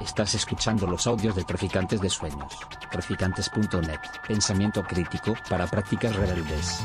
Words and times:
Estás 0.00 0.34
escuchando 0.34 0.86
los 0.86 1.06
audios 1.06 1.36
de 1.36 1.44
Traficantes 1.44 2.00
de 2.00 2.10
Sueños. 2.10 2.52
Traficantes.net. 2.90 4.00
Pensamiento 4.26 4.82
crítico 4.82 5.34
para 5.48 5.66
prácticas 5.66 6.14
rebeldes. 6.16 6.80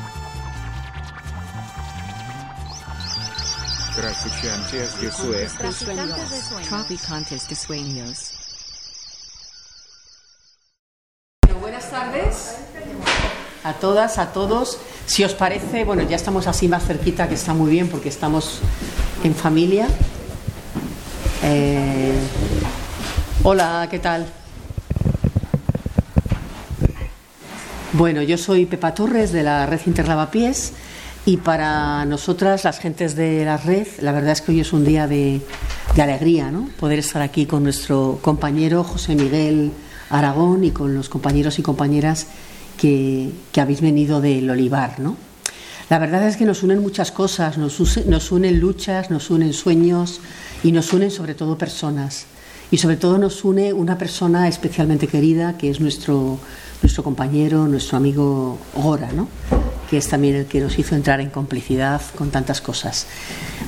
Traficantes 3.96 5.00
de 5.00 5.10
Sueños. 5.10 5.54
Traficantes 6.68 7.48
de 7.48 7.54
Sueños. 7.54 8.34
Buenas 11.60 11.90
tardes 11.90 12.58
a 13.64 13.74
todas, 13.74 14.18
a 14.18 14.32
todos. 14.32 14.78
Si 15.06 15.24
os 15.24 15.34
parece, 15.34 15.84
bueno, 15.84 16.02
ya 16.02 16.16
estamos 16.16 16.46
así 16.46 16.68
más 16.68 16.84
cerquita, 16.84 17.28
que 17.28 17.34
está 17.34 17.54
muy 17.54 17.70
bien 17.70 17.88
porque 17.88 18.08
estamos 18.08 18.60
en 19.24 19.34
familia. 19.34 19.88
Eh, 21.42 22.17
hola, 23.42 23.86
¿qué 23.90 23.98
tal? 23.98 24.26
Bueno, 27.92 28.22
yo 28.22 28.36
soy 28.36 28.66
Pepa 28.66 28.94
Torres 28.94 29.32
de 29.32 29.42
la 29.42 29.66
red 29.66 29.80
Interlavapiés 29.86 30.72
y 31.24 31.36
para 31.38 32.04
nosotras, 32.04 32.64
las 32.64 32.78
gentes 32.78 33.16
de 33.16 33.44
la 33.44 33.56
red, 33.56 33.86
la 34.00 34.12
verdad 34.12 34.32
es 34.32 34.40
que 34.40 34.52
hoy 34.52 34.60
es 34.60 34.72
un 34.72 34.84
día 34.84 35.06
de, 35.06 35.40
alegría, 35.96 36.50
¿no? 36.50 36.68
Poder 36.78 37.00
estar 37.00 37.22
aquí 37.22 37.44
con 37.44 37.64
nuestro 37.64 38.20
compañero 38.22 38.84
José 38.84 39.16
Miguel 39.16 39.72
Aragón 40.10 40.62
y 40.62 40.70
con 40.70 40.94
los 40.94 41.08
compañeros 41.08 41.58
y 41.58 41.62
compañeras 41.62 42.28
que, 42.76 43.32
habéis 43.56 43.80
venido 43.80 44.20
del 44.20 44.48
Olivar, 44.48 45.00
¿no? 45.00 45.16
La 45.90 45.98
verdad 45.98 46.26
es 46.28 46.36
que 46.36 46.44
nos 46.44 46.62
unen 46.62 46.80
muchas 46.80 47.10
cosas, 47.10 47.58
nos, 47.58 48.06
nos 48.06 48.30
unen 48.30 48.60
luchas, 48.60 49.10
nos 49.10 49.30
unen 49.30 49.52
sueños 49.52 50.20
y 50.62 50.72
nos 50.72 50.92
unen 50.92 51.10
sobre 51.10 51.34
todo 51.34 51.58
personas. 51.58 52.26
Y 52.70 52.78
sobre 52.78 52.96
todo 52.96 53.18
nos 53.18 53.44
une 53.44 53.72
una 53.72 53.96
persona 53.96 54.46
especialmente 54.46 55.06
querida, 55.06 55.56
que 55.56 55.70
es 55.70 55.80
nuestro, 55.80 56.38
nuestro 56.82 57.02
compañero, 57.02 57.66
nuestro 57.66 57.96
amigo 57.96 58.58
Gora, 58.74 59.10
¿no? 59.12 59.28
que 59.88 59.96
es 59.96 60.08
también 60.08 60.34
el 60.34 60.46
que 60.46 60.60
nos 60.60 60.78
hizo 60.78 60.94
entrar 60.94 61.20
en 61.20 61.30
complicidad 61.30 62.02
con 62.16 62.30
tantas 62.30 62.60
cosas. 62.60 63.06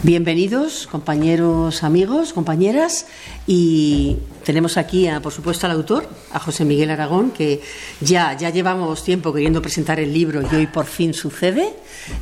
Bienvenidos, 0.03 0.87
compañeros, 0.87 1.83
amigos, 1.83 2.35
compañeras, 2.35 3.07
y 3.47 4.19
tenemos 4.45 4.77
aquí, 4.77 5.09
a, 5.09 5.21
por 5.21 5.33
supuesto, 5.33 5.67
al 5.67 5.73
autor, 5.73 6.09
a 6.33 6.39
José 6.39 6.65
Miguel 6.67 6.91
Aragón, 6.91 7.31
que 7.31 7.63
ya, 8.01 8.37
ya 8.37 8.51
llevamos 8.51 9.03
tiempo 9.03 9.33
queriendo 9.33 9.63
presentar 9.63 9.99
el 9.99 10.13
libro 10.13 10.43
y 10.43 10.55
hoy 10.55 10.67
por 10.67 10.85
fin 10.85 11.15
sucede, 11.15 11.73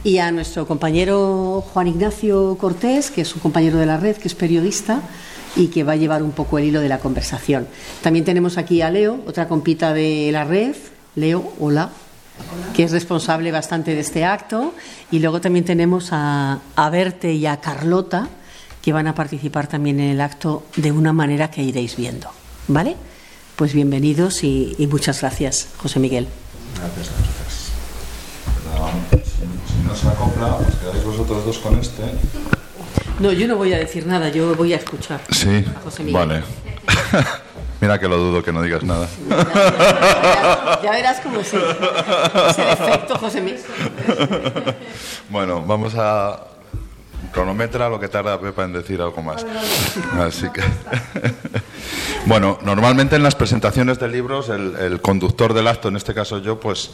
y 0.04 0.18
a 0.18 0.30
nuestro 0.30 0.66
compañero 0.66 1.64
Juan 1.72 1.88
Ignacio 1.88 2.56
Cortés, 2.58 3.10
que 3.10 3.22
es 3.22 3.34
un 3.34 3.40
compañero 3.40 3.78
de 3.78 3.86
la 3.86 3.96
red, 3.96 4.16
que 4.16 4.28
es 4.28 4.34
periodista 4.34 5.02
y 5.58 5.66
que 5.66 5.84
va 5.84 5.92
a 5.92 5.96
llevar 5.96 6.22
un 6.22 6.32
poco 6.32 6.56
el 6.56 6.64
hilo 6.64 6.80
de 6.80 6.88
la 6.88 6.98
conversación. 6.98 7.68
También 8.02 8.24
tenemos 8.24 8.56
aquí 8.56 8.80
a 8.80 8.90
Leo, 8.90 9.20
otra 9.26 9.46
compita 9.48 9.92
de 9.92 10.30
la 10.32 10.44
red. 10.44 10.74
Leo, 11.14 11.52
hola 11.60 11.90
que 12.74 12.84
es 12.84 12.92
responsable 12.92 13.50
bastante 13.50 13.94
de 13.94 14.00
este 14.00 14.24
acto. 14.24 14.72
Y 15.10 15.18
luego 15.18 15.40
también 15.40 15.64
tenemos 15.64 16.08
a, 16.12 16.60
a 16.76 16.90
Berte 16.90 17.32
y 17.32 17.46
a 17.46 17.58
Carlota, 17.60 18.28
que 18.82 18.92
van 18.92 19.06
a 19.06 19.14
participar 19.14 19.66
también 19.66 20.00
en 20.00 20.10
el 20.10 20.20
acto 20.20 20.64
de 20.76 20.92
una 20.92 21.12
manera 21.12 21.50
que 21.50 21.62
iréis 21.62 21.96
viendo. 21.96 22.28
¿Vale? 22.68 22.96
Pues 23.56 23.72
bienvenidos 23.72 24.44
y, 24.44 24.76
muchas 24.90 25.20
gracias, 25.20 25.68
José 25.78 25.98
Miguel. 25.98 26.28
Gracias. 26.78 27.10
Pero, 28.70 28.88
si, 29.24 29.72
si 29.74 29.82
no 29.84 29.96
se 29.96 30.08
acopla, 30.08 30.54
os 30.56 30.74
quedáis 30.76 31.04
vosotros 31.04 31.44
dos 31.44 31.58
con 31.58 31.78
este. 31.78 32.04
No, 33.18 33.32
yo 33.32 33.48
no 33.48 33.56
voy 33.56 33.72
a 33.72 33.78
decir 33.78 34.06
nada, 34.06 34.28
yo 34.28 34.54
voy 34.54 34.72
a 34.72 34.76
escuchar. 34.76 35.20
Sí, 35.30 35.64
a 35.76 35.80
José 35.80 36.04
Miguel. 36.04 36.14
vale. 36.28 36.42
Mira 37.80 37.98
que 38.00 38.08
lo 38.08 38.16
dudo 38.16 38.42
que 38.42 38.52
no 38.52 38.60
digas 38.62 38.82
nada. 38.82 39.06
Ya, 39.28 39.36
ya- 39.52 40.80
ya 40.82 40.90
verás 40.90 41.20
cómo 41.20 41.38
es 41.40 41.52
el 41.54 41.60
efecto, 41.60 43.16
José 43.18 43.40
Miguel. 43.40 43.60
Bueno, 45.28 45.62
vamos 45.64 45.94
a 45.96 46.40
cronometra 47.32 47.88
lo 47.88 48.00
que 48.00 48.08
tarda 48.08 48.40
Pepa 48.40 48.64
en 48.64 48.72
decir 48.72 49.00
algo 49.00 49.22
más. 49.22 49.44
Así 50.20 50.48
que. 50.50 50.62
Bueno, 52.26 52.58
normalmente 52.62 53.16
en 53.16 53.22
las 53.22 53.34
presentaciones 53.36 53.98
de 53.98 54.08
libros 54.08 54.50
el, 54.50 54.76
el 54.76 55.00
conductor 55.00 55.54
del 55.54 55.66
acto, 55.66 55.88
en 55.88 55.96
este 55.96 56.12
caso 56.12 56.38
yo, 56.38 56.60
pues, 56.60 56.90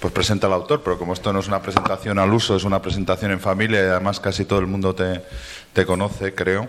pues 0.00 0.12
presenta 0.12 0.46
al 0.46 0.52
autor, 0.52 0.82
pero 0.82 0.98
como 0.98 1.12
esto 1.12 1.32
no 1.32 1.40
es 1.40 1.48
una 1.48 1.60
presentación 1.60 2.18
al 2.18 2.32
uso, 2.32 2.56
es 2.56 2.64
una 2.64 2.82
presentación 2.82 3.30
en 3.32 3.40
familia 3.40 3.80
y 3.80 3.86
además 3.86 4.20
casi 4.20 4.44
todo 4.44 4.58
el 4.58 4.66
mundo 4.66 4.94
te, 4.94 5.22
te 5.72 5.86
conoce, 5.86 6.34
creo, 6.34 6.68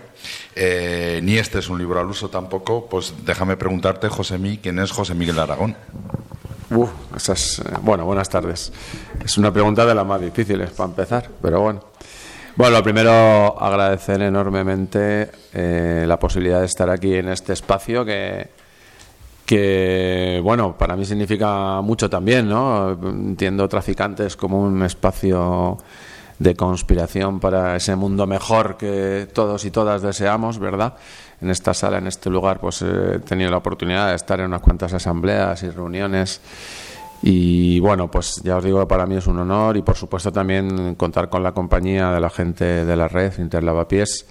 eh, 0.56 1.20
ni 1.24 1.38
este 1.38 1.60
es 1.60 1.70
un 1.70 1.78
libro 1.78 2.00
al 2.00 2.08
uso 2.08 2.30
tampoco, 2.30 2.88
pues 2.88 3.14
déjame 3.26 3.58
preguntarte, 3.58 4.10
José 4.10 4.38
Mí, 4.38 4.60
¿quién 4.62 4.80
es 4.80 4.92
José 4.92 5.14
Miguel 5.14 5.40
Aragón? 5.40 5.76
Uf, 6.70 6.90
esa 7.16 7.34
es, 7.34 7.60
eh, 7.60 7.64
bueno, 7.82 8.06
buenas 8.06 8.30
tardes. 8.30 8.74
Es 9.24 9.38
una 9.38 9.52
pregunta 9.54 9.86
de 9.86 9.96
las 9.96 10.06
más 10.06 10.20
difíciles 10.20 10.72
para 10.72 10.90
empezar, 10.90 11.30
pero 11.42 11.62
bueno. 11.62 11.82
Bueno, 12.58 12.78
lo 12.78 12.84
primero, 12.84 13.62
agradecer 13.62 14.22
enormemente 14.22 15.30
eh, 15.54 16.06
la 16.08 16.18
posibilidad 16.18 16.60
de 16.60 16.66
estar 16.66 16.90
aquí 16.90 17.14
en 17.14 17.30
este 17.30 17.54
espacio 17.54 18.04
que, 18.04 18.50
que, 19.48 20.42
bueno, 20.44 20.78
para 20.78 20.98
mí 20.98 21.06
significa 21.06 21.80
mucho 21.82 22.10
también, 22.10 22.50
¿no? 22.50 22.92
Entiendo 22.92 23.68
traficantes 23.70 24.36
como 24.36 24.62
un 24.62 24.84
espacio 24.84 25.78
de 26.38 26.54
conspiración 26.54 27.40
para 27.40 27.78
ese 27.78 27.96
mundo 27.96 28.28
mejor 28.28 28.76
que 28.76 29.26
todos 29.34 29.64
y 29.64 29.72
todas 29.72 30.02
deseamos, 30.02 30.60
¿verdad? 30.60 30.96
En 31.40 31.50
esta 31.50 31.74
sala, 31.74 31.98
en 32.00 32.08
este 32.08 32.30
lugar, 32.30 32.60
pues 32.60 32.82
eh, 32.82 33.14
he 33.16 33.20
tenido 33.20 33.50
la 33.50 33.58
oportunidad 33.58 34.10
de 34.10 34.16
estar 34.16 34.38
en 34.42 34.48
unas 34.48 34.62
cuantas 34.62 34.94
asambleas 34.94 35.64
y 35.64 35.70
reuniones. 35.70 36.42
Y 37.22 37.80
bueno, 37.80 38.12
pues 38.12 38.42
ya 38.44 38.58
os 38.58 38.64
digo 38.66 38.86
para 38.86 39.06
mí 39.06 39.16
es 39.16 39.28
un 39.28 39.40
honor 39.40 39.78
y 39.78 39.82
por 39.82 39.96
supuesto 39.96 40.30
también 40.32 40.96
contar 40.96 41.30
con 41.30 41.42
la 41.42 41.54
compañía 41.54 42.12
de 42.12 42.20
la 42.20 42.30
gente 42.30 42.86
de 42.86 42.96
la 42.98 43.08
red 43.08 43.32
Interlavapiés, 43.40 44.28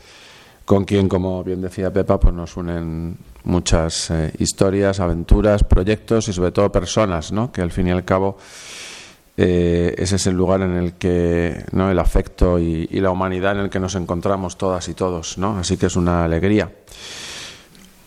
con 0.66 0.84
quien, 0.84 1.09
como 1.09 1.43
bien 1.43 1.62
decía 1.62 1.91
Pepa, 1.91 2.21
pues 2.21 2.34
nos 2.34 2.55
unen 2.56 3.16
muchas 3.47 4.11
eh, 4.11 4.33
historias, 4.39 5.01
aventuras, 5.01 5.65
proyectos 5.65 6.29
y 6.29 6.33
sobre 6.33 6.53
todo 6.53 6.71
personas, 6.71 7.33
¿no? 7.33 7.51
Que 7.51 7.62
al 7.62 7.71
fin 7.73 7.89
y 7.89 7.91
al 7.93 8.05
cabo 8.05 8.37
eh, 9.39 9.95
ese 9.99 10.17
es 10.17 10.27
el 10.27 10.34
lugar 10.34 10.62
en 10.62 10.77
el 10.77 10.93
que 10.95 11.65
¿no? 11.73 11.91
el 11.91 11.99
afecto 11.99 12.59
y, 12.59 12.87
la 13.01 13.11
humanidad 13.11 13.53
en 13.53 13.65
el 13.65 13.71
que 13.71 13.79
nos 13.81 13.95
encontramos 13.95 14.56
todas 14.56 14.89
y 14.89 14.95
todos, 14.95 15.39
¿no? 15.39 15.59
Así 15.59 15.77
que 15.77 15.87
es 15.87 15.97
una 15.97 16.25
alegría. 16.25 16.71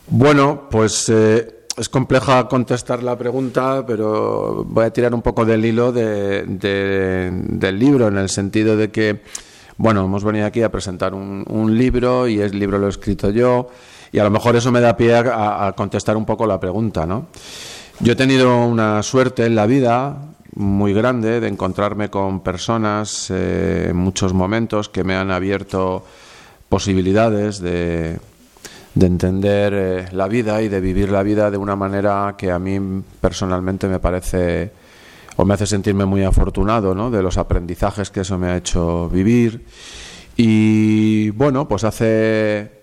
Bueno, 0.08 0.68
pues 0.72 1.08
eh, 1.10 1.66
es 1.78 1.88
compleja 1.88 2.48
contestar 2.48 3.04
la 3.04 3.16
pregunta, 3.18 3.86
pero 3.86 4.64
voy 4.68 4.86
a 4.86 4.90
tirar 4.92 5.14
un 5.14 5.22
poco 5.22 5.46
del 5.46 5.64
hilo 5.64 5.92
de- 5.92 6.44
del 6.48 7.80
libro, 7.80 8.08
en 8.08 8.18
el 8.18 8.30
sentido 8.30 8.76
de 8.76 8.90
que, 8.90 9.22
bueno, 9.78 10.04
hemos 10.04 10.24
venido 10.24 10.48
aquí 10.48 10.64
a 10.64 10.72
presentar 10.72 11.14
un, 11.14 11.46
un 11.48 11.78
libro 11.78 12.28
y 12.28 12.40
el 12.42 12.58
libro 12.58 12.80
lo 12.80 12.88
he 12.88 12.90
escrito 12.90 13.30
yo, 13.30 13.70
y 14.12 14.20
a 14.20 14.24
lo 14.24 14.30
mejor 14.30 14.56
eso 14.56 14.72
me 14.72 14.81
da 14.81 14.97
pie 14.97 15.16
a, 15.16 15.74
contestar 15.75 16.18
un 16.18 16.25
poco 16.25 16.47
la 16.47 16.59
pregunta, 16.59 17.06
¿no? 17.06 17.28
Yo 18.00 18.14
he 18.14 18.16
tenido 18.16 18.66
una 18.66 19.03
suerte 19.03 19.46
en 19.46 19.56
la 19.56 19.66
vida 19.66 20.18
muy 20.56 20.94
grande 20.94 21.40
de 21.40 21.47
encontrarme 21.47 22.09
con 22.09 22.42
personas 22.42 23.30
eh, 23.30 23.88
en 23.90 23.98
muchos 23.98 24.34
momentos 24.34 24.90
que 24.90 25.03
me 25.03 25.16
han 25.16 25.31
abierto 25.31 26.03
posibilidades 26.69 27.59
de, 27.59 28.19
de 28.96 29.06
entender 29.06 29.74
eh, 29.75 30.06
la 30.12 30.28
vida 30.28 30.62
y 30.62 30.69
de 30.69 30.81
vivir 30.81 31.09
la 31.09 31.24
vida 31.24 31.52
de 31.52 31.58
una 31.58 31.75
manera 31.75 32.36
que 32.38 32.52
a 32.52 32.59
mí 32.59 33.03
personalmente 33.22 33.88
me 33.88 34.00
parece 34.00 34.72
o 35.36 35.46
me 35.46 35.53
hace 35.53 35.68
sentirme 35.68 36.06
muy 36.06 36.24
afortunado 36.24 36.94
¿no? 36.94 37.09
de 37.09 37.24
los 37.24 37.38
aprendizajes 37.38 38.09
que 38.09 38.22
eso 38.22 38.38
me 38.38 38.48
ha 38.48 38.58
hecho 38.58 39.09
vivir. 39.09 39.66
Y 40.36 41.30
bueno, 41.30 41.68
pues 41.68 41.84
hace 41.86 42.79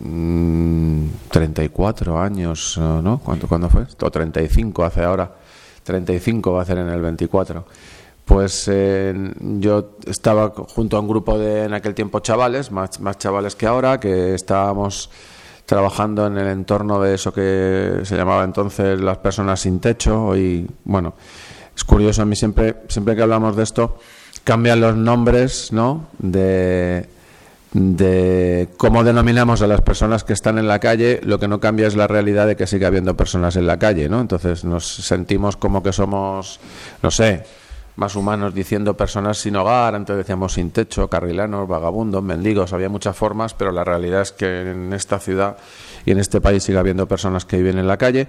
mm, 0.00 1.06
34 1.30 2.20
años, 2.20 2.78
¿no? 2.78 3.20
¿Cuánto, 3.24 3.48
¿Cuándo 3.48 3.68
fue? 3.68 3.86
O 4.00 4.10
35 4.10 4.84
hace 4.84 5.02
ahora. 5.02 5.30
35 5.84 6.52
va 6.52 6.60
a 6.60 6.62
hacer 6.62 6.78
en 6.78 6.88
el 6.88 7.00
24. 7.00 7.64
Pues 8.24 8.68
eh, 8.72 9.14
yo 9.40 9.96
estaba 10.06 10.50
junto 10.50 10.96
a 10.96 11.00
un 11.00 11.08
grupo 11.08 11.38
de, 11.38 11.64
en 11.64 11.74
aquel 11.74 11.94
tiempo, 11.94 12.20
chavales, 12.20 12.70
más, 12.70 13.00
más 13.00 13.18
chavales 13.18 13.56
que 13.56 13.66
ahora, 13.66 13.98
que 13.98 14.34
estábamos 14.34 15.10
trabajando 15.66 16.26
en 16.26 16.38
el 16.38 16.48
entorno 16.48 17.00
de 17.00 17.14
eso 17.14 17.32
que 17.32 18.00
se 18.04 18.16
llamaba 18.16 18.44
entonces 18.44 19.00
las 19.00 19.18
personas 19.18 19.60
sin 19.60 19.80
techo. 19.80 20.36
Y 20.36 20.68
bueno, 20.84 21.14
es 21.74 21.84
curioso, 21.84 22.22
a 22.22 22.24
mí 22.24 22.36
siempre, 22.36 22.82
siempre 22.88 23.16
que 23.16 23.22
hablamos 23.22 23.56
de 23.56 23.64
esto, 23.64 23.98
cambian 24.44 24.80
los 24.80 24.96
nombres, 24.96 25.72
¿no? 25.72 26.06
De, 26.18 27.08
de 27.72 28.68
cómo 28.76 29.02
denominamos 29.02 29.62
a 29.62 29.66
las 29.66 29.80
personas 29.80 30.24
que 30.24 30.34
están 30.34 30.58
en 30.58 30.68
la 30.68 30.78
calle, 30.78 31.20
lo 31.22 31.38
que 31.38 31.48
no 31.48 31.60
cambia 31.60 31.86
es 31.86 31.96
la 31.96 32.06
realidad 32.06 32.46
de 32.46 32.56
que 32.56 32.66
sigue 32.66 32.84
habiendo 32.84 33.16
personas 33.16 33.56
en 33.56 33.66
la 33.66 33.78
calle, 33.78 34.08
¿no? 34.08 34.20
Entonces 34.20 34.64
nos 34.64 34.86
sentimos 34.86 35.56
como 35.56 35.82
que 35.82 35.92
somos, 35.92 36.60
no 37.02 37.10
sé, 37.10 37.44
más 37.96 38.14
humanos 38.16 38.54
diciendo 38.54 38.96
personas 38.96 39.38
sin 39.38 39.56
hogar, 39.56 39.94
antes 39.94 40.16
decíamos 40.16 40.54
sin 40.54 40.70
techo, 40.70 41.08
carrilanos, 41.08 41.68
vagabundos, 41.68 42.22
mendigos, 42.22 42.72
había 42.72 42.88
muchas 42.88 43.16
formas, 43.16 43.54
pero 43.54 43.72
la 43.72 43.84
realidad 43.84 44.22
es 44.22 44.32
que 44.32 44.70
en 44.70 44.92
esta 44.92 45.18
ciudad 45.18 45.56
y 46.04 46.10
en 46.10 46.18
este 46.18 46.40
país 46.40 46.62
sigue 46.62 46.78
habiendo 46.78 47.06
personas 47.06 47.44
que 47.44 47.56
viven 47.56 47.78
en 47.78 47.86
la 47.86 47.96
calle. 47.96 48.28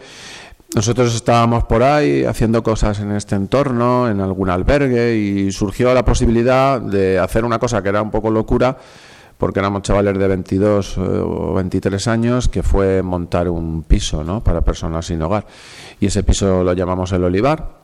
Nosotros 0.75 1.13
estábamos 1.13 1.65
por 1.65 1.83
ahí 1.83 2.23
haciendo 2.23 2.63
cosas 2.63 2.99
en 2.99 3.11
este 3.11 3.35
entorno, 3.35 4.09
en 4.09 4.21
algún 4.21 4.49
albergue, 4.49 5.15
y 5.15 5.51
surgió 5.51 5.93
la 5.93 6.03
posibilidad 6.03 6.81
de 6.81 7.19
hacer 7.19 7.45
una 7.45 7.59
cosa 7.59 7.83
que 7.83 7.89
era 7.89 8.01
un 8.01 8.09
poco 8.09 8.31
locura, 8.31 8.77
porque 9.43 9.59
éramos 9.59 9.81
chavales 9.81 10.17
de 10.17 10.25
22 10.25 10.97
eh, 10.97 11.01
o 11.01 11.53
23 11.55 12.07
años, 12.07 12.47
que 12.47 12.63
fue 12.63 13.03
montar 13.03 13.49
un 13.49 13.83
piso 13.83 14.23
¿no? 14.23 14.41
para 14.41 14.61
personas 14.61 15.07
sin 15.07 15.21
hogar. 15.21 15.45
Y 15.99 16.05
ese 16.05 16.23
piso 16.23 16.63
lo 16.63 16.71
llamamos 16.71 17.11
el 17.11 17.25
Olivar. 17.25 17.83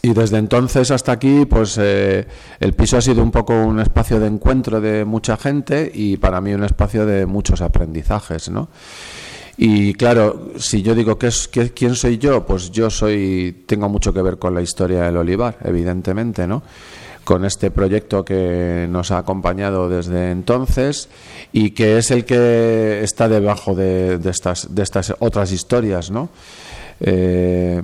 Y 0.00 0.14
desde 0.14 0.38
entonces 0.38 0.90
hasta 0.90 1.12
aquí, 1.12 1.44
pues 1.44 1.76
eh, 1.78 2.26
el 2.58 2.72
piso 2.72 2.96
ha 2.96 3.02
sido 3.02 3.22
un 3.22 3.30
poco 3.30 3.52
un 3.52 3.80
espacio 3.80 4.18
de 4.18 4.28
encuentro 4.28 4.80
de 4.80 5.04
mucha 5.04 5.36
gente 5.36 5.92
y 5.92 6.16
para 6.16 6.40
mí 6.40 6.54
un 6.54 6.64
espacio 6.64 7.04
de 7.04 7.26
muchos 7.26 7.60
aprendizajes, 7.60 8.48
¿no? 8.48 8.70
Y 9.58 9.92
claro, 9.92 10.52
si 10.56 10.80
yo 10.80 10.94
digo 10.94 11.18
¿qué 11.18 11.26
es, 11.26 11.48
quién 11.48 11.94
soy 11.96 12.16
yo, 12.16 12.46
pues 12.46 12.70
yo 12.70 12.88
soy 12.88 13.64
tengo 13.66 13.90
mucho 13.90 14.14
que 14.14 14.22
ver 14.22 14.38
con 14.38 14.54
la 14.54 14.62
historia 14.62 15.02
del 15.02 15.18
olivar, 15.18 15.58
evidentemente, 15.64 16.46
¿no? 16.46 16.62
Con 17.24 17.44
este 17.44 17.70
proyecto 17.70 18.24
que 18.24 18.86
nos 18.90 19.10
ha 19.10 19.18
acompañado 19.18 19.88
desde 19.88 20.30
entonces 20.30 21.08
y 21.52 21.70
que 21.70 21.98
es 21.98 22.10
el 22.10 22.24
que 22.24 23.02
está 23.02 23.28
debajo 23.28 23.74
de, 23.74 24.20
estas, 24.24 24.74
de 24.74 24.82
estas 24.82 25.14
otras 25.20 25.52
historias, 25.52 26.10
¿no? 26.10 26.30
Eh, 27.00 27.82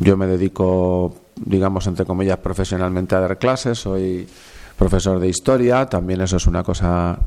yo 0.00 0.16
me 0.16 0.26
dedico, 0.26 1.14
digamos, 1.36 1.86
entre 1.86 2.04
comillas, 2.04 2.38
profesionalmente 2.38 3.14
a 3.14 3.20
dar 3.20 3.38
clases, 3.38 3.78
soy 3.78 4.26
profesor 4.76 5.20
de 5.20 5.28
historia, 5.28 5.86
también 5.86 6.20
eso 6.20 6.36
es 6.36 6.46
una 6.46 6.62
cosa 6.62 7.18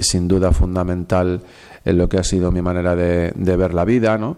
sin 0.00 0.26
duda 0.26 0.52
fundamental 0.52 1.40
en 1.84 1.98
lo 1.98 2.08
que 2.08 2.18
ha 2.18 2.24
sido 2.24 2.50
mi 2.50 2.62
manera 2.62 2.96
de, 2.96 3.32
ver 3.34 3.74
la 3.74 3.84
vida, 3.84 4.16
¿no? 4.16 4.36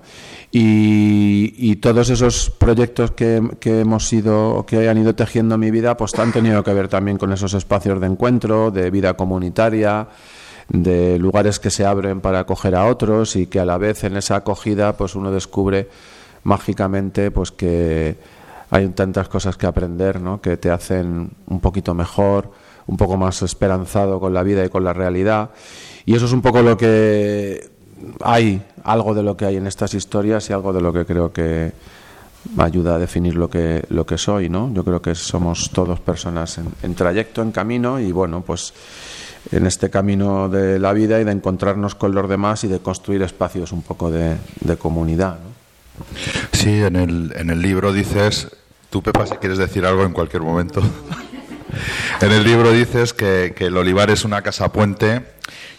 Y, 0.51 1.77
todos 1.77 2.11
esos 2.11 2.51
proyectos 2.51 3.13
que, 3.13 3.41
hemos 3.65 4.13
ido, 4.13 4.65
que 4.67 4.89
han 4.89 4.99
ido 4.99 5.15
tejiendo 5.15 5.57
mi 5.59 5.71
vida, 5.71 5.97
pues 5.97 6.19
han 6.19 6.33
tenido 6.33 6.65
que 6.65 6.75
ver 6.75 6.89
también 6.89 7.19
con 7.19 7.33
esos 7.33 7.55
espacios 7.55 8.01
de 8.01 8.07
encuentro, 8.07 8.71
de 8.71 8.91
vida 8.91 9.15
comunitaria, 9.15 10.09
de 10.69 11.19
lugares 11.19 11.61
que 11.61 11.71
se 11.71 11.87
abren 11.87 12.21
para 12.21 12.41
acoger 12.41 12.75
a 12.75 12.87
otros 12.87 13.37
y 13.37 13.47
que 13.47 13.61
a 13.61 13.65
la 13.65 13.79
vez 13.79 14.03
en 14.03 14.17
esa 14.17 14.37
acogida, 14.37 14.97
pues 14.97 15.15
uno 15.15 15.31
descubre 15.31 15.89
mágicamente, 16.43 17.31
pues 17.31 17.53
que 17.53 18.17
hay 18.71 18.89
tantas 18.89 19.29
cosas 19.29 19.57
que 19.57 19.67
aprender, 19.67 20.21
¿no? 20.21 20.41
Que 20.41 20.57
te 20.57 20.71
hacen 20.71 21.31
un 21.47 21.61
poquito 21.61 21.95
mejor, 21.95 22.51
un 22.87 22.97
poco 22.97 23.17
más 23.17 23.43
esperanzado 23.43 24.19
con 24.19 24.35
la 24.35 24.43
vida 24.43 24.65
y 24.65 24.69
con 24.69 24.83
la 24.83 24.93
realidad 24.93 25.51
y 26.07 26.15
eso 26.15 26.27
es 26.27 26.33
un 26.33 26.41
poco 26.41 26.63
lo 26.63 26.77
que 26.77 27.69
hay, 28.21 28.63
algo 28.85 29.13
de 29.15 29.23
lo 29.25 29.37
que 29.37 29.45
hay 29.45 29.57
en 29.57 29.67
estas 29.67 29.93
historias 29.95 30.49
y 30.49 30.53
algo 30.53 30.73
de 30.73 30.81
lo 30.81 30.93
que 30.93 31.05
creo 31.05 31.33
que 31.33 31.73
ayuda 32.59 32.95
a 32.95 32.99
definir 32.99 33.35
lo 33.35 33.51
que, 33.51 33.85
lo 33.89 34.07
que 34.07 34.17
soy, 34.17 34.49
¿no? 34.49 34.73
Yo 34.73 34.85
creo 34.85 35.03
que 35.03 35.17
somos 35.17 35.71
todos 35.73 35.99
personas 35.99 36.61
en, 36.83 36.95
trayecto, 36.95 37.43
en 37.43 37.51
camino 37.51 37.99
y 37.99 38.13
bueno, 38.13 38.43
pues 38.43 38.73
en 39.51 39.67
este 39.67 39.91
camino 39.91 40.49
de 40.49 40.79
la 40.79 40.93
vida 40.93 41.21
y 41.21 41.25
de 41.25 41.33
encontrarnos 41.33 41.97
con 41.97 42.15
los 42.15 42.29
demás 42.29 42.63
y 42.63 42.69
de 42.69 42.79
construir 42.79 43.23
espacios 43.23 43.73
un 43.73 43.83
poco 43.83 44.11
de, 44.11 44.37
comunidad. 44.79 45.39
¿no? 45.41 46.05
Sí, 46.53 46.83
en 46.83 46.95
el, 46.97 47.33
en 47.37 47.51
el 47.51 47.61
libro 47.61 47.93
dices, 47.93 48.49
tú 48.91 49.03
Pepa, 49.03 49.27
si 49.27 49.37
quieres 49.37 49.59
decir 49.59 49.85
algo 49.85 50.05
en 50.05 50.13
cualquier 50.13 50.43
momento. 50.43 50.81
en 52.21 52.33
el 52.33 52.45
libro 52.45 52.73
dices 52.73 53.13
que, 53.13 53.55
el 53.59 53.77
olivar 53.77 54.11
es 54.11 54.25
una 54.25 54.43
casa 54.43 54.73
puente 54.73 55.25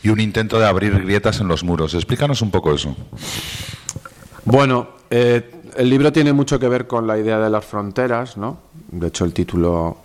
y 0.04 0.10
un 0.10 0.20
intento 0.20 0.60
de 0.60 0.68
abrir 0.68 1.00
grietas 1.04 1.40
en 1.40 1.48
los 1.48 1.64
muros. 1.64 1.94
Explícanos 1.94 2.42
un 2.42 2.52
poco 2.52 2.74
eso. 2.74 2.96
Bueno, 4.46 4.90
eh, 5.10 5.52
el 5.76 5.90
libro 5.90 6.12
tiene 6.12 6.34
mucho 6.34 6.60
que 6.60 6.68
ver 6.68 6.88
con 6.88 7.08
la 7.08 7.18
idea 7.18 7.40
de 7.40 7.50
las 7.50 7.66
fronteras, 7.66 8.38
¿no? 8.38 8.60
De 8.92 9.08
hecho, 9.08 9.26
el 9.26 9.34
título, 9.34 9.98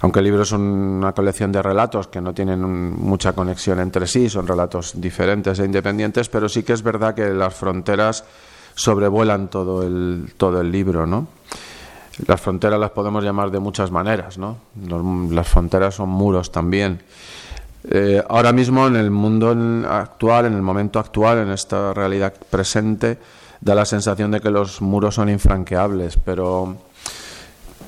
aunque 0.00 0.18
el 0.18 0.26
libro 0.26 0.42
es 0.42 0.52
una 0.52 1.12
colección 1.12 1.52
de 1.52 1.62
relatos 1.62 2.08
que 2.08 2.20
no 2.20 2.34
tienen 2.34 2.60
mucha 2.60 3.32
conexión 3.32 3.80
entre 3.80 4.06
sí, 4.06 4.28
son 4.28 4.46
relatos 4.46 5.00
diferentes 5.00 5.58
e 5.58 5.64
independientes, 5.64 6.28
pero 6.28 6.48
sí 6.48 6.62
que 6.62 6.72
es 6.72 6.82
verdad 6.82 7.14
que 7.14 7.28
las 7.30 7.54
fronteras 7.54 8.24
sobrevuelan 8.74 9.48
todo 9.48 9.82
el, 9.82 10.32
todo 10.36 10.60
el 10.60 10.70
libro, 10.70 11.06
¿no? 11.06 11.28
Las 12.26 12.40
fronteras 12.40 12.80
las 12.80 12.90
podemos 12.90 13.22
llamar 13.22 13.50
de 13.50 13.60
muchas 13.60 13.90
maneras, 13.90 14.38
¿no? 14.38 14.56
las 15.30 15.48
fronteras 15.48 15.94
son 15.94 16.08
muros 16.08 16.50
también. 16.50 17.00
Eh, 17.90 18.22
ahora 18.28 18.52
mismo 18.52 18.86
en 18.86 18.96
el 18.96 19.10
mundo 19.10 19.56
actual, 19.88 20.46
en 20.46 20.54
el 20.54 20.62
momento 20.62 20.98
actual, 20.98 21.38
en 21.38 21.50
esta 21.50 21.94
realidad 21.94 22.34
presente, 22.50 23.18
da 23.60 23.74
la 23.74 23.84
sensación 23.84 24.30
de 24.30 24.40
que 24.40 24.50
los 24.50 24.82
muros 24.82 25.14
son 25.14 25.28
infranqueables, 25.28 26.18
pero, 26.24 26.76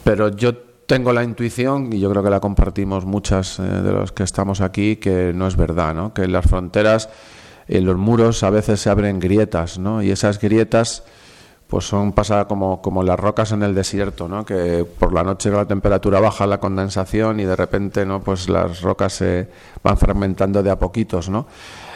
pero 0.04 0.28
yo 0.28 0.54
tengo 0.86 1.12
la 1.12 1.24
intuición, 1.24 1.92
y 1.92 2.00
yo 2.00 2.10
creo 2.10 2.22
que 2.22 2.30
la 2.30 2.40
compartimos 2.40 3.04
muchas 3.04 3.58
eh, 3.58 3.62
de 3.62 3.92
los 3.92 4.12
que 4.12 4.22
estamos 4.22 4.60
aquí, 4.60 4.96
que 4.96 5.32
no 5.34 5.46
es 5.48 5.56
verdad, 5.56 5.94
¿no? 5.94 6.14
que 6.14 6.26
las 6.28 6.46
fronteras, 6.46 7.08
en 7.68 7.84
los 7.84 7.96
muros 7.96 8.42
a 8.42 8.50
veces 8.50 8.80
se 8.80 8.90
abren 8.90 9.20
grietas, 9.20 9.78
¿no? 9.78 10.02
y 10.02 10.10
esas 10.10 10.40
grietas 10.40 11.04
pues 11.70 11.86
son 11.86 12.12
pasa 12.12 12.46
como, 12.46 12.82
como 12.82 13.04
las 13.04 13.18
rocas 13.18 13.52
en 13.52 13.62
el 13.62 13.76
desierto, 13.76 14.26
¿no? 14.26 14.44
que 14.44 14.84
por 14.98 15.12
la 15.12 15.22
noche 15.22 15.50
la 15.50 15.64
temperatura 15.64 16.18
baja, 16.18 16.44
la 16.46 16.58
condensación 16.58 17.38
y 17.38 17.44
de 17.44 17.54
repente 17.54 18.04
no 18.04 18.20
pues 18.20 18.48
las 18.48 18.80
rocas 18.80 19.12
se 19.12 19.48
van 19.84 19.96
fragmentando 19.96 20.64
de 20.64 20.70
a 20.70 20.78
poquitos. 20.80 21.28
¿no? 21.28 21.46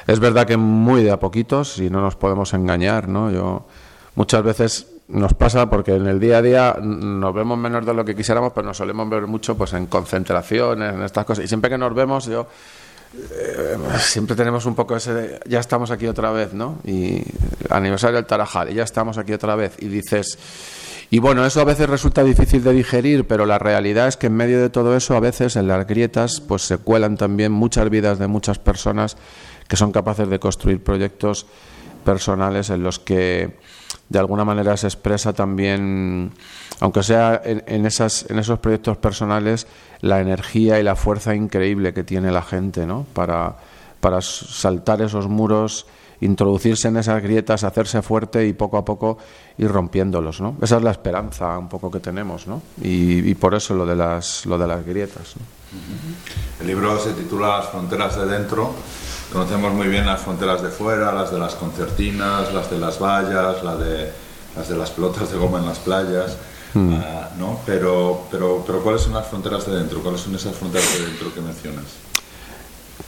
Es 0.07 0.21
verdad 0.21 0.47
que 0.47 0.57
muy 0.57 1.03
de 1.03 1.11
a 1.11 1.19
poquitos 1.19 1.79
y 1.79 1.91
no 1.91 2.01
nos 2.01 2.15
podemos 2.15 2.55
engañar. 2.55 3.09
¿no? 3.09 3.33
Yo, 3.33 3.67
muchas 4.15 4.45
veces 4.45 4.87
nos 5.09 5.35
pasa 5.35 5.69
porque 5.69 5.97
en 5.97 6.07
el 6.07 6.21
día 6.21 6.39
a 6.39 6.43
día 6.43 6.77
nos 6.81 7.35
vemos 7.35 7.59
menos 7.59 7.85
de 7.85 7.95
lo 7.95 8.05
que 8.05 8.15
quisiéramos, 8.15 8.53
pero 8.53 8.69
nos 8.69 8.77
solemos 8.77 9.11
ver 9.11 9.27
mucho 9.27 9.57
pues 9.57 9.73
en 9.73 9.87
concentraciones, 9.87 10.95
en 10.95 11.03
estas 11.03 11.25
cosas. 11.25 11.45
Y 11.45 11.49
siempre 11.49 11.69
que 11.69 11.79
nos 11.79 11.93
vemos, 11.93 12.27
yo 12.27 12.47
eh, 13.33 13.77
siempre 13.99 14.37
tenemos 14.37 14.67
un 14.67 14.75
poco 14.75 14.97
ese 14.97 15.41
ya 15.47 15.61
estamos 15.61 15.91
aquí 15.91 16.07
otra 16.07 16.31
vez, 16.31 16.53
¿no? 16.53 16.79
Y 16.85 17.23
aniversario 17.71 18.17
del 18.17 18.27
Tarajal, 18.27 18.71
y 18.71 18.75
ya 18.75 18.83
estamos 18.83 19.19
aquí 19.19 19.33
otra 19.33 19.57
vez. 19.57 19.77
Y 19.79 19.87
dices, 19.87 20.39
y 21.11 21.19
bueno, 21.19 21.45
eso 21.45 21.61
a 21.61 21.65
veces 21.65 21.89
resulta 21.89 22.25
difícil 22.25 22.65
de 22.65 22.73
digerir, 22.73 23.27
pero 23.27 23.47
la 23.47 23.59
realidad 23.59 24.09
es 24.09 24.17
que 24.17 24.27
en 24.27 24.35
medio 24.35 24.61
de 24.61 24.71
todo 24.71 24.97
eso, 24.97 25.17
a 25.17 25.21
veces 25.21 25.57
en 25.57 25.69
las 25.69 25.87
grietas, 25.87 26.41
pues 26.41 26.63
se 26.63 26.79
cuelan 26.79 27.17
también 27.17 27.53
muchas 27.53 27.89
vidas 27.91 28.19
de 28.19 28.27
muchas 28.27 28.59
personas 28.59 29.17
que 29.69 29.77
son 29.77 29.93
capaces 29.93 30.29
de 30.29 30.39
construir 30.39 30.83
proyectos 30.83 31.47
personales 32.05 32.71
en 32.71 32.83
los 32.83 32.99
que 32.99 33.57
de 34.09 34.19
alguna 34.19 34.45
manera 34.45 34.77
se 34.77 34.87
expresa 34.87 35.33
también, 35.33 36.33
aunque 36.81 37.03
sea 37.03 37.41
en, 37.45 37.87
esas, 37.87 38.27
en 38.29 38.39
esos 38.39 38.59
proyectos 38.59 38.97
personales, 38.99 39.67
la 40.05 40.21
energía 40.21 40.79
y 40.79 40.83
la 40.83 40.97
fuerza 40.97 41.35
increíble 41.35 41.95
que 41.95 42.05
tiene 42.05 42.31
la 42.31 42.43
gente 42.43 42.87
¿no? 42.87 43.07
para, 43.15 43.57
para 44.01 44.21
saltar 44.21 45.01
esos 45.01 45.29
muros, 45.29 45.87
introducirse 46.21 46.89
en 46.89 46.99
esas 46.99 47.23
grietas, 47.23 47.65
hacerse 47.65 48.03
fuerte 48.03 48.47
y 48.47 48.53
poco 48.53 48.77
a 48.77 48.85
poco 48.85 49.17
ir 49.57 49.71
rompiéndolos. 49.71 50.41
¿no? 50.41 50.57
Esa 50.61 50.77
es 50.77 50.83
la 50.83 50.91
esperanza 50.91 51.59
un 51.59 51.69
poco 51.69 51.91
que 51.91 52.01
tenemos 52.01 52.47
¿no? 52.47 52.61
y, 52.83 53.35
por 53.35 53.55
eso 53.55 53.75
lo 53.75 53.87
de 53.87 53.97
las, 53.97 54.45
lo 54.45 54.59
de 54.59 54.67
las 54.67 54.85
grietas. 54.85 55.35
El 56.61 56.67
libro 56.67 56.99
se 56.99 57.15
titula 57.15 57.59
Las 57.59 57.69
fronteras 57.69 58.17
de 58.17 58.27
dentro 58.27 58.75
Conocemos 59.33 59.73
muy 59.73 59.89
bien 59.89 60.07
las 60.07 60.21
fronteras 60.21 60.63
de 60.63 60.69
fuera, 60.69 61.11
las 61.13 61.33
de 61.33 61.41
las 61.41 61.57
concertinas, 61.57 62.53
las 62.53 62.71
de 62.71 62.79
las 62.79 63.01
vallas, 63.01 63.65
la 63.65 63.75
de, 63.75 64.13
las 64.55 64.69
de 64.69 64.77
las 64.77 64.91
pelotas 64.93 65.33
de 65.33 65.37
goma 65.39 65.59
en 65.59 65.67
las 65.67 65.81
playas, 65.81 66.37
hmm. 66.75 66.95
ah, 66.95 67.31
¿no? 67.39 67.61
Pero, 67.65 68.27
pero, 68.31 68.63
pero 68.67 68.83
¿cuáles 68.83 69.03
son 69.03 69.15
las 69.15 69.27
fronteras 69.27 69.67
de 69.67 69.77
dentro? 69.77 70.01
¿Cuáles 70.01 70.21
son 70.21 70.35
esas 70.35 70.55
fronteras 70.57 70.99
de 70.99 71.07
dentro 71.07 71.33
que 71.33 71.41
mencionas? 71.41 71.85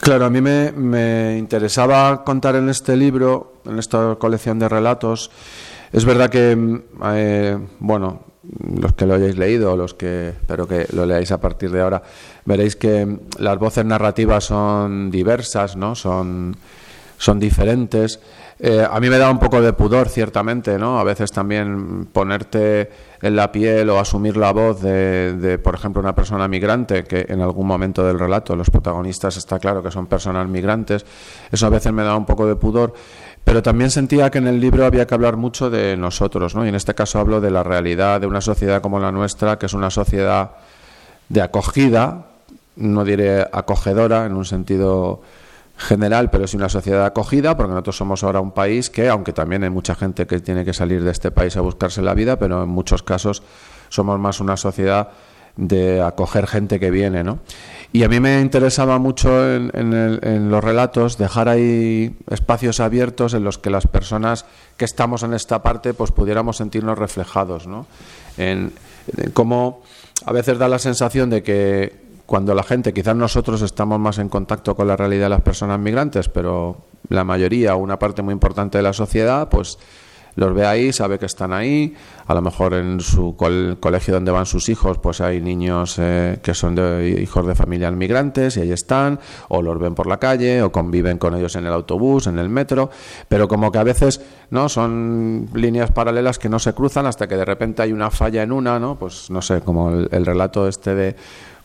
Claro, 0.01 0.27
a 0.27 0.31
mí 0.31 0.41
me, 0.41 0.73
me 0.73 1.39
interesaba 1.39 2.25
contar 2.25 2.57
en 2.57 2.69
este 2.69 2.97
libro, 2.97 3.55
en 3.65 3.79
esta 3.79 4.17
colección 4.17 4.59
de 4.59 4.69
relatos, 4.69 5.31
es 5.93 6.05
verdad 6.05 6.31
que, 6.31 6.55
mm, 6.55 6.83
eh, 7.15 7.59
bueno, 7.79 8.21
los 8.81 8.93
que 8.93 9.07
lo 9.07 9.15
hayáis 9.15 9.37
leído, 9.37 9.77
los 9.77 9.95
que 9.95 10.29
espero 10.29 10.67
que 10.69 10.87
lo 10.93 11.07
leáis 11.07 11.33
a 11.33 11.41
partir 11.41 11.71
de 11.71 11.81
ahora, 11.81 12.03
veréis 12.45 12.77
que 12.77 13.19
las 13.39 13.59
voces 13.59 13.85
narrativas 13.85 14.45
son 14.45 15.11
diversas, 15.11 15.77
¿no? 15.77 15.95
Son, 15.95 16.57
son 17.19 17.41
diferentes. 17.41 18.21
Eh, 18.59 18.87
a 18.91 18.99
mí 19.01 19.11
me 19.11 19.19
da 19.19 19.31
un 19.31 19.39
poco 19.39 19.61
de 19.61 19.73
pudor, 19.75 20.09
ciertamente, 20.09 20.79
¿no? 20.79 20.99
A 20.99 21.05
veces 21.05 21.31
también 21.31 22.07
ponerte 22.07 22.91
en 23.21 23.37
la 23.37 23.53
piel 23.53 23.91
o 23.91 23.99
asumir 23.99 24.37
la 24.37 24.53
voz 24.53 24.81
de, 24.81 25.35
de, 25.35 25.59
por 25.59 25.75
ejemplo, 25.75 26.01
una 26.01 26.15
persona 26.15 26.49
migrante, 26.49 27.05
que 27.05 27.27
en 27.29 27.43
algún 27.43 27.67
momento 27.67 28.05
del 28.05 28.19
relato 28.19 28.57
los 28.57 28.71
protagonistas 28.71 29.37
está 29.37 29.59
claro 29.59 29.83
que 29.83 29.91
son 29.91 30.07
personas 30.07 30.49
migrantes. 30.49 31.05
Eso 31.53 31.67
a 31.67 31.71
veces 31.71 31.93
me 31.93 32.03
da 32.03 32.17
un 32.17 32.25
poco 32.25 32.47
de 32.47 32.57
pudor 32.57 32.95
pero 33.47 33.63
también 33.63 33.93
sentía 33.93 34.29
que 34.29 34.39
en 34.39 34.49
el 34.49 34.61
libro 34.61 34.85
había 34.85 35.07
que 35.07 35.15
hablar 35.15 35.37
mucho 35.37 35.71
de 35.71 35.97
nosotros, 35.97 36.57
¿no? 36.57 36.67
Y 36.67 36.69
en 36.69 36.75
este 36.75 36.97
caso 36.97 37.21
hablo 37.21 37.41
de 37.41 37.53
la 37.53 37.63
realidad 37.63 38.21
de 38.21 38.27
una 38.27 38.41
sociedad 38.41 38.83
como 38.83 38.99
la 38.99 39.13
nuestra, 39.13 39.57
que 39.57 39.67
es 39.67 39.73
una 39.73 39.89
sociedad 39.89 40.51
de 41.29 41.43
acogida, 41.43 42.27
no 42.75 43.05
diré 43.05 43.43
acogedora 43.53 44.27
en 44.27 44.35
un 44.35 44.45
sentido 44.45 45.23
general, 45.77 46.31
pero 46.31 46.45
es 46.45 46.55
una 46.55 46.69
sociedad 46.69 47.05
acogida, 47.05 47.57
porque 47.57 47.71
nosotros 47.71 47.97
somos 47.97 48.25
ahora 48.25 48.41
un 48.41 48.53
país 48.53 48.91
que, 48.91 49.09
aunque 49.09 49.33
también 49.33 49.65
hay 49.65 49.71
mucha 49.71 49.95
gente 49.95 50.27
que 50.27 50.41
tiene 50.41 50.65
que 50.65 50.73
salir 50.73 51.03
de 51.03 51.11
este 51.11 51.31
país 51.31 51.57
a 51.57 51.61
buscarse 51.61 52.03
la 52.03 52.15
vida, 52.15 52.39
pero 52.39 52.63
en 52.63 52.69
muchos 52.69 53.03
casos 53.03 53.43
somos 53.89 54.19
más 54.19 54.41
una 54.41 54.57
sociedad 54.57 55.11
de 55.57 56.03
acoger 56.03 56.47
gente 56.47 56.79
que 56.79 56.91
viene, 56.91 57.25
¿no? 57.25 57.39
Y 57.93 58.05
a 58.05 58.09
mí 58.09 58.21
me 58.21 58.41
interesaba 58.41 58.99
mucho 58.99 59.55
en, 59.55 59.71
en, 59.75 60.51
los 60.51 60.63
relatos 60.63 61.17
dejar 61.17 61.49
ahí 61.49 62.15
espacios 62.31 62.81
abiertos 62.81 63.33
en 63.33 63.43
los 63.43 63.57
que 63.57 63.71
las 63.71 63.87
personas 63.87 64.45
que 64.77 64.85
estamos 64.85 65.23
en 65.23 65.33
esta 65.33 65.63
parte 65.63 65.95
pues 65.95 66.13
pudiéramos 66.13 66.59
sentirnos 66.59 66.99
reflejados, 66.99 67.67
¿no? 67.67 67.87
En, 68.37 68.73
en 69.17 69.31
cómo 69.31 69.83
a 70.27 70.33
veces 70.33 70.59
da 70.59 70.69
la 70.69 70.79
sensación 70.79 71.31
de 71.31 71.43
que 71.43 72.06
cuando 72.27 72.55
la 72.55 72.65
gente, 72.65 72.93
quizás 72.93 73.17
nosotros 73.17 73.63
estamos 73.63 73.99
más 74.01 74.19
en 74.19 74.29
contacto 74.29 74.75
con 74.75 74.89
la 74.89 74.97
realidad 74.97 75.27
de 75.27 75.31
las 75.31 75.43
personas 75.43 75.79
migrantes, 75.79 76.29
pero 76.29 76.77
la 77.09 77.25
mayoría, 77.25 77.77
una 77.77 77.99
parte 77.99 78.23
muy 78.23 78.33
importante 78.33 78.79
de 78.79 78.83
la 78.83 78.93
sociedad, 78.93 79.49
pues 79.49 79.79
los 80.37 80.55
ve 80.55 80.67
ahí, 80.67 80.93
sabe 80.93 81.19
que 81.19 81.25
están 81.25 81.53
ahí, 81.53 81.95
a 82.27 82.35
lo 82.35 82.43
mejor 82.43 82.75
en 82.75 83.01
su 83.01 83.35
colegio 83.37 84.15
donde 84.15 84.31
van 84.31 84.45
sus 84.45 84.69
hijos, 84.69 84.99
pues 84.99 85.23
hay 85.23 85.41
niños 85.41 85.97
eh, 85.99 86.39
que 86.43 86.53
son 86.53 86.75
de, 86.75 87.19
hijos 87.23 87.47
de 87.47 87.55
familias 87.55 87.95
migrantes 87.95 88.57
y 88.57 88.61
ahí 88.61 88.73
están, 88.73 89.19
o 89.49 89.63
los 89.63 89.79
ven 89.79 89.95
por 89.95 90.07
la 90.07 90.19
calle, 90.19 90.63
o 90.63 90.71
conviven 90.71 91.17
con 91.17 91.35
ellos 91.35 91.57
en 91.57 91.65
el 91.65 91.73
autobús, 91.73 92.27
en 92.27 92.39
el 92.39 92.51
metro, 92.51 92.91
pero 93.29 93.49
como 93.49 93.73
que 93.73 93.79
a 93.79 93.85
veces 93.85 94.21
no 94.51 94.69
son 94.69 95.49
líneas 95.55 95.91
paralelas 95.91 96.39
que 96.39 96.51
no 96.51 96.59
se 96.59 96.75
cruzan 96.75 97.07
hasta 97.07 97.27
que 97.27 97.37
de 97.37 97.45
repente 97.45 97.83
hay 97.83 97.93
una 97.93 98.11
falla 98.11 98.43
en 98.43 98.53
una, 98.53 98.79
¿no? 98.79 98.99
Pues 98.99 99.31
no 99.31 99.41
sé, 99.41 99.63
como 99.63 99.91
el 99.91 100.27
relato 100.27 100.69
este 100.69 100.95
de 100.95 101.17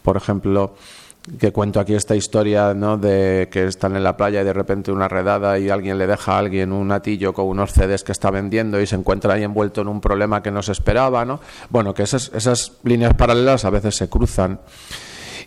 por 0.02 0.18
ejemplo, 0.18 0.76
que 1.40 1.52
cuento 1.52 1.80
aquí 1.80 1.94
esta 1.94 2.16
historia 2.16 2.74
¿no? 2.74 2.98
de 2.98 3.48
que 3.52 3.66
están 3.66 3.96
en 3.96 4.04
la 4.04 4.18
playa 4.18 4.42
y 4.42 4.44
de 4.44 4.54
repente 4.54 4.92
una 4.92 5.08
redada 5.08 5.60
y 5.60 5.70
alguien 5.70 5.98
le 5.98 6.08
deja 6.08 6.34
a 6.34 6.40
alguien 6.40 6.72
un 6.72 6.92
atillo 6.92 7.34
con 7.34 7.46
unos 7.46 7.74
CDs 7.74 8.04
que 8.04 8.12
está 8.12 8.32
vendiendo 8.32 8.82
y 8.82 8.88
se 8.88 8.96
encuentra 8.96 9.36
ahí 9.36 9.44
envuelto 9.44 9.82
en 9.82 9.88
un 9.88 10.02
problema 10.02 10.42
que 10.42 10.52
no 10.52 10.64
se 10.64 10.72
esperaba. 10.72 11.24
¿no? 11.26 11.40
Bueno, 11.70 11.94
que 11.94 12.04
esas, 12.04 12.32
esas 12.34 12.74
líneas 12.84 13.14
paralelas 13.14 13.66
a 13.66 13.70
veces 13.70 13.96
se 13.96 14.10
cruzan. 14.10 14.60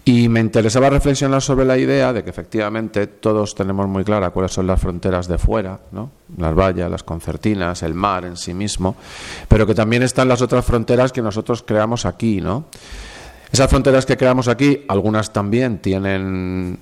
Y 0.06 0.28
me 0.28 0.40
interesaba 0.40 0.90
reflexionar 0.90 1.40
sobre 1.40 1.64
la 1.64 1.78
idea 1.78 2.12
de 2.12 2.22
que 2.22 2.28
efectivamente 2.28 3.06
todos 3.06 3.54
tenemos 3.54 3.88
muy 3.88 4.04
clara 4.04 4.30
cuáles 4.30 4.52
son 4.52 4.66
las 4.66 4.78
fronteras 4.78 5.28
de 5.28 5.38
fuera, 5.38 5.80
¿no? 5.92 6.10
las 6.36 6.54
vallas, 6.54 6.90
las 6.90 7.02
concertinas, 7.02 7.82
el 7.82 7.94
mar 7.94 8.26
en 8.26 8.36
sí 8.36 8.52
mismo, 8.52 8.96
pero 9.48 9.66
que 9.66 9.74
también 9.74 10.02
están 10.02 10.28
las 10.28 10.42
otras 10.42 10.62
fronteras 10.66 11.10
que 11.10 11.22
nosotros 11.22 11.62
creamos 11.62 12.04
aquí, 12.04 12.42
¿no? 12.42 12.66
Esas 13.52 13.70
fronteras 13.70 14.06
que 14.06 14.16
creamos 14.16 14.48
aquí, 14.48 14.84
algunas 14.88 15.32
también 15.32 15.78
tienen, 15.78 16.78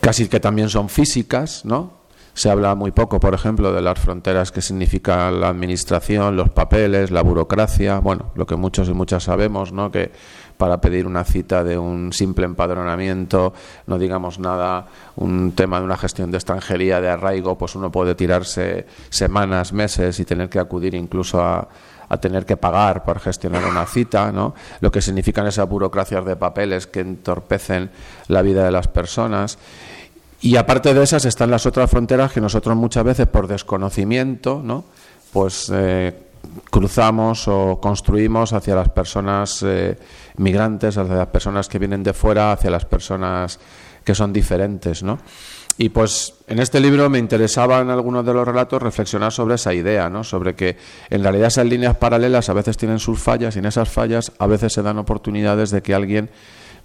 casi 0.00 0.28
que 0.28 0.40
también 0.40 0.68
son 0.68 0.88
físicas, 0.88 1.64
¿no? 1.64 2.04
Se 2.34 2.50
habla 2.50 2.74
muy 2.74 2.90
poco, 2.90 3.20
por 3.20 3.32
ejemplo, 3.32 3.72
de 3.72 3.80
las 3.80 3.98
fronteras 3.98 4.50
que 4.50 4.60
significa 4.60 5.30
la 5.30 5.48
administración, 5.48 6.36
los 6.36 6.50
papeles, 6.50 7.12
la 7.12 7.22
burocracia, 7.22 8.00
bueno, 8.00 8.32
lo 8.34 8.44
que 8.44 8.56
muchos 8.56 8.88
y 8.88 8.92
muchas 8.92 9.22
sabemos, 9.22 9.70
¿no? 9.70 9.92
Que 9.92 10.10
para 10.56 10.80
pedir 10.80 11.06
una 11.06 11.24
cita 11.24 11.64
de 11.64 11.78
un 11.78 12.12
simple 12.12 12.44
empadronamiento, 12.44 13.54
no 13.86 13.98
digamos 13.98 14.38
nada, 14.38 14.86
un 15.16 15.52
tema 15.52 15.78
de 15.78 15.84
una 15.84 15.96
gestión 15.96 16.30
de 16.30 16.38
extranjería, 16.38 17.00
de 17.00 17.08
arraigo, 17.08 17.56
pues 17.58 17.74
uno 17.74 17.90
puede 17.90 18.14
tirarse 18.14 18.86
semanas, 19.10 19.72
meses 19.72 20.18
y 20.20 20.24
tener 20.24 20.48
que 20.48 20.58
acudir 20.58 20.94
incluso 20.94 21.40
a, 21.42 21.68
a 22.14 22.20
tener 22.20 22.46
que 22.46 22.56
pagar 22.56 23.04
por 23.04 23.20
gestionar 23.20 23.64
una 23.64 23.86
cita, 23.86 24.32
¿no? 24.32 24.54
lo 24.80 24.90
que 24.90 25.02
significan 25.02 25.46
esas 25.46 25.68
burocracias 25.68 26.24
de 26.24 26.36
papeles 26.36 26.86
que 26.86 27.00
entorpecen 27.00 27.90
la 28.28 28.42
vida 28.42 28.64
de 28.64 28.70
las 28.70 28.88
personas. 28.88 29.58
Y 30.40 30.56
aparte 30.56 30.92
de 30.92 31.02
esas 31.02 31.24
están 31.24 31.50
las 31.50 31.66
otras 31.66 31.90
fronteras 31.90 32.32
que 32.32 32.40
nosotros 32.40 32.76
muchas 32.76 33.04
veces 33.04 33.26
por 33.26 33.46
desconocimiento, 33.46 34.60
¿no? 34.62 34.84
pues 35.32 35.70
eh, 35.74 36.14
cruzamos 36.70 37.48
o 37.48 37.80
construimos 37.80 38.52
hacia 38.52 38.76
las 38.76 38.88
personas 38.88 39.62
eh, 39.62 39.96
migrantes, 40.36 40.96
hacia 40.96 41.14
las 41.14 41.28
personas 41.28 41.68
que 41.68 41.78
vienen 41.78 42.02
de 42.02 42.12
fuera, 42.12 42.52
hacia 42.52 42.70
las 42.70 42.84
personas 42.84 43.58
que 44.04 44.14
son 44.14 44.32
diferentes, 44.32 45.02
¿no? 45.02 45.18
Y 45.76 45.88
pues 45.88 46.34
en 46.46 46.60
este 46.60 46.78
libro 46.78 47.10
me 47.10 47.18
interesaba 47.18 47.80
en 47.80 47.90
algunos 47.90 48.24
de 48.24 48.32
los 48.32 48.46
relatos 48.46 48.80
reflexionar 48.80 49.32
sobre 49.32 49.56
esa 49.56 49.74
idea, 49.74 50.08
¿no? 50.08 50.22
sobre 50.22 50.54
que 50.54 50.76
en 51.10 51.22
realidad 51.22 51.48
esas 51.48 51.66
líneas 51.66 51.96
paralelas 51.96 52.48
a 52.48 52.52
veces 52.52 52.76
tienen 52.76 53.00
sus 53.00 53.18
fallas 53.18 53.56
y 53.56 53.58
en 53.58 53.66
esas 53.66 53.88
fallas 53.88 54.30
a 54.38 54.46
veces 54.46 54.72
se 54.72 54.82
dan 54.82 54.98
oportunidades 54.98 55.70
de 55.70 55.82
que 55.82 55.92
alguien 55.92 56.30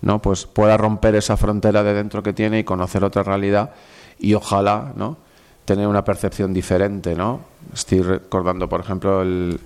¿no? 0.02 0.22
pues 0.22 0.48
pueda 0.48 0.76
romper 0.76 1.14
esa 1.14 1.38
frontera 1.38 1.84
de 1.84 1.94
dentro 1.94 2.24
que 2.24 2.34
tiene 2.34 2.60
y 2.60 2.64
conocer 2.64 3.04
otra 3.04 3.22
realidad 3.22 3.72
y 4.18 4.34
ojalá 4.34 4.92
¿no? 4.96 5.18
tener 5.66 5.88
una 5.88 6.04
percepción 6.04 6.52
diferente. 6.52 7.14
¿no? 7.14 7.42
Estoy 7.72 8.02
recordando, 8.02 8.68
por 8.68 8.80
ejemplo, 8.80 9.22
el, 9.22 9.60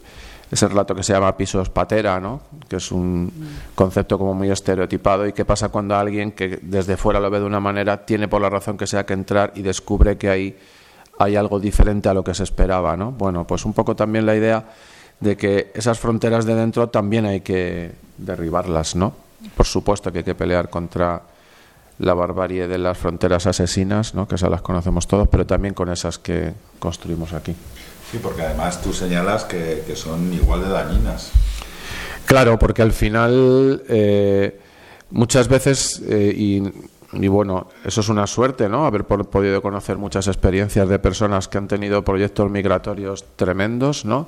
ese 0.53 0.67
relato 0.67 0.93
que 0.93 1.03
se 1.03 1.13
llama 1.13 1.35
pisos 1.35 1.69
patera, 1.69 2.19
¿no? 2.19 2.41
que 2.69 2.75
es 2.75 2.91
un 2.91 3.31
concepto 3.73 4.17
como 4.17 4.33
muy 4.33 4.51
estereotipado 4.51 5.27
y 5.27 5.33
qué 5.33 5.45
pasa 5.45 5.69
cuando 5.69 5.95
alguien 5.95 6.31
que 6.31 6.59
desde 6.61 6.95
fuera 6.95 7.19
lo 7.19 7.29
ve 7.29 7.39
de 7.39 7.45
una 7.45 7.59
manera 7.59 8.05
tiene 8.05 8.27
por 8.27 8.41
la 8.41 8.49
razón 8.49 8.77
que 8.77 8.85
sea 8.85 9.05
que 9.05 9.13
entrar 9.13 9.51
y 9.55 9.63
descubre 9.63 10.17
que 10.17 10.29
hay, 10.29 10.57
hay 11.17 11.35
algo 11.35 11.59
diferente 11.59 12.07
a 12.07 12.13
lo 12.13 12.23
que 12.23 12.35
se 12.35 12.43
esperaba. 12.43 12.95
¿no? 12.95 13.11
Bueno, 13.11 13.45
pues 13.47 13.65
un 13.65 13.73
poco 13.73 13.95
también 13.95 14.25
la 14.25 14.35
idea 14.35 14.63
de 15.19 15.35
que 15.35 15.71
esas 15.73 15.99
fronteras 15.99 16.45
de 16.45 16.53
dentro 16.53 16.89
también 16.89 17.25
hay 17.25 17.41
que 17.41 17.91
derribarlas, 18.17 18.95
¿no? 18.95 19.13
Por 19.55 19.65
supuesto 19.65 20.11
que 20.11 20.19
hay 20.19 20.23
que 20.23 20.35
pelear 20.35 20.69
contra 20.69 21.21
la 21.99 22.13
barbarie 22.13 22.67
de 22.67 22.77
las 22.77 22.97
fronteras 22.97 23.47
asesinas, 23.47 24.13
¿no? 24.15 24.27
que 24.27 24.35
esas 24.35 24.49
las 24.49 24.61
conocemos 24.61 25.07
todos, 25.07 25.27
pero 25.27 25.45
también 25.45 25.73
con 25.73 25.89
esas 25.89 26.17
que 26.17 26.53
construimos 26.79 27.33
aquí. 27.33 27.55
Sí, 28.13 28.19
porque 28.21 28.43
además 28.43 28.79
tú 28.79 28.93
señalas 28.93 29.43
que, 29.43 29.91
son 29.95 30.31
igual 30.31 30.61
de 30.61 30.69
dañinas. 30.69 31.31
Claro, 32.27 32.59
porque 32.59 32.83
al 32.83 32.91
final 32.91 33.81
eh, 33.89 34.59
muchas 35.09 35.47
veces, 35.47 35.99
eh, 36.07 36.31
y, 36.37 37.27
bueno, 37.27 37.69
eso 37.83 38.01
es 38.01 38.09
una 38.09 38.27
suerte, 38.27 38.69
¿no? 38.69 38.85
Haber 38.85 39.05
podido 39.05 39.63
conocer 39.63 39.97
muchas 39.97 40.27
experiencias 40.27 40.87
de 40.87 40.99
personas 40.99 41.47
que 41.47 41.57
han 41.57 41.67
tenido 41.67 42.03
proyectos 42.03 42.51
migratorios 42.51 43.25
tremendos, 43.35 44.05
¿no? 44.05 44.27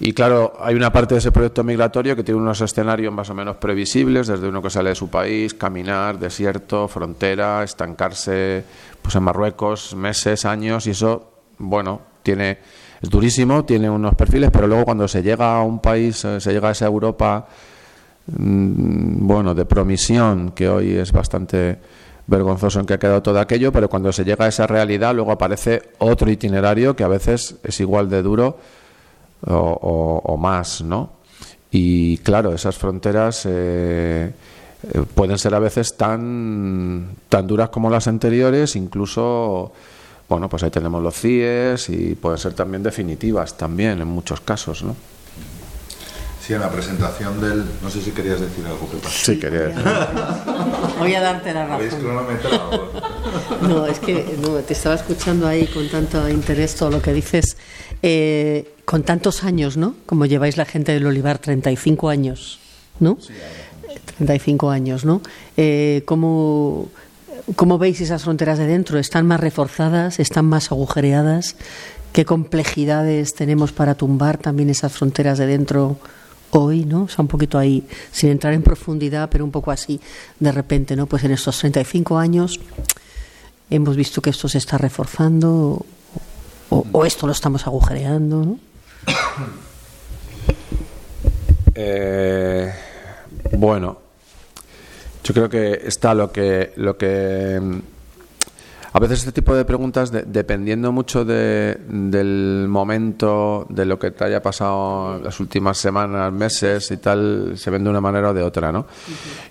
Y 0.00 0.12
claro, 0.12 0.54
hay 0.58 0.74
una 0.74 0.92
parte 0.92 1.14
de 1.14 1.20
ese 1.20 1.30
proyecto 1.30 1.62
migratorio 1.62 2.16
que 2.16 2.24
tiene 2.24 2.40
unos 2.40 2.60
escenarios 2.60 3.14
más 3.14 3.30
o 3.30 3.34
menos 3.34 3.58
previsibles, 3.58 4.26
desde 4.26 4.48
uno 4.48 4.60
que 4.60 4.70
sale 4.70 4.88
de 4.88 4.96
su 4.96 5.08
país, 5.10 5.54
caminar, 5.54 6.18
desierto, 6.18 6.88
frontera, 6.88 7.62
estancarse 7.62 8.64
pues 9.00 9.14
en 9.14 9.22
Marruecos 9.22 9.94
meses, 9.94 10.44
años, 10.44 10.88
y 10.88 10.90
eso, 10.90 11.30
bueno, 11.58 12.00
tiene 12.24 12.58
es 13.02 13.10
durísimo, 13.10 13.64
tiene 13.64 13.90
unos 13.90 14.14
perfiles, 14.14 14.50
pero 14.52 14.66
luego 14.66 14.84
cuando 14.84 15.06
se 15.08 15.22
llega 15.22 15.56
a 15.56 15.62
un 15.62 15.80
país, 15.80 16.24
eh, 16.24 16.40
se 16.40 16.52
llega 16.52 16.68
a 16.68 16.72
esa 16.72 16.86
Europa, 16.86 17.46
mm, 18.26 19.26
bueno, 19.26 19.54
de 19.54 19.64
promisión, 19.64 20.52
que 20.52 20.68
hoy 20.68 20.92
es 20.96 21.12
bastante 21.12 21.78
vergonzoso 22.26 22.80
en 22.80 22.86
que 22.86 22.94
ha 22.94 22.98
quedado 22.98 23.22
todo 23.22 23.38
aquello, 23.38 23.70
pero 23.72 23.88
cuando 23.88 24.12
se 24.12 24.24
llega 24.24 24.46
a 24.46 24.48
esa 24.48 24.66
realidad, 24.66 25.14
luego 25.14 25.32
aparece 25.32 25.90
otro 25.98 26.30
itinerario 26.30 26.96
que 26.96 27.04
a 27.04 27.08
veces 27.08 27.56
es 27.62 27.80
igual 27.80 28.08
de 28.10 28.22
duro 28.22 28.58
o, 29.48 30.36
más, 30.38 30.82
¿no? 30.82 31.10
Y 31.70 32.18
claro, 32.18 32.52
esas 32.52 32.76
fronteras 32.76 33.46
eh, 33.46 34.32
eh, 34.92 35.02
pueden 35.14 35.38
ser 35.38 35.54
a 35.54 35.58
veces 35.58 35.96
tan, 35.96 37.10
tan 37.28 37.46
duras 37.46 37.68
como 37.68 37.90
las 37.90 38.08
anteriores, 38.08 38.76
incluso 38.76 39.72
bueno, 40.28 40.48
pues 40.48 40.62
ahí 40.62 40.70
tenemos 40.70 41.02
los 41.02 41.14
CIES 41.14 41.88
y 41.90 42.14
pueden 42.14 42.38
ser 42.38 42.54
también 42.54 42.82
definitivas 42.82 43.56
también 43.56 44.00
en 44.00 44.08
muchos 44.08 44.40
casos, 44.40 44.82
¿no? 44.82 44.96
Sí, 46.46 46.54
en 46.54 46.60
la 46.60 46.70
presentación 46.70 47.40
del... 47.40 47.64
No 47.82 47.90
sé 47.90 48.00
si 48.00 48.12
querías 48.12 48.40
decir 48.40 48.64
algo, 48.66 48.86
Pepa. 48.86 49.08
Sí, 49.08 49.36
quería 49.36 49.62
decir. 49.62 49.82
Voy 50.98 51.12
a 51.14 51.20
darte 51.20 51.52
la 51.52 51.66
razón. 51.66 52.00
No, 53.62 53.86
es 53.86 53.98
que 53.98 54.36
no, 54.40 54.54
te 54.58 54.72
estaba 54.72 54.94
escuchando 54.94 55.46
ahí 55.46 55.66
con 55.66 55.88
tanto 55.88 56.28
interés 56.28 56.74
todo 56.74 56.90
lo 56.90 57.02
que 57.02 57.12
dices. 57.12 57.56
Eh, 58.02 58.74
con 58.84 59.02
tantos 59.02 59.44
años, 59.44 59.76
¿no? 59.76 59.94
Como 60.06 60.26
lleváis 60.26 60.56
la 60.56 60.64
gente 60.64 60.92
del 60.92 61.06
Olivar, 61.06 61.38
35 61.38 62.08
años, 62.08 62.60
¿no? 63.00 63.18
Sí, 63.20 63.32
35 64.16 64.70
años, 64.70 65.04
¿no? 65.04 65.22
Eh, 65.56 66.02
¿Cómo 66.04 66.88
¿Cómo 67.54 67.78
veis 67.78 68.00
esas 68.00 68.24
fronteras 68.24 68.58
de 68.58 68.66
dentro? 68.66 68.98
¿Están 68.98 69.26
más 69.26 69.40
reforzadas? 69.40 70.18
¿Están 70.18 70.46
más 70.46 70.70
agujereadas? 70.72 71.56
¿Qué 72.12 72.24
complejidades 72.24 73.34
tenemos 73.34 73.72
para 73.72 73.94
tumbar 73.94 74.38
también 74.38 74.70
esas 74.70 74.92
fronteras 74.92 75.38
de 75.38 75.46
dentro 75.46 75.98
hoy, 76.50 76.84
¿no? 76.84 77.04
O 77.04 77.08
sea, 77.08 77.22
un 77.22 77.28
poquito 77.28 77.58
ahí, 77.58 77.86
sin 78.10 78.30
entrar 78.30 78.54
en 78.54 78.62
profundidad, 78.62 79.28
pero 79.30 79.44
un 79.44 79.50
poco 79.50 79.70
así, 79.70 80.00
de 80.40 80.52
repente, 80.52 80.96
¿no? 80.96 81.06
Pues 81.06 81.24
en 81.24 81.32
estos 81.32 81.58
35 81.58 82.18
años 82.18 82.60
hemos 83.70 83.96
visto 83.96 84.22
que 84.22 84.30
esto 84.30 84.48
se 84.48 84.58
está 84.58 84.78
reforzando 84.78 85.84
o, 86.70 87.04
esto 87.04 87.26
lo 87.26 87.32
estamos 87.32 87.66
agujereando, 87.66 88.44
¿no? 88.44 88.58
Eh, 91.78 92.72
bueno, 93.52 93.98
yo 95.26 95.34
creo 95.34 95.48
que 95.48 95.80
está 95.84 96.14
lo 96.14 96.30
que 96.30 96.72
lo 96.76 96.96
que 96.96 97.58
mm, 97.60 97.78
a 98.92 98.98
veces 99.00 99.18
este 99.18 99.32
tipo 99.32 99.54
de 99.54 99.64
preguntas, 99.64 100.10
de- 100.12 100.22
dependiendo 100.22 100.92
mucho 100.92 101.24
de- 101.24 101.76
del 101.88 102.66
momento, 102.68 103.66
de 103.68 103.84
lo 103.84 103.98
que 103.98 104.10
te 104.12 104.24
haya 104.24 104.40
pasado 104.40 105.18
las 105.18 105.38
últimas 105.40 105.76
semanas, 105.78 106.32
meses 106.32 106.90
y 106.92 106.96
tal, 106.98 107.54
se 107.56 107.70
ven 107.70 107.84
de 107.84 107.90
una 107.90 108.00
manera 108.00 108.30
o 108.30 108.34
de 108.34 108.42
otra, 108.42 108.70
¿no? 108.72 108.86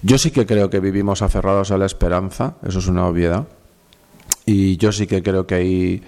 Yo 0.01 0.17
sí 0.17 0.31
que 0.31 0.45
creo 0.45 0.69
que 0.69 0.79
vivimos 0.79 1.21
aferrados 1.21 1.69
a 1.71 1.77
la 1.77 1.85
esperanza, 1.85 2.55
eso 2.65 2.79
es 2.79 2.87
una 2.87 3.05
obviedad. 3.05 3.45
Y 4.47 4.77
yo 4.77 4.91
sí 4.91 5.05
que 5.07 5.21
creo 5.21 5.45
que 5.45 5.55
hay, 5.55 6.03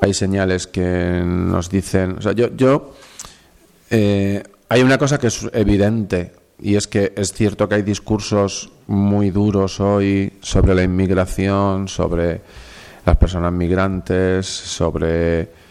hay 0.00 0.14
señales 0.14 0.66
que 0.66 1.22
nos 1.24 1.68
dicen. 1.70 2.16
O 2.18 2.22
sea, 2.22 2.32
yo. 2.32 2.48
yo 2.56 2.92
eh, 3.90 4.42
hay 4.68 4.82
una 4.82 4.98
cosa 4.98 5.18
que 5.18 5.28
es 5.28 5.46
evidente 5.52 6.32
y 6.60 6.76
es 6.76 6.86
que 6.86 7.12
es 7.16 7.32
cierto 7.32 7.68
que 7.68 7.76
hay 7.76 7.82
discursos 7.82 8.70
muy 8.86 9.30
duros 9.30 9.80
hoy 9.80 10.32
sobre 10.40 10.74
la 10.74 10.82
inmigración, 10.82 11.88
sobre 11.88 12.40
las 13.04 13.16
personas 13.16 13.52
migrantes, 13.52 14.46
sobre 14.46 15.64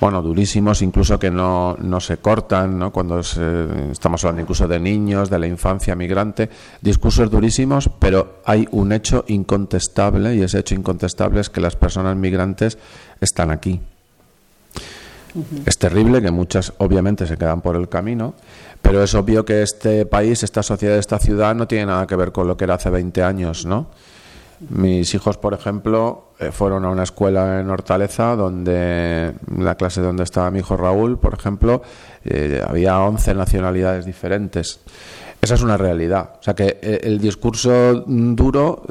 bueno, 0.00 0.22
durísimos, 0.22 0.80
incluso 0.80 1.18
que 1.18 1.30
no, 1.30 1.76
no 1.78 2.00
se 2.00 2.16
cortan, 2.16 2.78
¿no? 2.78 2.90
cuando 2.90 3.22
se- 3.22 3.90
estamos 3.92 4.24
hablando 4.24 4.40
incluso 4.40 4.66
de 4.66 4.80
niños, 4.80 5.28
de 5.28 5.38
la 5.38 5.46
infancia 5.46 5.94
migrante, 5.94 6.48
discursos 6.80 7.30
durísimos, 7.30 7.90
pero 7.98 8.38
hay 8.46 8.66
un 8.70 8.92
hecho 8.92 9.26
incontestable 9.28 10.34
y 10.34 10.40
ese 10.42 10.60
hecho 10.60 10.74
incontestable 10.74 11.42
es 11.42 11.50
que 11.50 11.60
las 11.60 11.76
personas 11.76 12.16
migrantes 12.16 12.78
están 13.20 13.50
aquí. 13.50 13.78
Es 15.66 15.78
terrible 15.78 16.20
que 16.22 16.30
muchas 16.32 16.72
obviamente 16.78 17.26
se 17.26 17.36
quedan 17.36 17.60
por 17.60 17.76
el 17.76 17.88
camino, 17.88 18.34
pero 18.90 19.04
es 19.04 19.14
obvio 19.14 19.44
que 19.44 19.62
este 19.62 20.04
país, 20.04 20.42
esta 20.42 20.64
sociedad, 20.64 20.98
esta 20.98 21.20
ciudad 21.20 21.54
no 21.54 21.68
tiene 21.68 21.86
nada 21.86 22.08
que 22.08 22.16
ver 22.16 22.32
con 22.32 22.48
lo 22.48 22.56
que 22.56 22.64
era 22.64 22.74
hace 22.74 22.90
20 22.90 23.22
años, 23.22 23.64
¿no? 23.64 23.86
Mis 24.68 25.14
hijos, 25.14 25.36
por 25.36 25.54
ejemplo, 25.54 26.32
eh, 26.40 26.50
fueron 26.50 26.84
a 26.84 26.90
una 26.90 27.04
escuela 27.04 27.60
en 27.60 27.70
Hortaleza 27.70 28.34
donde 28.34 29.32
la 29.56 29.76
clase 29.76 30.00
donde 30.00 30.24
estaba 30.24 30.50
mi 30.50 30.58
hijo 30.58 30.76
Raúl, 30.76 31.20
por 31.20 31.34
ejemplo, 31.34 31.82
eh, 32.24 32.60
había 32.66 32.98
11 32.98 33.32
nacionalidades 33.34 34.06
diferentes. 34.06 34.80
Esa 35.40 35.54
es 35.54 35.62
una 35.62 35.76
realidad. 35.76 36.32
O 36.40 36.42
sea 36.42 36.54
que 36.54 36.80
eh, 36.82 36.98
el 37.04 37.20
discurso 37.20 37.94
duro 38.04 38.82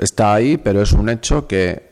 está 0.00 0.32
ahí, 0.32 0.56
pero 0.56 0.80
es 0.80 0.92
un 0.92 1.10
hecho 1.10 1.46
que, 1.46 1.90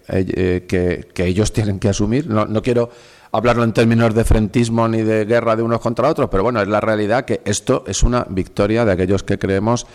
que, 0.66 1.04
ellos 1.18 1.52
tienen 1.52 1.78
que 1.78 1.90
asumir. 1.90 2.30
No 2.30 2.62
quiero 2.62 2.88
hablarlo 3.32 3.64
en 3.64 3.72
términos 3.72 4.14
de 4.14 4.24
frentismo 4.24 4.88
ni 4.88 5.02
de 5.02 5.24
guerra 5.24 5.56
de 5.56 5.62
unos 5.62 5.80
contra 5.80 6.08
otros, 6.08 6.28
pero 6.30 6.42
bueno, 6.42 6.60
es 6.60 6.68
la 6.68 6.80
realidad 6.80 7.24
que 7.24 7.40
esto 7.44 7.84
es 7.86 8.02
una 8.02 8.26
victoria 8.28 8.84
de 8.84 8.92
aquellos 8.92 9.22
que 9.22 9.38
creemos 9.38 9.86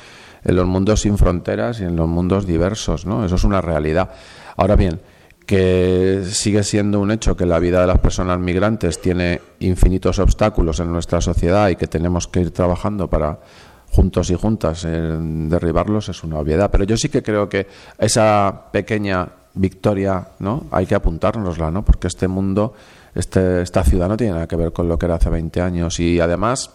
en 0.44 0.56
los 0.56 0.66
mundos 0.66 1.02
sin 1.02 1.18
fronteras 1.18 1.80
y 1.80 1.84
en 1.84 1.96
los 1.96 2.08
mundos 2.08 2.46
diversos, 2.46 3.06
¿no? 3.06 3.26
Eso 3.26 3.36
es 3.36 3.44
una 3.44 3.62
realidad. 3.62 4.12
Ahora 4.58 4.76
bien, 4.76 5.00
que 5.46 6.24
sigue 6.30 6.64
siendo 6.64 7.00
un 7.00 7.12
hecho 7.12 7.36
que 7.36 7.46
la 7.46 7.60
vida 7.60 7.82
de 7.82 7.88
las 7.88 8.00
personas 8.00 8.40
migrantes 8.40 9.02
tiene 9.02 9.42
infinitos 9.60 10.20
obstáculos 10.20 10.80
en 10.80 10.92
nuestra 10.92 11.22
sociedad 11.22 11.70
y 11.70 11.76
que 11.76 11.88
tenemos 11.88 12.28
que 12.28 12.42
ir 12.42 12.52
trabajando 12.52 13.10
para 13.10 13.40
juntos 13.90 14.30
y 14.32 14.36
juntas 14.36 14.86
en 14.86 15.50
derribarlos 15.50 16.10
es 16.10 16.24
una 16.24 16.40
obviedad. 16.40 16.72
Pero 16.72 16.84
yo 16.84 16.98
sí 16.98 17.10
que 17.10 17.22
creo 17.22 17.48
que 17.50 17.68
esa 17.98 18.64
pequeña 18.72 19.28
victoria, 19.54 20.30
¿no? 20.40 20.66
Hay 20.72 20.86
que 20.86 20.96
apuntárnosla, 20.96 21.70
¿no? 21.70 21.86
Porque 21.86 22.08
este 22.08 22.28
mundo, 22.28 22.74
este, 23.16 23.62
esta 23.62 23.84
ciudad 23.84 24.08
no 24.08 24.18
tiene 24.18 24.34
nada 24.34 24.48
que 24.48 24.56
ver 24.56 24.72
con 24.72 24.88
lo 24.88 24.98
que 24.98 25.06
era 25.06 25.16
hace 25.16 25.30
20 25.30 25.62
años 25.62 26.00
y 26.00 26.20
además 26.20 26.72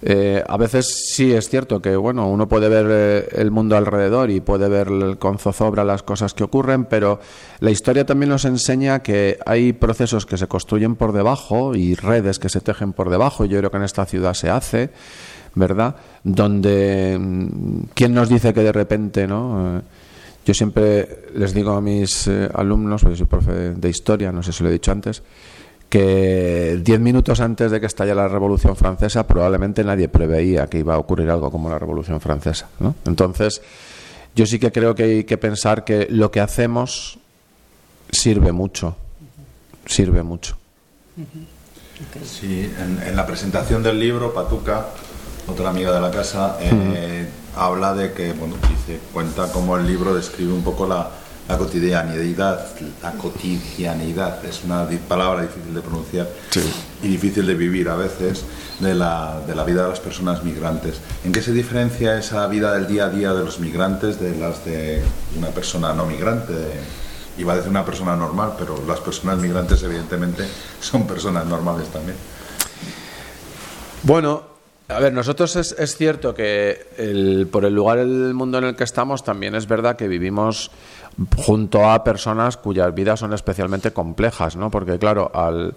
eh, 0.00 0.44
a 0.46 0.56
veces 0.56 1.10
sí 1.12 1.32
es 1.32 1.48
cierto 1.48 1.82
que 1.82 1.96
bueno 1.96 2.28
uno 2.28 2.46
puede 2.46 2.68
ver 2.68 2.86
eh, 2.88 3.28
el 3.32 3.50
mundo 3.50 3.76
alrededor 3.76 4.30
y 4.30 4.40
puede 4.40 4.68
ver 4.68 5.18
con 5.18 5.38
zozobra 5.38 5.82
las 5.82 6.04
cosas 6.04 6.34
que 6.34 6.44
ocurren, 6.44 6.84
pero 6.84 7.18
la 7.58 7.72
historia 7.72 8.06
también 8.06 8.30
nos 8.30 8.44
enseña 8.44 9.00
que 9.00 9.38
hay 9.44 9.72
procesos 9.72 10.24
que 10.24 10.36
se 10.36 10.46
construyen 10.46 10.94
por 10.94 11.12
debajo 11.12 11.74
y 11.74 11.96
redes 11.96 12.38
que 12.38 12.48
se 12.48 12.60
tejen 12.60 12.92
por 12.92 13.10
debajo. 13.10 13.44
Yo 13.44 13.58
creo 13.58 13.72
que 13.72 13.76
en 13.78 13.82
esta 13.82 14.06
ciudad 14.06 14.34
se 14.34 14.50
hace, 14.50 14.90
¿verdad? 15.56 15.96
Donde 16.22 17.18
mm, 17.18 17.80
quién 17.94 18.14
nos 18.14 18.28
dice 18.28 18.54
que 18.54 18.62
de 18.62 18.72
repente, 18.72 19.26
¿no? 19.26 19.78
Eh, 19.78 19.80
yo 20.48 20.54
siempre 20.54 21.26
les 21.34 21.52
digo 21.52 21.72
a 21.72 21.80
mis 21.82 22.26
eh, 22.26 22.48
alumnos, 22.54 23.02
porque 23.02 23.18
soy 23.18 23.26
profe 23.26 23.52
de, 23.52 23.74
de 23.74 23.88
historia, 23.90 24.32
no 24.32 24.42
sé 24.42 24.50
si 24.50 24.62
lo 24.62 24.70
he 24.70 24.72
dicho 24.72 24.90
antes, 24.90 25.22
que 25.90 26.80
diez 26.82 26.98
minutos 27.00 27.40
antes 27.40 27.70
de 27.70 27.78
que 27.78 27.84
estallara 27.84 28.22
la 28.22 28.28
Revolución 28.28 28.74
Francesa 28.74 29.26
probablemente 29.26 29.84
nadie 29.84 30.08
preveía 30.08 30.66
que 30.66 30.78
iba 30.78 30.94
a 30.94 30.98
ocurrir 30.98 31.28
algo 31.28 31.50
como 31.50 31.68
la 31.68 31.78
Revolución 31.78 32.18
Francesa. 32.18 32.70
¿no? 32.80 32.94
Entonces, 33.04 33.60
yo 34.34 34.46
sí 34.46 34.58
que 34.58 34.72
creo 34.72 34.94
que 34.94 35.02
hay 35.02 35.24
que 35.24 35.36
pensar 35.36 35.84
que 35.84 36.06
lo 36.08 36.30
que 36.30 36.40
hacemos 36.40 37.18
sirve 38.10 38.50
mucho, 38.50 38.96
sirve 39.84 40.22
mucho. 40.22 40.56
Sí, 42.24 42.72
en, 42.80 43.06
en 43.06 43.14
la 43.14 43.26
presentación 43.26 43.82
del 43.82 44.00
libro, 44.00 44.32
Patuca, 44.32 44.86
otra 45.48 45.70
amiga 45.70 45.92
de 45.92 46.00
la 46.00 46.10
casa, 46.10 46.56
eh, 46.60 47.26
habla 47.56 47.94
de 47.94 48.12
que, 48.12 48.32
bueno, 48.32 48.56
dice, 48.68 49.00
cuenta 49.12 49.50
cómo 49.52 49.76
el 49.76 49.86
libro 49.86 50.14
describe 50.14 50.52
un 50.52 50.62
poco 50.62 50.86
la, 50.86 51.10
la 51.48 51.56
cotidianidad, 51.56 52.66
la 53.02 53.12
cotidianidad, 53.12 54.44
es 54.44 54.62
una 54.64 54.86
palabra 55.08 55.42
difícil 55.42 55.74
de 55.74 55.80
pronunciar 55.80 56.28
y 57.02 57.08
difícil 57.08 57.46
de 57.46 57.54
vivir 57.54 57.88
a 57.88 57.96
veces, 57.96 58.44
de 58.80 58.94
la, 58.94 59.40
de 59.46 59.54
la 59.54 59.64
vida 59.64 59.84
de 59.84 59.88
las 59.88 60.00
personas 60.00 60.44
migrantes. 60.44 61.00
¿En 61.24 61.32
qué 61.32 61.40
se 61.40 61.52
diferencia 61.52 62.18
esa 62.18 62.46
vida 62.46 62.74
del 62.74 62.86
día 62.86 63.06
a 63.06 63.08
día 63.08 63.32
de 63.32 63.44
los 63.44 63.58
migrantes 63.60 64.20
de 64.20 64.36
las 64.36 64.64
de 64.64 65.02
una 65.36 65.48
persona 65.48 65.94
no 65.94 66.04
migrante? 66.04 66.52
Iba 67.38 67.54
a 67.54 67.56
decir 67.56 67.70
una 67.70 67.84
persona 67.84 68.14
normal, 68.14 68.54
pero 68.58 68.82
las 68.86 69.00
personas 69.00 69.38
migrantes 69.38 69.82
evidentemente 69.82 70.44
son 70.80 71.06
personas 71.06 71.46
normales 71.46 71.88
también. 71.88 72.16
Bueno, 74.02 74.42
a 74.88 75.00
ver, 75.00 75.12
nosotros 75.12 75.54
es, 75.56 75.72
es 75.78 75.96
cierto 75.96 76.34
que 76.34 76.86
el- 76.96 77.46
por 77.50 77.64
el 77.64 77.74
lugar 77.74 77.98
del 77.98 78.32
mundo 78.34 78.58
en 78.58 78.64
el 78.64 78.76
que 78.76 78.84
estamos, 78.84 79.22
también 79.24 79.54
es 79.54 79.66
verdad 79.66 79.96
que 79.96 80.08
vivimos 80.08 80.70
junto 81.36 81.88
a 81.90 82.02
personas 82.04 82.56
cuyas 82.56 82.94
vidas 82.94 83.20
son 83.20 83.32
especialmente 83.32 83.92
complejas, 83.92 84.56
¿no? 84.56 84.70
Porque 84.70 84.98
claro, 84.98 85.30
al 85.34 85.74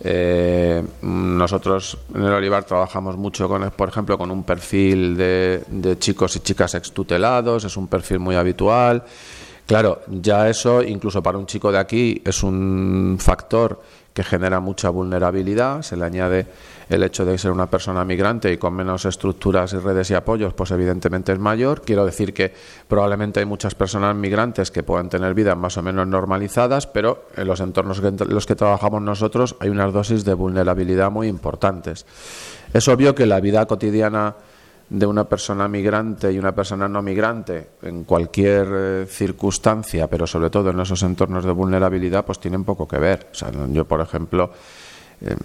eh, 0.00 0.82
nosotros 1.02 1.98
en 2.14 2.22
el 2.22 2.32
Olivar 2.32 2.64
trabajamos 2.64 3.16
mucho 3.16 3.48
con, 3.48 3.68
por 3.72 3.88
ejemplo, 3.88 4.16
con 4.16 4.30
un 4.30 4.44
perfil 4.44 5.16
de, 5.16 5.62
de 5.68 5.98
chicos 5.98 6.36
y 6.36 6.40
chicas 6.40 6.74
extutelados, 6.74 7.64
es 7.64 7.76
un 7.76 7.88
perfil 7.88 8.18
muy 8.20 8.36
habitual. 8.36 9.02
Claro, 9.66 10.00
ya 10.08 10.48
eso, 10.48 10.82
incluso 10.82 11.22
para 11.22 11.36
un 11.36 11.46
chico 11.46 11.70
de 11.70 11.78
aquí, 11.78 12.22
es 12.24 12.42
un 12.42 13.18
factor 13.20 13.82
que 14.18 14.24
genera 14.24 14.58
mucha 14.58 14.90
vulnerabilidad. 14.90 15.82
Se 15.82 15.96
le 15.96 16.04
añade 16.04 16.44
el 16.90 17.04
hecho 17.04 17.24
de 17.24 17.38
ser 17.38 17.52
una 17.52 17.70
persona 17.70 18.04
migrante 18.04 18.52
y 18.52 18.58
con 18.58 18.74
menos 18.74 19.04
estructuras 19.04 19.72
y 19.74 19.76
redes 19.76 20.10
y 20.10 20.14
apoyos, 20.14 20.54
pues 20.54 20.72
evidentemente 20.72 21.30
es 21.30 21.38
mayor. 21.38 21.82
Quiero 21.82 22.04
decir 22.04 22.34
que 22.34 22.52
probablemente 22.88 23.38
hay 23.38 23.46
muchas 23.46 23.76
personas 23.76 24.16
migrantes 24.16 24.72
que 24.72 24.82
puedan 24.82 25.08
tener 25.08 25.34
vidas 25.34 25.56
más 25.56 25.76
o 25.76 25.84
menos 25.84 26.08
normalizadas, 26.08 26.88
pero 26.88 27.26
en 27.36 27.46
los 27.46 27.60
entornos 27.60 28.00
en 28.00 28.16
los 28.34 28.44
que 28.44 28.56
trabajamos 28.56 29.02
nosotros 29.02 29.54
hay 29.60 29.68
unas 29.68 29.92
dosis 29.92 30.24
de 30.24 30.34
vulnerabilidad 30.34 31.12
muy 31.12 31.28
importantes. 31.28 32.04
Es 32.74 32.88
obvio 32.88 33.14
que 33.14 33.24
la 33.24 33.38
vida 33.38 33.66
cotidiana 33.66 34.34
de 34.90 35.06
una 35.06 35.24
persona 35.28 35.68
migrante 35.68 36.32
y 36.32 36.38
una 36.38 36.54
persona 36.54 36.88
no 36.88 37.02
migrante 37.02 37.68
en 37.82 38.04
cualquier 38.04 38.68
eh, 38.72 39.06
circunstancia, 39.06 40.06
pero 40.08 40.26
sobre 40.26 40.48
todo 40.50 40.70
en 40.70 40.80
esos 40.80 41.02
entornos 41.02 41.44
de 41.44 41.52
vulnerabilidad, 41.52 42.24
pues 42.24 42.38
tienen 42.40 42.64
poco 42.64 42.88
que 42.88 42.98
ver. 42.98 43.28
O 43.30 43.34
sea, 43.34 43.50
yo, 43.70 43.84
por 43.86 44.00
ejemplo, 44.00 44.50
eh, 45.20 45.36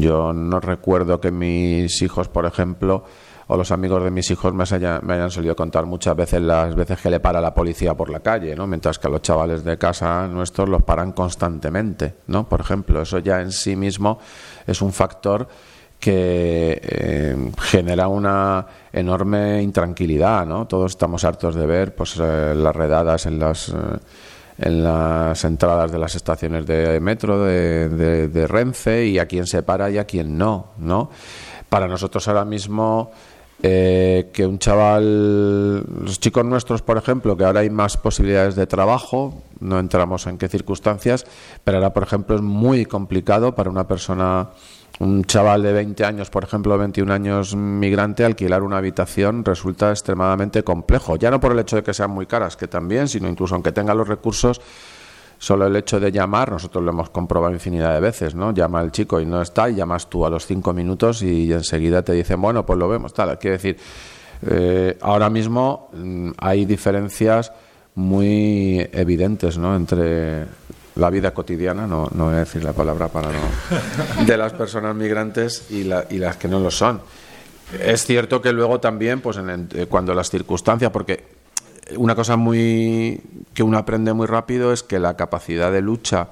yo 0.00 0.32
no 0.32 0.60
recuerdo 0.60 1.20
que 1.20 1.30
mis 1.30 2.02
hijos, 2.02 2.28
por 2.28 2.46
ejemplo, 2.46 3.04
o 3.48 3.56
los 3.56 3.70
amigos 3.70 4.02
de 4.02 4.10
mis 4.10 4.28
hijos 4.30 4.52
me, 4.52 4.64
haya- 4.64 5.00
me 5.02 5.14
hayan 5.14 5.30
solido 5.30 5.54
contar 5.54 5.86
muchas 5.86 6.16
veces 6.16 6.42
las 6.42 6.74
veces 6.74 7.00
que 7.00 7.08
le 7.10 7.20
para 7.20 7.40
la 7.40 7.54
policía 7.54 7.94
por 7.94 8.10
la 8.10 8.18
calle, 8.20 8.56
¿no? 8.56 8.66
Mientras 8.66 8.98
que 8.98 9.06
a 9.06 9.10
los 9.10 9.22
chavales 9.22 9.62
de 9.64 9.78
casa 9.78 10.26
nuestros 10.26 10.68
los 10.68 10.82
paran 10.82 11.12
constantemente, 11.12 12.16
¿no? 12.26 12.48
Por 12.48 12.60
ejemplo, 12.60 13.00
eso 13.00 13.18
ya 13.20 13.40
en 13.40 13.52
sí 13.52 13.76
mismo 13.76 14.18
es 14.66 14.82
un 14.82 14.92
factor 14.92 15.46
que 16.10 16.80
eh, 16.82 17.50
genera 17.62 18.06
una 18.06 18.64
enorme 18.92 19.60
intranquilidad, 19.60 20.46
¿no? 20.46 20.68
Todos 20.68 20.92
estamos 20.92 21.24
hartos 21.24 21.56
de 21.56 21.66
ver 21.66 21.96
pues 21.96 22.16
eh, 22.22 22.54
las 22.54 22.76
redadas 22.76 23.26
en 23.26 23.40
las 23.40 23.70
eh, 23.70 23.72
en 24.58 24.84
las 24.84 25.44
entradas 25.44 25.90
de 25.90 25.98
las 25.98 26.14
estaciones 26.14 26.64
de 26.64 27.00
metro 27.00 27.44
de, 27.44 27.88
de- 27.88 28.28
de 28.28 28.46
Renfe 28.46 29.04
y 29.06 29.18
a 29.18 29.26
quién 29.26 29.46
se 29.46 29.64
para 29.64 29.90
y 29.90 29.98
a 29.98 30.04
quién 30.04 30.38
no, 30.38 30.68
¿no? 30.78 31.10
Para 31.68 31.88
nosotros 31.88 32.26
ahora 32.28 32.44
mismo 32.44 33.10
que 33.60 34.46
un 34.46 34.58
chaval, 34.60 35.78
los 36.04 36.20
chicos 36.20 36.44
nuestros, 36.44 36.82
por 36.82 36.98
ejemplo, 36.98 37.36
que 37.36 37.44
ahora 37.44 37.60
hay 37.60 37.70
más 37.70 37.96
posibilidades 37.96 38.54
de 38.54 38.66
trabajo, 38.68 39.42
no 39.58 39.80
entramos 39.80 40.26
en 40.28 40.38
qué 40.38 40.46
circunstancias, 40.46 41.26
pero 41.64 41.78
ahora, 41.78 41.92
por 41.92 42.04
ejemplo, 42.04 42.36
es 42.36 42.42
muy 42.42 42.84
complicado 42.86 43.54
para 43.56 43.68
una 43.70 43.88
persona, 43.88 44.50
un 44.98 45.24
chaval 45.24 45.62
de 45.62 45.72
20 45.72 46.04
años, 46.04 46.30
por 46.30 46.44
ejemplo, 46.44 46.76
21 46.78 47.12
años 47.12 47.54
migrante, 47.54 48.24
alquilar 48.24 48.62
una 48.62 48.78
habitación 48.78 49.44
resulta 49.44 49.90
extremadamente 49.90 50.62
complejo. 50.64 51.16
Ya 51.16 51.30
no 51.30 51.38
por 51.40 51.52
el 51.52 51.58
hecho 51.58 51.76
de 51.76 51.82
que 51.82 51.92
sean 51.92 52.10
muy 52.10 52.26
caras, 52.26 52.56
que 52.56 52.66
también, 52.66 53.08
sino 53.08 53.28
incluso 53.28 53.54
aunque 53.54 53.72
tenga 53.72 53.94
los 53.94 54.08
recursos, 54.08 54.60
solo 55.38 55.66
el 55.66 55.76
hecho 55.76 56.00
de 56.00 56.10
llamar, 56.10 56.50
nosotros 56.50 56.82
lo 56.82 56.92
hemos 56.92 57.10
comprobado 57.10 57.52
infinidad 57.52 57.92
de 57.92 58.00
veces, 58.00 58.34
¿no? 58.34 58.54
Llama 58.54 58.80
el 58.80 58.90
chico 58.90 59.20
y 59.20 59.26
no 59.26 59.42
está, 59.42 59.68
y 59.68 59.74
llamas 59.74 60.08
tú 60.08 60.24
a 60.24 60.30
los 60.30 60.46
cinco 60.46 60.72
minutos 60.72 61.22
y 61.22 61.52
enseguida 61.52 62.02
te 62.02 62.12
dicen, 62.12 62.40
bueno, 62.40 62.64
pues 62.64 62.78
lo 62.78 62.88
vemos, 62.88 63.12
tal. 63.12 63.38
Quiere 63.38 63.58
decir, 63.58 63.76
eh, 64.48 64.96
ahora 65.02 65.28
mismo 65.28 65.90
mm, 65.92 66.30
hay 66.38 66.64
diferencias 66.64 67.52
muy 67.96 68.88
evidentes, 68.92 69.58
¿no? 69.58 69.76
Entre 69.76 70.44
la 70.96 71.10
vida 71.10 71.32
cotidiana, 71.32 71.86
no, 71.86 72.08
no 72.14 72.26
voy 72.26 72.34
a 72.34 72.38
decir 72.38 72.64
la 72.64 72.72
palabra 72.72 73.08
para 73.08 73.28
no, 73.28 74.24
de 74.24 74.36
las 74.36 74.52
personas 74.52 74.94
migrantes 74.94 75.70
y, 75.70 75.90
y 76.10 76.18
las 76.18 76.36
que 76.36 76.48
no 76.48 76.58
lo 76.58 76.70
son. 76.70 77.00
Es 77.80 78.04
cierto 78.04 78.40
que 78.40 78.52
luego 78.52 78.80
también, 78.80 79.20
pues 79.20 79.36
en, 79.36 79.68
cuando 79.88 80.14
las 80.14 80.30
circunstancias, 80.30 80.90
porque 80.90 81.24
una 81.96 82.14
cosa 82.14 82.36
muy 82.36 83.20
que 83.54 83.62
uno 83.62 83.78
aprende 83.78 84.12
muy 84.12 84.26
rápido 84.26 84.72
es 84.72 84.82
que 84.82 84.98
la 84.98 85.16
capacidad 85.16 85.70
de 85.70 85.82
lucha 85.82 86.28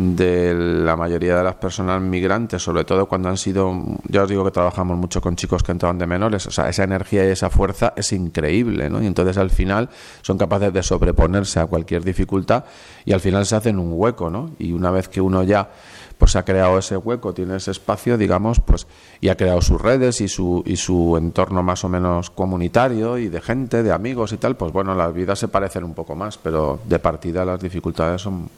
de 0.00 0.54
la 0.54 0.96
mayoría 0.96 1.36
de 1.36 1.44
las 1.44 1.56
personas 1.56 2.00
migrantes, 2.00 2.62
sobre 2.62 2.84
todo 2.84 3.04
cuando 3.04 3.28
han 3.28 3.36
sido, 3.36 3.70
ya 4.08 4.22
os 4.22 4.30
digo 4.30 4.42
que 4.42 4.50
trabajamos 4.50 4.96
mucho 4.96 5.20
con 5.20 5.36
chicos 5.36 5.62
que 5.62 5.72
entraban 5.72 5.98
de 5.98 6.06
menores, 6.06 6.46
o 6.46 6.50
sea, 6.50 6.70
esa 6.70 6.84
energía 6.84 7.22
y 7.26 7.28
esa 7.28 7.50
fuerza 7.50 7.92
es 7.94 8.14
increíble, 8.14 8.88
¿no? 8.88 9.02
Y 9.02 9.06
entonces 9.06 9.36
al 9.36 9.50
final 9.50 9.90
son 10.22 10.38
capaces 10.38 10.72
de 10.72 10.82
sobreponerse 10.82 11.60
a 11.60 11.66
cualquier 11.66 12.02
dificultad 12.02 12.64
y 13.04 13.12
al 13.12 13.20
final 13.20 13.44
se 13.44 13.56
hacen 13.56 13.78
un 13.78 13.92
hueco, 13.92 14.30
¿no? 14.30 14.52
Y 14.58 14.72
una 14.72 14.90
vez 14.90 15.06
que 15.06 15.20
uno 15.20 15.42
ya 15.42 15.68
pues 16.16 16.34
ha 16.34 16.46
creado 16.46 16.78
ese 16.78 16.96
hueco, 16.96 17.34
tiene 17.34 17.56
ese 17.56 17.70
espacio, 17.70 18.16
digamos, 18.16 18.58
pues 18.60 18.86
y 19.20 19.28
ha 19.28 19.36
creado 19.36 19.60
sus 19.60 19.82
redes 19.82 20.22
y 20.22 20.28
su 20.28 20.62
y 20.64 20.76
su 20.76 21.18
entorno 21.18 21.62
más 21.62 21.84
o 21.84 21.90
menos 21.90 22.30
comunitario 22.30 23.18
y 23.18 23.28
de 23.28 23.42
gente, 23.42 23.82
de 23.82 23.92
amigos 23.92 24.32
y 24.32 24.38
tal, 24.38 24.56
pues 24.56 24.72
bueno, 24.72 24.94
las 24.94 25.12
vidas 25.12 25.38
se 25.38 25.48
parecen 25.48 25.84
un 25.84 25.92
poco 25.92 26.16
más, 26.16 26.38
pero 26.38 26.80
de 26.86 26.98
partida 26.98 27.44
las 27.44 27.60
dificultades 27.60 28.22
son 28.22 28.48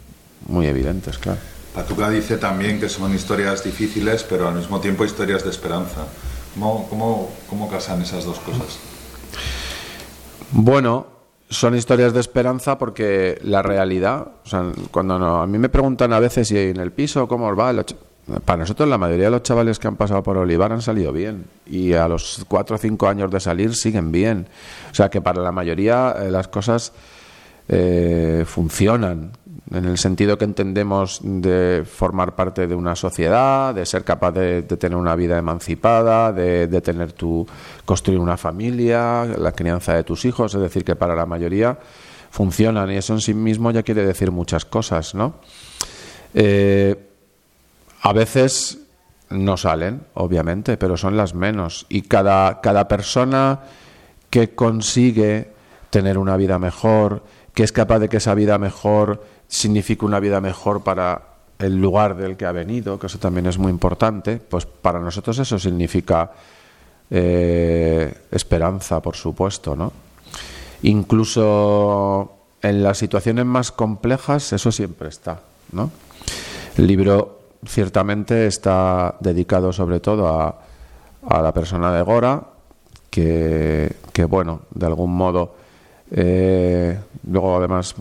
muy 0.48 0.66
evidentes, 0.66 1.18
claro. 1.18 1.38
Patuca 1.74 2.10
dice 2.10 2.36
también 2.36 2.78
que 2.78 2.88
son 2.88 3.14
historias 3.14 3.64
difíciles, 3.64 4.24
pero 4.24 4.48
al 4.48 4.54
mismo 4.54 4.80
tiempo 4.80 5.04
historias 5.04 5.42
de 5.42 5.50
esperanza. 5.50 6.06
¿Cómo, 6.54 6.86
cómo, 6.90 7.30
cómo 7.48 7.70
casan 7.70 8.02
esas 8.02 8.24
dos 8.24 8.38
cosas? 8.40 8.78
Bueno, 10.50 11.06
son 11.48 11.74
historias 11.74 12.12
de 12.12 12.20
esperanza 12.20 12.78
porque 12.78 13.38
la 13.42 13.62
realidad, 13.62 14.28
o 14.44 14.48
sea, 14.48 14.72
cuando 14.90 15.14
a 15.14 15.46
mí 15.46 15.58
me 15.58 15.68
preguntan 15.68 16.12
a 16.12 16.20
veces 16.20 16.48
si 16.48 16.58
en 16.58 16.78
el 16.78 16.92
piso 16.92 17.26
cómo 17.26 17.54
va, 17.56 17.72
para 18.44 18.58
nosotros 18.58 18.88
la 18.88 18.98
mayoría 18.98 19.26
de 19.26 19.30
los 19.32 19.42
chavales 19.42 19.78
que 19.78 19.88
han 19.88 19.96
pasado 19.96 20.22
por 20.22 20.36
Olivar 20.36 20.72
han 20.72 20.82
salido 20.82 21.12
bien 21.12 21.44
y 21.66 21.92
a 21.92 22.06
los 22.06 22.44
cuatro 22.48 22.76
o 22.76 22.78
cinco 22.78 23.08
años 23.08 23.30
de 23.30 23.40
salir 23.40 23.74
siguen 23.74 24.12
bien. 24.12 24.46
O 24.90 24.94
sea 24.94 25.10
que 25.10 25.20
para 25.20 25.42
la 25.42 25.52
mayoría 25.52 26.14
eh, 26.18 26.30
las 26.30 26.48
cosas 26.48 26.92
eh, 27.68 28.44
funcionan 28.46 29.32
en 29.72 29.86
el 29.86 29.96
sentido 29.96 30.36
que 30.36 30.44
entendemos 30.44 31.20
de 31.22 31.84
formar 31.86 32.34
parte 32.34 32.66
de 32.66 32.74
una 32.74 32.94
sociedad, 32.94 33.74
de 33.74 33.86
ser 33.86 34.04
capaz 34.04 34.32
de, 34.32 34.62
tener 34.62 34.96
una 34.96 35.16
vida 35.16 35.38
emancipada, 35.38 36.32
de, 36.32 36.80
tener 36.82 37.12
tu 37.12 37.46
construir 37.84 38.18
una 38.18 38.36
familia, 38.36 39.24
la 39.24 39.52
crianza 39.52 39.94
de 39.94 40.04
tus 40.04 40.24
hijos, 40.26 40.54
es 40.54 40.60
decir, 40.60 40.84
que 40.84 40.94
para 40.94 41.14
la 41.14 41.24
mayoría 41.24 41.78
funcionan 42.30 42.90
y 42.90 42.96
eso 42.96 43.14
en 43.14 43.20
sí 43.20 43.34
mismo 43.34 43.70
ya 43.70 43.82
quiere 43.82 44.04
decir 44.04 44.30
muchas 44.30 44.64
cosas, 44.64 45.14
¿no? 45.14 45.34
Eh, 46.34 47.08
a 48.02 48.12
veces 48.12 48.78
no 49.30 49.56
salen, 49.56 50.02
obviamente, 50.14 50.76
pero 50.76 50.96
son 50.96 51.16
las 51.16 51.34
menos 51.34 51.86
y 51.88 52.02
cada, 52.02 52.60
cada 52.60 52.88
persona 52.88 53.60
que 54.28 54.54
consigue 54.54 55.52
tener 55.90 56.18
una 56.18 56.36
vida 56.36 56.58
mejor, 56.58 57.22
que 57.54 57.62
es 57.62 57.72
capaz 57.72 58.00
de 58.00 58.08
que 58.08 58.16
esa 58.18 58.34
vida 58.34 58.58
mejor 58.58 59.22
significa 59.52 60.06
una 60.06 60.18
vida 60.18 60.40
mejor 60.40 60.82
para 60.82 61.20
el 61.58 61.76
lugar 61.76 62.16
del 62.16 62.38
que 62.38 62.46
ha 62.46 62.52
venido, 62.52 62.98
que 62.98 63.06
eso 63.06 63.18
también 63.18 63.46
es 63.46 63.58
muy 63.58 63.70
importante, 63.70 64.38
pues 64.38 64.64
para 64.64 64.98
nosotros 64.98 65.38
eso 65.38 65.58
significa 65.58 66.32
eh, 67.10 68.14
esperanza, 68.30 69.02
por 69.02 69.14
supuesto, 69.14 69.76
¿no? 69.76 69.92
Incluso 70.84 72.32
en 72.62 72.82
las 72.82 72.96
situaciones 72.96 73.44
más 73.44 73.72
complejas 73.72 74.54
eso 74.54 74.72
siempre 74.72 75.10
está, 75.10 75.40
¿no? 75.72 75.90
El 76.78 76.86
libro 76.86 77.40
ciertamente 77.66 78.46
está 78.46 79.16
dedicado 79.20 79.70
sobre 79.70 80.00
todo 80.00 80.28
a, 80.28 81.42
la 81.42 81.52
persona 81.52 81.92
de 81.92 82.00
Gora, 82.00 82.42
que, 83.10 83.96
que 84.14 84.24
bueno, 84.24 84.62
de 84.70 84.86
algún 84.86 85.14
modo 85.14 85.54
eh, 86.10 86.98
luego 87.26 87.56
además, 87.56 87.94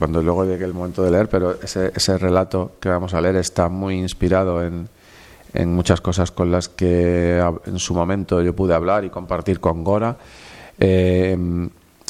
cuando 0.00 0.22
luego 0.22 0.46
llegue 0.46 0.64
el 0.64 0.72
momento 0.72 1.02
de 1.02 1.10
leer, 1.10 1.28
pero 1.28 1.58
ese, 1.60 2.16
relato 2.16 2.72
que 2.80 2.88
vamos 2.88 3.12
a 3.12 3.20
leer 3.20 3.36
está 3.36 3.68
muy 3.68 3.96
inspirado 3.98 4.64
en, 4.64 4.88
muchas 5.66 6.00
cosas 6.00 6.30
con 6.30 6.50
las 6.50 6.70
que 6.70 7.38
en 7.66 7.78
su 7.78 7.92
momento 7.92 8.40
yo 8.40 8.56
pude 8.56 8.72
hablar 8.72 9.04
y 9.04 9.10
compartir 9.10 9.60
con 9.60 9.84
Gora. 9.84 10.16
Eh, 10.78 11.36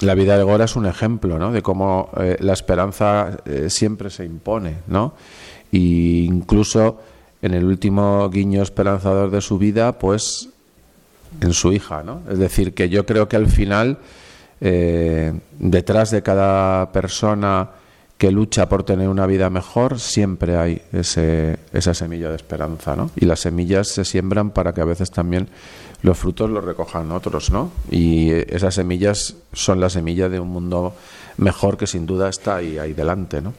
la 0.03 0.14
vida 0.14 0.38
de 0.38 0.44
Gora 0.44 0.66
es 0.66 0.76
un 0.76 0.87
ejemplo 0.87 1.37
¿no? 1.37 1.50
de 1.50 1.62
cómo 1.62 2.11
eh, 2.16 2.37
la 2.38 2.53
esperanza 2.53 3.38
siempre 3.66 4.09
se 4.11 4.24
impone, 4.24 4.76
¿no? 4.87 5.14
Y 5.72 6.26
incluso 6.26 7.00
en 7.42 7.55
el 7.55 7.64
último 7.64 8.31
guiño 8.31 8.62
esperanzador 8.62 9.33
de 9.33 9.40
su 9.40 9.59
vida, 9.59 9.98
pues 9.98 10.48
en 11.40 11.53
su 11.53 11.72
hija, 11.72 12.05
¿no? 12.05 12.20
Es 12.31 12.38
decir, 12.38 12.72
que 12.72 12.88
yo 12.88 13.05
creo 13.05 13.29
que 13.29 13.35
al 13.35 13.48
final 13.48 13.98
eh, 14.61 15.33
detrás 15.59 16.11
de 16.11 16.22
cada 16.22 16.92
persona 16.92 17.70
que 18.20 18.30
lucha 18.30 18.68
por 18.68 18.83
tener 18.83 19.09
una 19.09 19.24
vida 19.24 19.48
mejor, 19.48 19.98
siempre 19.98 20.59
hay 20.59 20.83
ese, 20.92 21.59
esa 21.72 21.94
semilla 21.94 22.28
de 22.28 22.37
esperanza, 22.37 22.94
¿no? 22.94 23.11
Y 23.16 23.24
las 23.24 23.40
semillas 23.40 23.88
se 23.88 24.04
siembran 24.04 24.50
para 24.50 24.74
que 24.74 24.83
a 24.83 24.85
veces 24.85 25.11
también 25.11 25.48
los 26.02 26.18
frutos 26.18 26.50
los 26.50 26.62
recojan 26.62 27.12
otros, 27.12 27.50
¿no? 27.50 27.72
Y 27.90 28.28
esas 28.30 28.74
semillas 28.74 29.37
son 29.54 29.80
la 29.80 29.88
semilla 29.88 30.28
de 30.28 30.38
un 30.38 30.48
mundo 30.48 30.94
mejor 31.38 31.78
que 31.78 31.87
sin 31.87 32.04
duda 32.04 32.28
está 32.28 32.56
ahí, 32.56 32.76
ahí 32.76 32.92
delante, 32.92 33.40
¿no? 33.40 33.54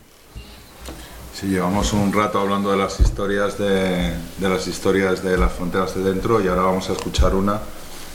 Sí, 1.34 1.48
llevamos 1.48 1.92
un 1.94 2.14
rato 2.14 2.40
hablando 2.40 2.70
de 2.70 2.78
las 2.78 3.00
historias 3.00 3.58
de, 3.58 4.14
de 4.38 4.48
las 4.48 4.68
historias 4.68 5.24
de 5.24 5.40
las 5.40 5.54
fronteras 5.54 5.96
de 5.96 6.04
dentro 6.04 6.40
y 6.40 6.48
ahora 6.48 6.62
vamos 6.62 6.88
a 6.88 6.94
escuchar 6.94 7.34
una 7.34 7.60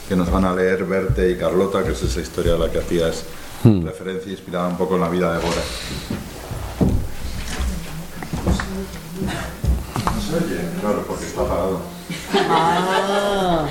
que 0.09 0.15
nos 0.15 0.31
van 0.31 0.45
a 0.45 0.55
leer 0.55 0.85
Berte 0.85 1.29
y 1.29 1.37
Carlota, 1.37 1.83
que 1.83 1.91
es 1.91 2.03
esa 2.05 2.21
historia 2.21 2.55
a 2.55 2.59
la 2.59 2.71
que 2.71 2.79
hacías 2.79 3.25
hmm. 3.65 3.85
referencia 3.85 4.31
inspirada 4.31 4.69
un 4.69 4.77
poco 4.77 4.95
en 4.95 5.01
la 5.01 5.09
vida 5.09 5.33
de 5.33 5.41
Gora. 5.41 5.63
No 8.47 10.21
se 10.21 10.37
oye, 10.37 10.61
claro, 10.81 11.05
porque 11.07 11.25
está 11.27 11.41
apagado. 11.43 11.81
Ah. 12.35 13.69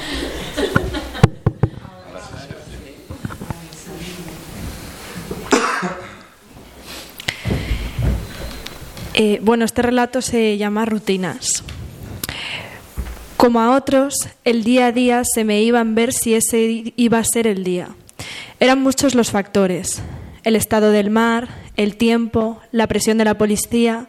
Eh, 9.17 9.39
bueno, 9.41 9.63
este 9.63 9.81
relato 9.81 10.21
se 10.21 10.57
llama 10.57 10.83
Rutinas. 10.83 11.63
Como 13.37 13.61
a 13.61 13.77
otros, 13.77 14.27
el 14.43 14.65
día 14.65 14.87
a 14.87 14.91
día 14.91 15.23
se 15.23 15.45
me 15.45 15.61
iban 15.61 15.91
a 15.91 15.95
ver 15.95 16.11
si 16.11 16.33
ese 16.33 16.93
iba 16.97 17.19
a 17.19 17.23
ser 17.23 17.47
el 17.47 17.63
día. 17.63 17.89
Eran 18.59 18.81
muchos 18.81 19.15
los 19.15 19.31
factores, 19.31 20.01
el 20.43 20.57
estado 20.57 20.91
del 20.91 21.11
mar, 21.11 21.47
el 21.77 21.95
tiempo, 21.95 22.59
la 22.71 22.87
presión 22.87 23.17
de 23.17 23.25
la 23.25 23.37
policía. 23.37 24.07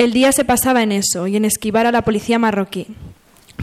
El 0.00 0.14
día 0.14 0.32
se 0.32 0.46
pasaba 0.46 0.82
en 0.82 0.92
eso 0.92 1.26
y 1.26 1.36
en 1.36 1.44
esquivar 1.44 1.86
a 1.86 1.92
la 1.92 2.00
policía 2.00 2.38
marroquí. 2.38 2.86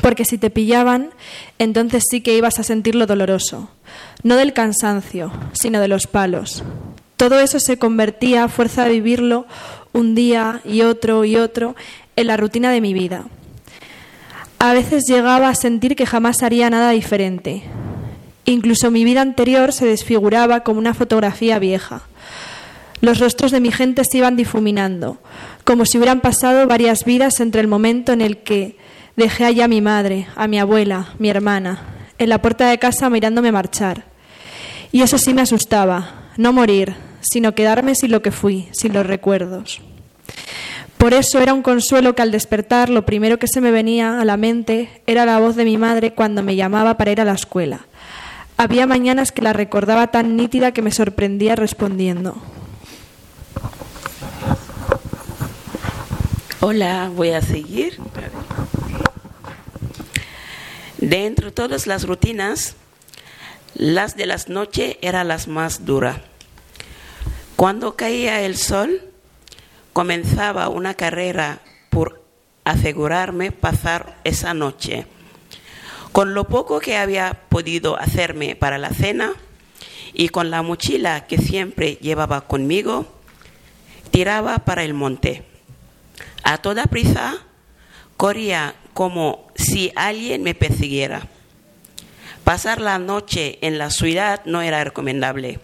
Porque 0.04 0.24
si 0.24 0.38
te 0.38 0.52
pillaban, 0.52 1.10
entonces 1.58 2.04
sí 2.08 2.22
que 2.22 2.38
ibas 2.38 2.60
a 2.60 2.64
sentir 2.64 2.94
lo 2.94 3.08
doloroso, 3.08 3.72
no 4.22 4.36
del 4.36 4.54
cansancio, 4.54 5.32
sino 5.54 5.82
de 5.82 5.88
los 5.88 6.06
palos. 6.06 6.64
Todo 7.16 7.40
eso 7.40 7.60
se 7.60 7.80
convertía, 7.80 8.44
a 8.44 8.50
fuerza 8.50 8.84
de 8.84 8.92
vivirlo, 8.92 9.48
un 9.94 10.14
día 10.14 10.62
y 10.64 10.84
otro 10.84 11.26
y 11.26 11.38
otro, 11.38 11.76
en 12.16 12.28
la 12.28 12.38
rutina 12.38 12.70
de 12.70 12.82
mi 12.82 12.94
vida. 12.94 13.26
A 14.60 14.74
veces 14.74 15.06
llegaba 15.08 15.50
a 15.50 15.56
sentir 15.56 15.96
que 15.96 16.06
jamás 16.06 16.44
haría 16.44 16.70
nada 16.70 16.92
diferente. 16.92 17.64
Incluso 18.46 18.92
mi 18.92 19.04
vida 19.06 19.22
anterior 19.22 19.74
se 19.74 19.88
desfiguraba 19.88 20.60
como 20.60 20.78
una 20.78 20.94
fotografía 20.94 21.58
vieja. 21.58 22.04
Los 23.00 23.20
rostros 23.20 23.52
de 23.52 23.60
mi 23.60 23.72
gente 23.72 24.04
se 24.10 24.18
iban 24.18 24.36
difuminando, 24.36 25.20
como 25.64 25.86
si 25.86 25.98
hubieran 25.98 26.22
pasado 26.22 26.66
varias 26.66 27.06
vidas 27.06 27.40
entre 27.40 27.62
el 27.62 27.68
momento 27.68 28.12
en 28.12 28.22
el 28.22 28.38
que 28.38 28.78
dejé 29.16 29.46
allá 29.46 29.66
a 29.66 29.68
mi 29.68 29.82
madre, 29.82 30.28
a 30.36 30.48
mi 30.48 30.60
abuela, 30.60 31.10
mi 31.20 31.30
hermana, 31.30 31.82
en 32.18 32.30
la 32.30 32.42
puerta 32.42 32.70
de 32.70 32.80
casa 32.80 33.10
mirándome 33.10 33.52
marchar. 33.52 34.06
Y 34.92 35.02
eso 35.02 35.18
sí 35.18 35.34
me 35.34 35.42
asustaba, 35.42 36.30
no 36.38 36.54
morir, 36.54 36.96
sino 37.22 37.54
quedarme 37.54 37.94
sin 37.94 38.12
lo 38.12 38.22
que 38.22 38.32
fui, 38.32 38.68
sin 38.72 38.94
los 38.94 39.06
recuerdos. 39.06 39.82
Por 40.98 41.14
eso 41.14 41.40
era 41.40 41.54
un 41.54 41.62
consuelo 41.62 42.16
que 42.16 42.24
al 42.24 42.32
despertar 42.32 42.90
lo 42.90 43.06
primero 43.06 43.38
que 43.38 43.48
se 43.48 43.62
me 43.62 43.70
venía 43.70 44.20
a 44.20 44.26
la 44.26 44.38
mente 44.38 44.90
era 45.06 45.26
la 45.26 45.38
voz 45.40 45.56
de 45.56 45.66
mi 45.66 45.78
madre 45.78 46.14
cuando 46.14 46.42
me 46.42 46.56
llamaba 46.56 46.98
para 46.98 47.12
ir 47.12 47.22
a 47.22 47.26
la 47.26 47.34
escuela. 47.34 47.82
Había 48.58 48.88
mañanas 48.88 49.32
que 49.32 49.44
la 49.44 49.54
recordaba 49.54 50.08
tan 50.08 50.36
nítida 50.36 50.72
que 50.72 50.82
me 50.82 50.92
sorprendía 50.92 51.56
respondiendo. 51.56 52.42
Hola, 56.60 57.12
voy 57.14 57.30
a 57.30 57.42
seguir. 57.44 58.00
Dentro 60.98 61.50
de 61.50 61.52
todas 61.52 61.86
las 61.86 62.08
rutinas, 62.08 62.76
las 63.76 64.18
de 64.18 64.26
las 64.26 64.50
noches 64.50 64.98
eran 65.02 65.28
las 65.28 65.48
más 65.48 65.86
duras. 65.86 66.18
Cuando 67.56 67.96
caía 67.96 68.42
el 68.42 68.58
sol, 68.58 69.04
comenzaba 69.94 70.70
una 70.70 70.96
carrera 70.96 71.62
por 71.92 72.24
asegurarme 72.64 73.52
pasar 73.52 74.18
esa 74.24 74.56
noche. 74.56 75.06
Con 76.12 76.34
lo 76.34 76.46
poco 76.46 76.80
que 76.80 76.98
había 76.98 77.44
podido 77.50 78.00
hacerme 78.00 78.56
para 78.56 78.80
la 78.80 78.90
cena 78.90 79.34
y 80.12 80.30
con 80.30 80.50
la 80.50 80.64
mochila 80.64 81.28
que 81.28 81.38
siempre 81.38 82.00
llevaba 82.02 82.48
conmigo, 82.48 83.06
tiraba 84.10 84.58
para 84.66 84.84
el 84.84 84.96
monte. 84.96 85.47
A 86.44 86.58
toda 86.58 86.86
prisa 86.86 87.38
corría 88.16 88.76
como 88.94 89.48
si 89.56 89.92
alguien 89.96 90.44
me 90.44 90.56
persiguiera. 90.56 91.28
Pasar 92.44 92.82
la 92.82 92.98
noche 92.98 93.60
en 93.62 93.78
la 93.78 93.90
ciudad 93.90 94.42
no 94.46 94.62
era 94.62 94.84
recomendable. 94.84 95.60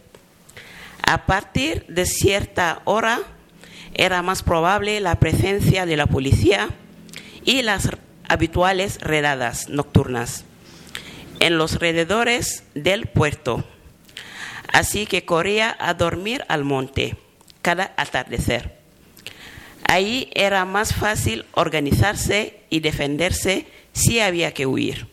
A 1.06 1.26
partir 1.26 1.86
de 1.88 2.06
cierta 2.06 2.82
hora 2.86 3.22
era 3.94 4.22
más 4.22 4.44
probable 4.44 5.00
la 5.00 5.16
presencia 5.16 5.86
de 5.86 5.98
la 5.98 6.08
policía 6.08 6.70
y 7.44 7.62
las 7.62 7.89
habituales 8.28 9.00
redadas 9.02 9.70
nocturnas 9.70 10.46
en 11.39 11.58
los 11.58 11.74
alrededores 11.74 12.63
del 12.74 13.08
puerto. 13.08 13.63
Así 14.72 15.06
que 15.06 15.26
corría 15.26 15.76
a 15.80 15.94
dormir 15.94 16.44
al 16.48 16.63
monte 16.63 17.18
cada 17.62 17.94
atardecer. 17.98 18.83
Ahí 19.84 20.30
era 20.34 20.65
más 20.65 20.93
fácil 20.93 21.46
organizarse 21.54 22.60
y 22.69 22.80
defenderse 22.80 23.65
si 23.93 24.19
había 24.19 24.54
que 24.54 24.65
huir. 24.65 25.08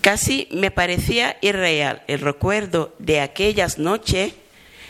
Casi 0.00 0.48
me 0.50 0.70
parecía 0.70 1.36
irreal 1.40 2.02
el 2.06 2.20
recuerdo 2.20 2.94
de 2.98 3.20
aquellas 3.20 3.78
noches 3.78 4.32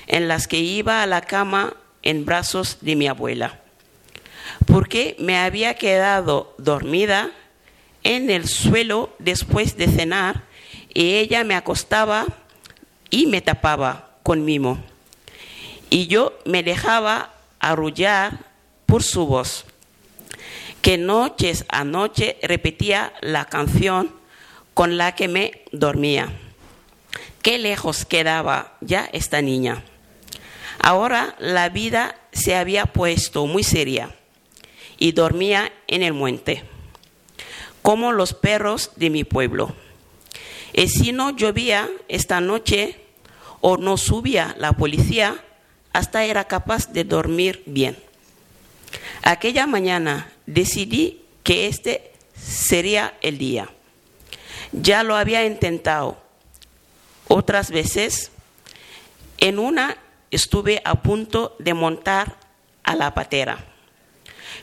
en 0.07 0.29
las 0.29 0.47
que 0.47 0.59
iba 0.59 1.03
a 1.03 1.07
la 1.07 1.23
cama 1.23 1.75
en 2.03 2.25
brazos 2.25 2.79
de 2.83 2.95
mi 2.95 3.09
abuela, 3.09 3.61
porque 4.67 5.17
me 5.19 5.37
había 5.37 5.75
quedado 5.75 6.55
dormida 6.59 7.31
en 8.05 8.31
el 8.31 8.49
suelo 8.49 9.15
después 9.19 9.77
de 9.77 9.89
cenar 9.89 10.45
y 10.95 11.15
ella 11.15 11.45
me 11.45 11.55
acostaba 11.55 12.27
y 13.11 13.27
me 13.27 13.41
tapaba 13.41 14.11
con 14.23 14.45
mimo. 14.45 14.79
Y 15.91 16.07
yo 16.07 16.39
me 16.45 16.63
dejaba 16.63 17.33
arrullar 17.61 18.48
por 18.89 19.03
su 19.03 19.27
voz, 19.27 19.67
que 20.81 20.97
noches 20.97 21.67
a 21.69 21.85
noche 21.85 22.39
repetía 22.43 23.13
la 23.21 23.45
canción 23.45 24.11
con 24.73 24.97
la 24.97 25.15
que 25.15 25.29
me 25.29 25.63
dormía. 25.73 26.33
Qué 27.43 27.59
lejos 27.59 28.07
quedaba 28.07 28.79
ya 28.81 29.07
esta 29.13 29.43
niña. 29.43 29.85
Ahora 30.81 31.37
la 31.39 31.69
vida 31.69 32.19
se 32.33 32.57
había 32.57 32.87
puesto 32.87 33.47
muy 33.47 33.63
seria 33.63 34.17
y 34.97 35.13
dormía 35.13 35.71
en 35.87 36.03
el 36.03 36.15
monte, 36.15 36.65
como 37.83 38.13
los 38.13 38.33
perros 38.33 38.93
de 38.97 39.11
mi 39.11 39.23
pueblo. 39.23 39.75
Y 40.73 40.89
si 40.89 41.13
no 41.13 41.37
llovía 41.37 41.91
esta 42.09 42.41
noche 42.41 42.99
o 43.61 43.77
no 43.77 43.99
subía 43.99 44.57
la 44.59 44.73
policía, 44.73 45.45
hasta 45.93 46.25
era 46.25 46.45
capaz 46.45 46.91
de 46.91 47.05
dormir 47.05 47.63
bien. 47.67 48.08
Aquella 49.23 49.67
mañana 49.67 50.31
decidí 50.47 51.25
que 51.43 51.67
este 51.67 52.13
sería 52.35 53.15
el 53.21 53.39
día. 53.39 53.69
Ya 54.73 55.03
lo 55.03 55.17
había 55.17 55.45
intentado 55.45 56.21
otras 57.27 57.71
veces. 57.71 58.31
En 59.39 59.59
una 59.59 59.97
estuve 60.31 60.83
a 60.85 61.03
punto 61.03 61.57
de 61.59 61.75
montar 61.75 62.37
a 62.83 62.95
la 62.95 63.15
patera, 63.15 63.65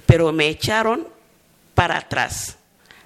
pero 0.05 0.31
me 0.31 0.47
echaron 0.47 1.07
para 1.73 1.97
atrás. 1.97 2.57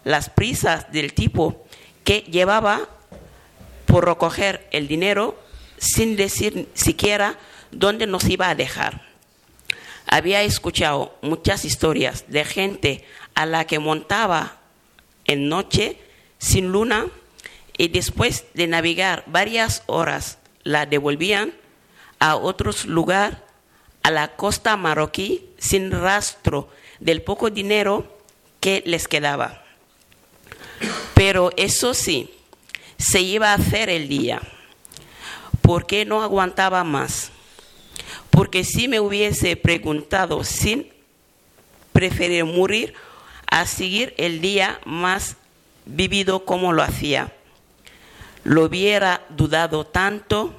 Las 0.03 0.29
prisas 0.29 0.91
del 0.91 1.13
tipo 1.13 1.65
que 2.03 2.21
llevaba 2.21 2.89
por 3.85 4.05
recoger 4.05 4.67
el 4.71 4.87
dinero 4.87 5.37
sin 5.77 6.15
decir 6.15 6.69
siquiera 6.73 7.37
dónde 7.71 8.07
nos 8.07 8.25
iba 8.25 8.49
a 8.49 8.55
dejar. 8.55 9.08
Había 10.11 10.41
escuchado 10.41 11.15
muchas 11.21 11.65
historias 11.65 12.25
de 12.29 12.43
gente 12.43 13.05
a 13.35 13.45
la 13.45 13.67
que 13.67 13.77
montaba 13.77 14.57
en 15.25 15.49
noche 15.49 15.99
sin 16.39 16.71
luna 16.71 17.05
y 17.77 17.89
después 17.89 18.45
de 18.55 18.65
navegar 18.65 19.23
varias 19.27 19.83
horas 19.85 20.39
la 20.63 20.87
devolvían 20.87 21.53
a 22.17 22.35
otros 22.37 22.85
lugares, 22.85 23.37
a 24.01 24.09
la 24.09 24.35
costa 24.35 24.75
marroquí, 24.77 25.45
sin 25.59 25.91
rastro 25.91 26.69
del 26.99 27.21
poco 27.21 27.51
dinero 27.51 28.17
que 28.59 28.81
les 28.87 29.07
quedaba. 29.07 29.63
Pero 31.13 31.51
eso 31.55 31.93
sí, 31.93 32.33
se 32.97 33.21
iba 33.21 33.51
a 33.51 33.55
hacer 33.55 33.89
el 33.89 34.09
día, 34.09 34.41
porque 35.61 36.03
no 36.03 36.23
aguantaba 36.23 36.83
más 36.83 37.31
porque 38.29 38.63
si 38.63 38.87
me 38.87 38.99
hubiese 38.99 39.55
preguntado 39.55 40.43
sin 40.43 40.89
preferir 41.93 42.45
morir 42.45 42.93
a 43.49 43.65
seguir 43.65 44.13
el 44.17 44.41
día 44.41 44.79
más 44.85 45.35
vivido 45.85 46.45
como 46.45 46.71
lo 46.71 46.83
hacía. 46.83 47.33
Lo 48.43 48.65
hubiera 48.65 49.25
dudado 49.29 49.85
tanto 49.85 50.53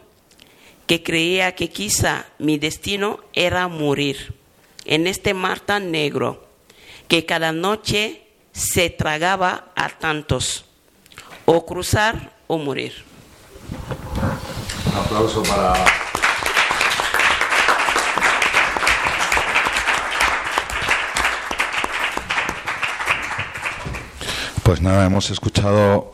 que 0.86 1.02
creía 1.02 1.54
que 1.54 1.70
quizá 1.70 2.26
mi 2.38 2.58
destino 2.58 3.20
era 3.32 3.68
morir 3.68 4.34
en 4.84 5.06
este 5.06 5.34
mar 5.34 5.60
tan 5.60 5.90
negro 5.90 6.46
que 7.08 7.24
cada 7.24 7.52
noche 7.52 8.26
se 8.52 8.90
tragaba 8.90 9.72
a 9.76 9.88
tantos, 9.88 10.64
o 11.44 11.64
cruzar 11.64 12.36
o 12.46 12.58
morir. 12.58 13.04
Un 14.86 14.98
aplauso 14.98 15.42
para 15.42 15.74
Pues 24.70 24.82
nada, 24.82 25.04
hemos 25.04 25.28
escuchado 25.30 26.12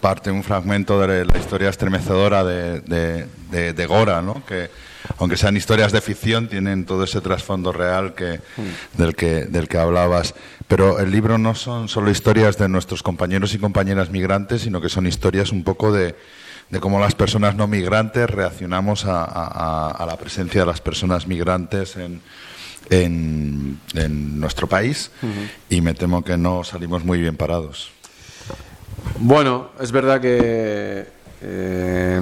parte, 0.00 0.30
un 0.30 0.42
fragmento 0.42 0.98
de 0.98 1.26
la 1.26 1.36
historia 1.36 1.68
estremecedora 1.68 2.42
de, 2.42 3.86
Gora, 3.86 4.22
¿no? 4.22 4.42
que 4.46 4.70
aunque 5.18 5.36
sean 5.36 5.54
historias 5.54 5.92
de 5.92 6.00
ficción, 6.00 6.48
tienen 6.48 6.86
todo 6.86 7.04
ese 7.04 7.20
trasfondo 7.20 7.72
real 7.72 8.14
que, 8.14 8.40
del, 8.96 9.14
que, 9.14 9.44
del 9.44 9.68
que 9.68 9.76
hablabas. 9.76 10.34
Pero 10.66 10.98
el 10.98 11.10
libro 11.10 11.36
no 11.36 11.54
son 11.54 11.90
solo 11.90 12.10
historias 12.10 12.56
de 12.56 12.70
nuestros 12.70 13.02
compañeros 13.02 13.52
y 13.52 13.58
compañeras 13.58 14.08
migrantes, 14.08 14.62
sino 14.62 14.80
que 14.80 14.88
son 14.88 15.06
historias 15.06 15.52
un 15.52 15.62
poco 15.62 15.92
de, 15.92 16.16
cómo 16.80 17.00
las 17.00 17.14
personas 17.14 17.54
no 17.54 17.66
migrantes 17.66 18.30
reaccionamos 18.30 19.04
a, 19.04 20.06
la 20.08 20.16
presencia 20.16 20.62
de 20.62 20.66
las 20.66 20.80
personas 20.80 21.26
migrantes 21.26 21.96
en, 21.96 22.22
en, 22.90 23.78
nuestro 24.40 24.66
país 24.66 25.10
y 25.68 25.80
me 25.80 25.94
temo 25.94 26.22
que 26.22 26.36
no 26.36 26.64
salimos 26.64 27.04
muy 27.04 27.20
bien 27.20 27.36
parados. 27.36 27.90
Bueno, 29.18 29.70
es 29.80 29.92
verdad 29.92 30.20
que 30.20 31.06
eh, 31.42 32.20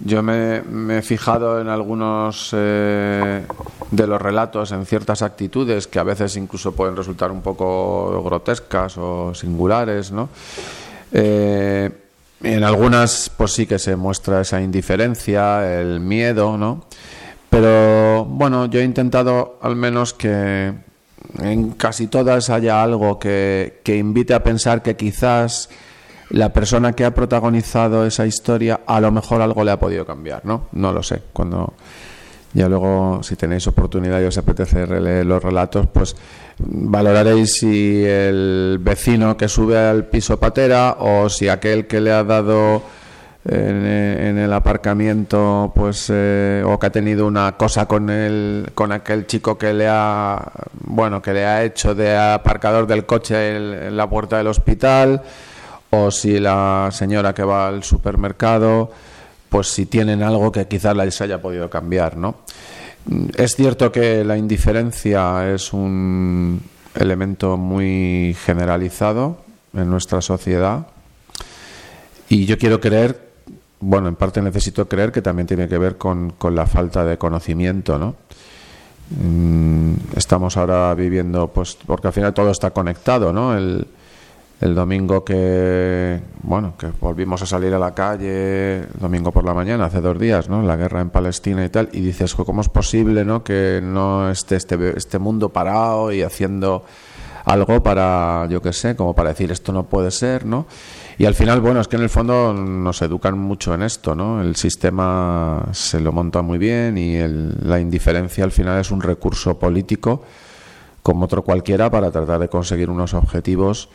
yo 0.00 0.22
me, 0.22 0.62
he 0.98 1.02
fijado 1.02 1.60
en 1.60 1.68
algunos 1.68 2.50
eh, 2.52 3.44
de 3.90 4.06
los 4.06 4.20
relatos, 4.20 4.72
en 4.72 4.86
ciertas 4.86 5.22
actitudes 5.22 5.86
que 5.86 5.98
a 5.98 6.04
veces 6.04 6.36
incluso 6.36 6.72
pueden 6.72 6.96
resultar 6.96 7.30
un 7.30 7.42
poco 7.42 8.22
grotescas 8.22 8.96
o 8.96 9.34
singulares, 9.34 10.10
¿no? 10.10 10.28
Eh, 11.12 11.90
en 12.42 12.64
algunas, 12.64 13.30
pues 13.36 13.52
sí 13.52 13.66
que 13.66 13.78
se 13.78 13.96
muestra 13.96 14.40
esa 14.40 14.62
indiferencia, 14.62 15.80
el 15.80 16.00
miedo, 16.00 16.56
¿no? 16.56 16.84
Pero 17.50 18.24
bueno, 18.24 18.66
yo 18.66 18.80
he 18.80 18.84
intentado 18.84 19.58
al 19.60 19.74
menos 19.74 20.14
que 20.14 20.72
en 21.38 21.70
casi 21.72 22.06
todas 22.06 22.48
haya 22.48 22.82
algo 22.82 23.18
que, 23.18 23.80
invite 23.86 24.34
a 24.34 24.42
pensar 24.42 24.82
que 24.82 24.96
quizás 24.96 25.68
la 26.30 26.52
persona 26.52 26.92
que 26.92 27.04
ha 27.04 27.12
protagonizado 27.12 28.06
esa 28.06 28.24
historia 28.24 28.80
a 28.86 29.00
lo 29.00 29.10
mejor 29.10 29.42
algo 29.42 29.64
le 29.64 29.72
ha 29.72 29.80
podido 29.80 30.06
cambiar, 30.06 30.44
¿no? 30.44 30.68
No 30.72 30.92
lo 30.92 31.02
sé. 31.02 31.22
Cuando 31.32 31.74
ya 32.52 32.68
luego, 32.68 33.20
si 33.22 33.34
tenéis 33.34 33.66
oportunidad 33.66 34.20
y 34.20 34.24
os 34.24 34.38
apetece 34.38 34.86
releer 34.86 35.26
los 35.26 35.42
relatos, 35.42 35.88
pues 35.92 36.14
valoraréis 36.58 37.54
si 37.54 38.04
el 38.04 38.78
vecino 38.80 39.36
que 39.36 39.48
sube 39.48 39.76
al 39.76 40.06
piso 40.06 40.38
patera 40.38 40.96
o 41.00 41.28
si 41.28 41.48
aquel 41.48 41.88
que 41.88 42.00
le 42.00 42.12
ha 42.12 42.22
dado 42.22 42.82
en, 43.44 44.38
el 44.38 44.52
aparcamiento, 44.52 45.72
pues, 45.74 46.08
eh, 46.10 46.62
o 46.64 46.78
que 46.78 46.86
ha 46.86 46.90
tenido 46.90 47.26
una 47.26 47.56
cosa 47.56 47.86
con 47.86 48.10
el, 48.10 48.70
con 48.74 48.92
aquel 48.92 49.26
chico 49.26 49.56
que 49.56 49.72
le 49.72 49.86
ha, 49.88 50.52
bueno, 50.84 51.22
que 51.22 51.32
le 51.32 51.46
ha 51.46 51.64
hecho 51.64 51.94
de 51.94 52.16
aparcador 52.16 52.86
del 52.86 53.06
coche 53.06 53.56
en, 53.56 53.96
la 53.96 54.08
puerta 54.08 54.36
del 54.36 54.48
hospital, 54.48 55.22
o 55.90 56.10
si 56.10 56.38
la 56.38 56.90
señora 56.92 57.34
que 57.34 57.42
va 57.42 57.68
al 57.68 57.82
supermercado, 57.82 58.90
pues 59.48 59.68
si 59.68 59.86
tienen 59.86 60.22
algo 60.22 60.52
que 60.52 60.68
quizás 60.68 60.94
les 60.96 61.20
haya 61.20 61.40
podido 61.40 61.70
cambiar, 61.70 62.16
¿no? 62.16 62.36
Es 63.36 63.56
cierto 63.56 63.90
que 63.90 64.22
la 64.24 64.36
indiferencia 64.36 65.50
es 65.50 65.72
un 65.72 66.62
elemento 66.94 67.56
muy 67.56 68.36
generalizado 68.44 69.38
en 69.72 69.88
nuestra 69.88 70.20
sociedad 70.20 70.86
y 72.28 72.44
yo 72.44 72.58
quiero 72.58 72.80
creer 72.80 73.29
bueno, 73.80 74.08
en 74.08 74.16
parte 74.16 74.42
necesito 74.42 74.86
creer 74.88 75.10
que 75.10 75.22
también 75.22 75.46
tiene 75.46 75.68
que 75.68 75.78
ver 75.78 75.96
con, 75.96 76.30
con 76.30 76.54
la 76.54 76.66
falta 76.66 77.04
de 77.04 77.18
conocimiento, 77.18 77.98
¿no? 77.98 78.14
Mm, 79.10 79.94
estamos 80.16 80.56
ahora 80.56 80.94
viviendo, 80.94 81.48
pues, 81.48 81.76
porque 81.86 82.06
al 82.06 82.12
final 82.12 82.32
todo 82.32 82.50
está 82.50 82.70
conectado, 82.70 83.32
¿no? 83.32 83.56
El, 83.56 83.86
domingo 84.60 85.24
que, 85.24 86.20
bueno, 86.42 86.74
que 86.78 86.88
volvimos 87.00 87.40
a 87.40 87.46
salir 87.46 87.72
a 87.72 87.78
la 87.78 87.94
calle, 87.94 88.84
domingo 89.00 89.32
por 89.32 89.42
la 89.42 89.54
mañana, 89.54 89.86
hace 89.86 90.02
dos 90.02 90.18
días, 90.18 90.50
¿no? 90.50 90.62
La 90.62 90.76
guerra 90.76 91.00
en 91.00 91.08
Palestina 91.08 91.64
y 91.64 91.70
tal, 91.70 91.88
y 91.92 92.00
dices, 92.00 92.34
¿cómo 92.34 92.60
es 92.60 92.68
posible, 92.68 93.24
¿no? 93.24 93.42
Que 93.42 93.80
no 93.82 94.30
esté 94.30 94.56
este, 94.56 94.98
este 94.98 95.18
mundo 95.18 95.48
parado 95.48 96.12
y 96.12 96.20
haciendo 96.20 96.84
algo 97.46 97.82
para, 97.82 98.46
yo 98.50 98.60
qué 98.60 98.74
sé, 98.74 98.94
como 98.96 99.14
para 99.14 99.30
decir 99.30 99.50
esto 99.50 99.72
no 99.72 99.84
puede 99.84 100.10
ser, 100.10 100.44
¿no? 100.44 100.66
Y 101.20 101.26
al 101.26 101.34
final, 101.34 101.60
bueno, 101.60 101.82
es 101.82 101.86
que 101.86 101.96
en 101.96 102.02
el 102.02 102.08
fondo 102.08 102.54
nos 102.54 103.02
educan 103.02 103.38
mucho 103.38 103.74
en 103.74 103.82
esto, 103.82 104.14
¿no? 104.14 104.40
El 104.40 104.56
sistema 104.56 105.68
se 105.72 106.00
lo 106.00 106.12
monta 106.12 106.40
muy 106.40 106.56
bien 106.56 106.96
y 106.96 107.18
la 107.62 107.78
indiferencia 107.78 108.42
al 108.42 108.52
final 108.52 108.80
es 108.80 108.90
un 108.90 109.02
recurso 109.02 109.58
político 109.58 110.22
como 111.02 111.26
otro 111.26 111.42
cualquiera 111.42 111.90
para 111.90 112.10
tratar 112.10 112.38
de 112.38 112.48
conseguir 112.48 112.88
unos 112.88 113.12
objetivos 113.12 113.90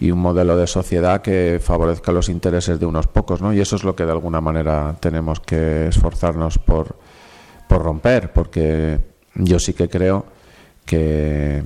y 0.00 0.10
un 0.10 0.18
modelo 0.18 0.54
de 0.58 0.66
sociedad 0.66 1.22
que 1.22 1.60
favorezca 1.62 2.12
los 2.12 2.28
intereses 2.28 2.78
de 2.78 2.84
unos 2.84 3.06
pocos, 3.06 3.40
¿no? 3.40 3.54
Y 3.54 3.60
eso 3.60 3.76
es 3.76 3.82
lo 3.82 3.96
que 3.96 4.04
de 4.04 4.12
alguna 4.12 4.42
manera 4.42 4.96
tenemos 5.00 5.40
que 5.40 5.86
esforzarnos 5.86 6.58
por, 6.58 6.98
por 7.70 7.82
romper, 7.82 8.34
porque 8.34 9.00
yo 9.34 9.58
sí 9.58 9.72
que 9.72 9.88
creo 9.88 10.26
que 10.84 11.62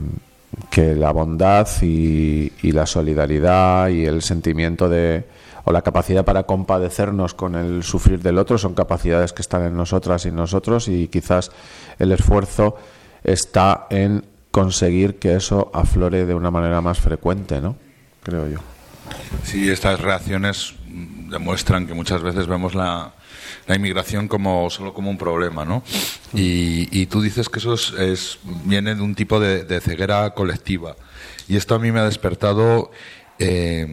que 0.71 0.95
la 0.95 1.13
bondad 1.13 1.69
y, 1.83 2.51
la 2.73 2.87
solidaridad 2.87 3.89
y 3.89 4.07
el 4.07 4.23
sentimiento 4.23 4.89
de 4.89 5.25
o 5.65 5.73
la 5.73 5.83
capacidad 5.83 6.25
para 6.25 6.45
compadecernos 6.45 7.35
con 7.35 7.55
el 7.55 7.83
sufrir 7.83 8.21
del 8.21 8.39
otro 8.39 8.57
son 8.57 8.75
capacidades 8.75 9.33
que 9.33 9.43
están 9.43 9.63
en 9.65 9.77
nosotras 9.77 10.25
y 10.25 10.31
nosotros 10.31 10.89
y 10.89 11.09
quizás 11.09 11.51
el 11.99 12.13
esfuerzo 12.13 12.77
está 13.23 13.87
en 13.91 14.25
conseguir 14.51 15.19
que 15.19 15.35
eso 15.35 15.71
aflore 15.75 16.25
de 16.25 16.35
una 16.35 16.51
manera 16.51 16.81
más 16.81 16.99
frecuente, 16.99 17.61
¿no? 17.61 17.77
Creo 18.23 18.49
yo. 18.49 18.59
Sí, 19.45 19.71
estas 19.71 20.01
reacciones 20.01 20.75
demuestran 21.29 21.87
que 21.87 21.95
muchas 21.95 22.23
veces 22.23 22.47
vemos 22.47 22.75
la, 22.75 23.13
la 23.71 23.77
inmigración 23.77 24.27
como 24.27 24.69
solo 24.69 24.93
como 24.93 25.11
un 25.11 25.17
problema, 25.17 25.65
¿no? 25.65 25.85
Y, 26.35 27.07
tú 27.07 27.23
dices 27.23 27.49
que 27.49 27.61
eso 27.61 27.75
es, 27.75 28.39
viene 28.65 28.97
de 28.97 29.01
un 29.01 29.15
tipo 29.15 29.39
de, 29.39 29.81
ceguera 29.81 30.29
colectiva. 30.31 30.97
Y 31.47 31.57
esto 31.57 31.77
a 31.77 31.79
mí 31.79 31.93
me 31.93 32.01
ha 32.01 32.05
despertado 32.05 32.91
eh, 33.39 33.87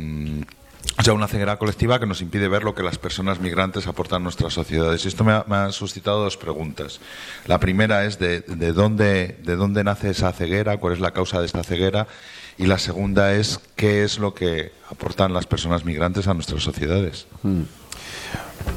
o 0.98 1.04
sea, 1.04 1.14
una 1.14 1.28
ceguera 1.28 1.60
colectiva 1.60 2.00
que 2.00 2.08
nos 2.08 2.22
impide 2.22 2.48
ver 2.48 2.64
lo 2.64 2.74
que 2.74 2.82
las 2.82 2.98
personas 2.98 3.40
migrantes 3.40 3.86
aportan 3.86 4.22
a 4.22 4.24
nuestras 4.24 4.52
sociedades. 4.54 5.06
Y 5.06 5.10
esto 5.10 5.24
me 5.24 5.34
ha, 5.34 5.72
suscitado 5.72 6.24
dos 6.24 6.38
preguntas. 6.38 7.00
La 7.46 7.60
primera 7.60 8.04
es 8.06 8.18
de, 8.18 8.42
de, 8.42 8.74
dónde, 8.74 9.38
de 9.44 9.56
dónde 9.56 9.84
nace 9.84 10.10
esa 10.10 10.34
ceguera, 10.34 10.78
cuál 10.78 10.94
es 10.94 11.00
la 11.00 11.12
causa 11.12 11.40
de 11.40 11.46
esta 11.46 11.64
ceguera. 11.64 12.08
Y 12.58 12.66
la 12.66 12.80
segunda 12.80 13.36
es 13.36 13.60
qué 13.76 14.04
es 14.04 14.18
lo 14.18 14.34
que 14.34 14.72
aportan 14.90 15.34
las 15.34 15.46
personas 15.46 15.86
migrantes 15.86 16.28
a 16.28 16.34
nuestras 16.34 16.64
sociedades. 16.64 17.28
Mm. 17.44 17.62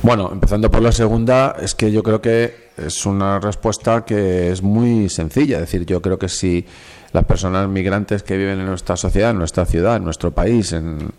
Bueno, 0.02 0.30
empezando 0.32 0.70
por 0.70 0.80
la 0.80 0.92
segunda, 0.92 1.56
es 1.60 1.74
que 1.74 1.92
yo 1.92 2.02
creo 2.02 2.22
que 2.22 2.70
es 2.78 3.04
una 3.04 3.38
respuesta 3.38 4.02
que 4.02 4.50
es 4.50 4.62
muy 4.62 5.10
sencilla. 5.10 5.56
Es 5.56 5.62
decir, 5.62 5.84
yo 5.84 6.00
creo 6.00 6.18
que 6.18 6.30
si 6.30 6.64
las 7.12 7.26
personas 7.26 7.68
migrantes 7.68 8.22
que 8.22 8.38
viven 8.38 8.60
en 8.60 8.66
nuestra 8.66 8.96
sociedad, 8.96 9.32
en 9.32 9.38
nuestra 9.38 9.66
ciudad, 9.66 9.96
en 9.96 10.04
nuestro 10.04 10.30
país, 10.30 10.72
en, 10.72 11.10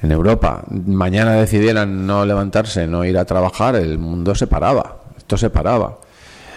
en 0.00 0.10
Europa, 0.10 0.64
mañana 0.70 1.32
decidieran 1.32 2.06
no 2.06 2.24
levantarse, 2.24 2.86
no 2.86 3.04
ir 3.04 3.18
a 3.18 3.26
trabajar, 3.26 3.76
el 3.76 3.98
mundo 3.98 4.34
se 4.34 4.46
paraba. 4.46 5.02
Esto 5.18 5.36
se 5.36 5.50
paraba. 5.50 5.98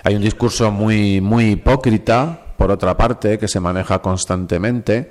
Hay 0.06 0.15
un 0.15 0.21
discurso 0.21 0.71
muy, 0.71 1.19
muy 1.19 1.51
hipócrita, 1.51 2.43
por 2.56 2.71
otra 2.71 2.95
parte, 2.95 3.38
que 3.38 3.49
se 3.49 3.60
maneja 3.60 3.99
constantemente 3.99 5.10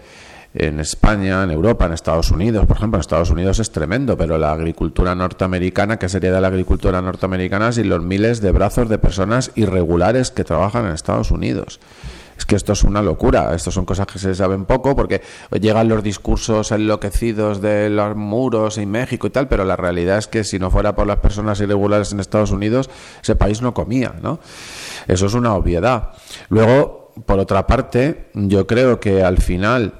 en 0.54 0.80
España, 0.80 1.42
en 1.42 1.50
Europa, 1.50 1.86
en 1.86 1.92
Estados 1.92 2.30
Unidos. 2.30 2.66
Por 2.66 2.76
ejemplo, 2.76 2.96
en 2.98 3.00
Estados 3.00 3.30
Unidos 3.30 3.58
es 3.58 3.70
tremendo, 3.70 4.16
pero 4.16 4.38
la 4.38 4.52
agricultura 4.52 5.14
norteamericana, 5.14 5.98
¿qué 5.98 6.08
sería 6.08 6.32
de 6.32 6.40
la 6.40 6.48
agricultura 6.48 7.02
norteamericana 7.02 7.72
sin 7.72 7.88
los 7.88 8.02
miles 8.02 8.40
de 8.40 8.52
brazos 8.52 8.88
de 8.88 8.98
personas 8.98 9.50
irregulares 9.54 10.30
que 10.30 10.44
trabajan 10.44 10.86
en 10.86 10.92
Estados 10.92 11.30
Unidos? 11.30 11.80
Es 12.36 12.44
que 12.44 12.56
esto 12.56 12.72
es 12.72 12.84
una 12.84 13.00
locura, 13.00 13.54
esto 13.54 13.70
son 13.70 13.84
cosas 13.84 14.06
que 14.06 14.18
se 14.18 14.34
saben 14.34 14.66
poco 14.66 14.94
porque 14.94 15.22
llegan 15.58 15.88
los 15.88 16.02
discursos 16.02 16.70
enloquecidos 16.70 17.62
de 17.62 17.88
los 17.88 18.14
muros 18.14 18.76
en 18.78 18.90
México 18.90 19.26
y 19.26 19.30
tal, 19.30 19.48
pero 19.48 19.64
la 19.64 19.76
realidad 19.76 20.18
es 20.18 20.26
que 20.26 20.44
si 20.44 20.58
no 20.58 20.70
fuera 20.70 20.94
por 20.94 21.06
las 21.06 21.18
personas 21.18 21.60
irregulares 21.60 22.12
en 22.12 22.20
Estados 22.20 22.50
Unidos, 22.50 22.90
ese 23.22 23.36
país 23.36 23.62
no 23.62 23.72
comía, 23.72 24.14
¿no? 24.22 24.38
Eso 25.08 25.26
es 25.26 25.34
una 25.34 25.54
obviedad. 25.54 26.10
Luego, 26.50 27.12
por 27.24 27.38
otra 27.38 27.66
parte, 27.66 28.28
yo 28.34 28.66
creo 28.66 29.00
que 29.00 29.22
al 29.22 29.38
final 29.38 29.94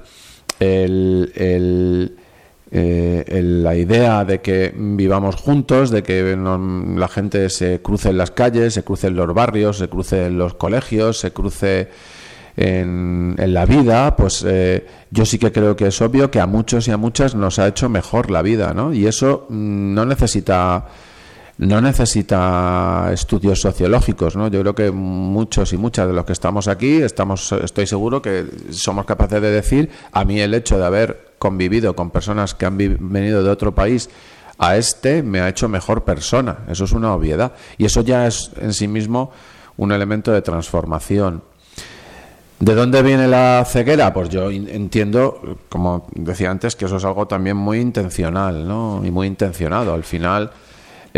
el, 0.59 1.31
eh, 2.69 3.41
la 3.41 3.75
idea 3.75 4.25
de 4.25 4.41
que 4.41 4.73
vivamos 4.75 5.35
juntos, 5.35 5.89
de 5.89 6.03
que 6.03 6.35
la 6.35 7.07
gente 7.07 7.49
se 7.49 7.81
cruce 7.81 8.09
en 8.09 8.17
las 8.17 8.31
calles, 8.31 8.73
se 8.73 8.83
cruce 8.83 9.07
en 9.07 9.15
los 9.15 9.33
barrios, 9.33 9.77
se 9.77 9.87
cruce 9.87 10.25
en 10.25 10.37
los 10.37 10.53
colegios, 10.55 11.19
se 11.19 11.31
cruce 11.31 11.89
en, 12.57 13.35
la 13.37 13.65
vida, 13.65 14.15
pues 14.15 14.43
eh, 14.45 14.85
yo 15.11 15.25
sí 15.25 15.37
que 15.37 15.51
creo 15.51 15.75
que 15.75 15.87
es 15.87 16.01
obvio 16.01 16.31
que 16.31 16.39
a 16.39 16.47
muchos 16.47 16.87
y 16.87 16.91
a 16.91 16.97
muchas 16.97 17.35
nos 17.35 17.59
ha 17.59 17.67
hecho 17.67 17.87
mejor 17.87 18.31
la 18.31 18.41
vida, 18.41 18.73
¿no? 18.73 18.93
Y 18.93 19.05
eso 19.05 19.45
mm, 19.49 19.93
no 19.93 20.05
necesita 20.05 20.87
no 21.57 21.81
necesita 21.81 23.09
estudios 23.11 23.61
sociológicos, 23.61 24.35
¿no? 24.35 24.47
Yo 24.47 24.61
creo 24.61 24.75
que 24.75 24.91
muchos 24.91 25.73
y 25.73 25.77
muchas 25.77 26.07
de 26.07 26.13
los 26.13 26.25
que 26.25 26.33
estamos 26.33 26.67
aquí 26.67 26.97
estamos, 27.01 27.51
estoy 27.51 27.87
seguro 27.87 28.21
que 28.21 28.45
somos 28.69 29.05
capaces 29.05 29.41
de 29.41 29.49
decir, 29.49 29.89
a 30.11 30.23
mí 30.23 30.39
el 30.39 30.53
hecho 30.53 30.77
de 30.77 30.85
haber 30.85 31.33
convivido 31.39 31.95
con 31.95 32.11
personas 32.11 32.53
que 32.53 32.65
han 32.65 32.77
venido 32.77 33.43
de 33.43 33.49
otro 33.49 33.73
país 33.73 34.09
a 34.59 34.75
este 34.77 35.23
me 35.23 35.39
ha 35.39 35.49
hecho 35.49 35.67
mejor 35.67 36.03
persona. 36.03 36.59
Eso 36.67 36.85
es 36.85 36.91
una 36.91 37.13
obviedad 37.13 37.53
y 37.77 37.85
eso 37.85 38.01
ya 38.01 38.27
es 38.27 38.51
en 38.59 38.73
sí 38.73 38.87
mismo 38.87 39.31
un 39.77 39.91
elemento 39.91 40.31
de 40.31 40.41
transformación. 40.41 41.41
¿De 42.59 42.73
dónde 42.73 43.03
viene 43.03 43.27
la 43.27 43.63
ceguera? 43.67 44.11
Pues 44.13 44.29
yo 44.29 44.49
entiendo, 44.49 45.59
como 45.69 46.07
decía 46.13 46.49
antes, 46.49 46.75
que 46.75 46.85
eso 46.85 46.97
es 46.97 47.05
algo 47.05 47.27
también 47.27 47.55
muy 47.55 47.79
intencional, 47.79 48.67
¿no? 48.67 49.01
Y 49.05 49.11
muy 49.11 49.27
intencionado. 49.27 49.93
Al 49.93 50.03
final 50.03 50.51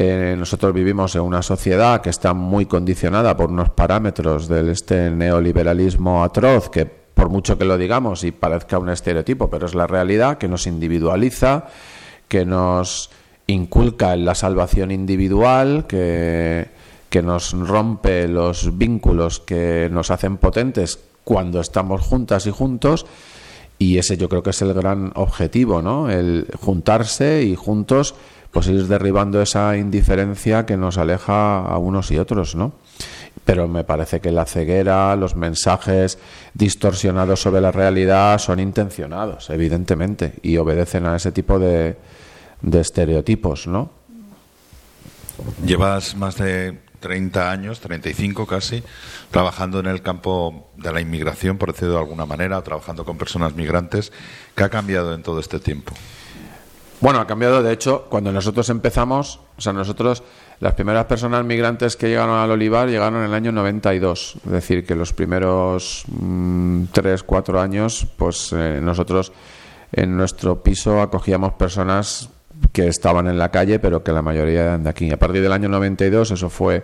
eh, 0.02 0.34
nosotros 0.38 0.74
vivimos 0.74 1.14
en 1.16 1.24
una 1.24 1.42
sociedad 1.42 2.00
que 2.00 2.10
está 2.10 2.34
muy 2.34 2.66
condicionada 2.66 3.36
por 3.36 3.50
unos 3.50 3.72
parámetros 3.72 4.48
del 4.48 4.70
este 4.70 5.10
neoliberalismo 5.10 6.24
atroz 6.24 6.70
que 6.70 6.86
por 6.86 7.28
mucho 7.28 7.58
que 7.58 7.66
lo 7.66 7.78
digamos 7.78 8.24
y 8.24 8.32
parezca 8.32 8.80
un 8.80 8.88
estereotipo, 8.88 9.50
pero 9.50 9.66
es 9.66 9.76
la 9.76 9.88
realidad 9.88 10.38
que 10.38 10.48
nos 10.48 10.68
individualiza, 10.68 11.66
que 12.30 12.46
nos 12.46 13.10
inculca 13.48 14.14
en 14.14 14.24
la 14.24 14.36
salvación 14.36 14.92
individual, 14.92 15.86
que, 15.86 16.70
que 17.10 17.22
nos 17.22 17.52
rompe 17.52 18.30
los 18.30 18.78
vínculos 18.78 19.42
que 19.42 19.90
nos 19.92 20.12
hacen 20.12 20.38
potentes 20.38 20.98
cuando 21.26 21.60
estamos 21.60 22.00
juntas 22.00 22.48
y 22.48 22.52
juntos. 22.52 23.06
Y 23.78 23.98
ese 23.98 24.16
yo 24.16 24.30
creo 24.30 24.44
que 24.44 24.52
es 24.52 24.62
el 24.62 24.74
gran 24.74 25.12
objetivo, 25.16 25.82
¿no? 25.82 26.10
El 26.10 26.48
juntarse 26.58 27.44
y 27.44 27.56
juntos 27.56 28.16
pues 28.52 28.68
ir 28.68 28.88
derribando 28.88 29.42
esa 29.42 29.78
indiferencia 29.78 30.66
que 30.66 30.78
nos 30.78 30.98
aleja 30.98 31.60
a 31.60 31.78
unos 31.78 32.12
y 32.12 32.18
otros, 32.18 32.56
¿no? 32.56 32.74
Pero 33.46 33.68
me 33.68 33.84
parece 33.84 34.20
que 34.20 34.32
la 34.32 34.46
ceguera, 34.46 35.16
los 35.16 35.36
mensajes 35.36 36.20
distorsionados 36.54 37.42
sobre 37.42 37.62
la 37.62 37.72
realidad 37.72 38.38
son 38.40 38.60
intencionados, 38.60 39.50
evidentemente, 39.50 40.34
y 40.42 40.58
obedecen 40.58 41.06
a 41.06 41.16
ese 41.16 41.32
tipo 41.32 41.60
de, 41.60 41.98
de 42.62 42.80
estereotipos, 42.80 43.68
¿no? 43.68 43.92
Llevas 45.66 46.16
más 46.16 46.36
de 46.38 46.80
30 47.00 47.52
años, 47.52 47.80
35 47.80 48.46
casi, 48.46 48.84
trabajando 49.32 49.80
en 49.80 49.88
el 49.88 50.02
campo 50.02 50.70
de 50.76 50.92
la 50.92 51.02
inmigración, 51.02 51.58
por 51.58 51.72
decirlo 51.72 51.94
de 51.94 52.00
alguna 52.00 52.26
manera, 52.26 52.62
trabajando 52.62 53.06
con 53.06 53.18
personas 53.18 53.56
migrantes. 53.56 54.12
¿Qué 54.56 54.64
ha 54.64 54.70
cambiado 54.70 55.14
en 55.14 55.24
todo 55.24 55.40
este 55.40 55.60
tiempo? 55.60 55.94
Bueno, 57.02 57.20
ha 57.20 57.28
cambiado. 57.28 57.64
De 57.64 57.72
hecho, 57.72 58.06
cuando 58.10 58.32
nosotros 58.32 58.70
empezamos, 58.70 59.40
o 59.58 59.62
sea, 59.62 59.72
nosotros, 59.72 60.22
las 60.60 60.74
primeras 60.74 61.06
personas 61.06 61.46
migrantes 61.46 61.96
que 61.96 62.10
llegaron 62.10 62.38
al 62.38 62.52
Olivar 62.52 62.90
llegaron 62.90 63.20
en 63.20 63.26
el 63.26 63.34
año 63.34 63.54
92. 63.54 64.36
Es 64.46 64.52
decir, 64.52 64.86
que 64.86 64.96
los 64.96 65.14
primeros 65.14 66.04
mm, 66.08 66.86
tres, 66.92 67.24
cuatro 67.24 67.62
años, 67.62 68.06
pues 68.18 68.52
eh, 68.54 68.80
nosotros 68.82 69.32
en 69.94 70.16
nuestro 70.18 70.62
piso 70.62 71.02
acogíamos 71.02 71.54
personas 71.54 72.30
que 72.74 72.88
estaban 72.88 73.28
en 73.28 73.38
la 73.38 73.50
calle, 73.50 73.80
pero 73.80 74.04
que 74.04 74.12
la 74.12 74.22
mayoría 74.22 74.64
eran 74.64 74.84
de 74.84 74.90
aquí. 74.90 75.10
A 75.10 75.18
partir 75.18 75.42
del 75.42 75.54
año 75.54 75.70
92 75.70 76.32
eso 76.32 76.50
fue, 76.50 76.84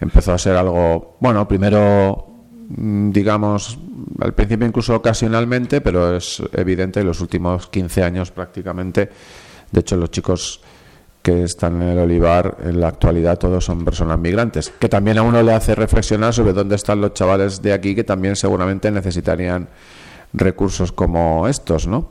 empezó 0.00 0.32
a 0.32 0.38
ser 0.38 0.56
algo, 0.56 1.16
bueno, 1.20 1.46
primero, 1.46 2.26
mm, 2.68 3.10
digamos, 3.10 3.78
al 4.20 4.34
principio 4.34 4.66
incluso 4.66 4.96
ocasionalmente, 4.96 5.80
pero 5.80 6.16
es 6.16 6.42
evidente 6.52 7.00
en 7.00 7.06
los 7.06 7.20
últimos 7.20 7.68
15 7.68 8.02
años 8.02 8.32
prácticamente. 8.32 9.10
De 9.74 9.80
hecho, 9.80 9.96
los 9.96 10.12
chicos 10.12 10.60
que 11.20 11.42
están 11.42 11.82
en 11.82 11.88
el 11.88 11.98
olivar 11.98 12.58
en 12.62 12.80
la 12.80 12.86
actualidad 12.86 13.38
todos 13.38 13.64
son 13.64 13.84
personas 13.84 14.20
migrantes, 14.20 14.72
que 14.78 14.88
también 14.88 15.18
a 15.18 15.22
uno 15.22 15.42
le 15.42 15.52
hace 15.52 15.74
reflexionar 15.74 16.32
sobre 16.32 16.52
dónde 16.52 16.76
están 16.76 17.00
los 17.00 17.12
chavales 17.12 17.60
de 17.60 17.72
aquí 17.72 17.96
que 17.96 18.04
también 18.04 18.36
seguramente 18.36 18.88
necesitarían 18.92 19.66
recursos 20.32 20.92
como 20.92 21.48
estos, 21.48 21.88
¿no? 21.88 22.08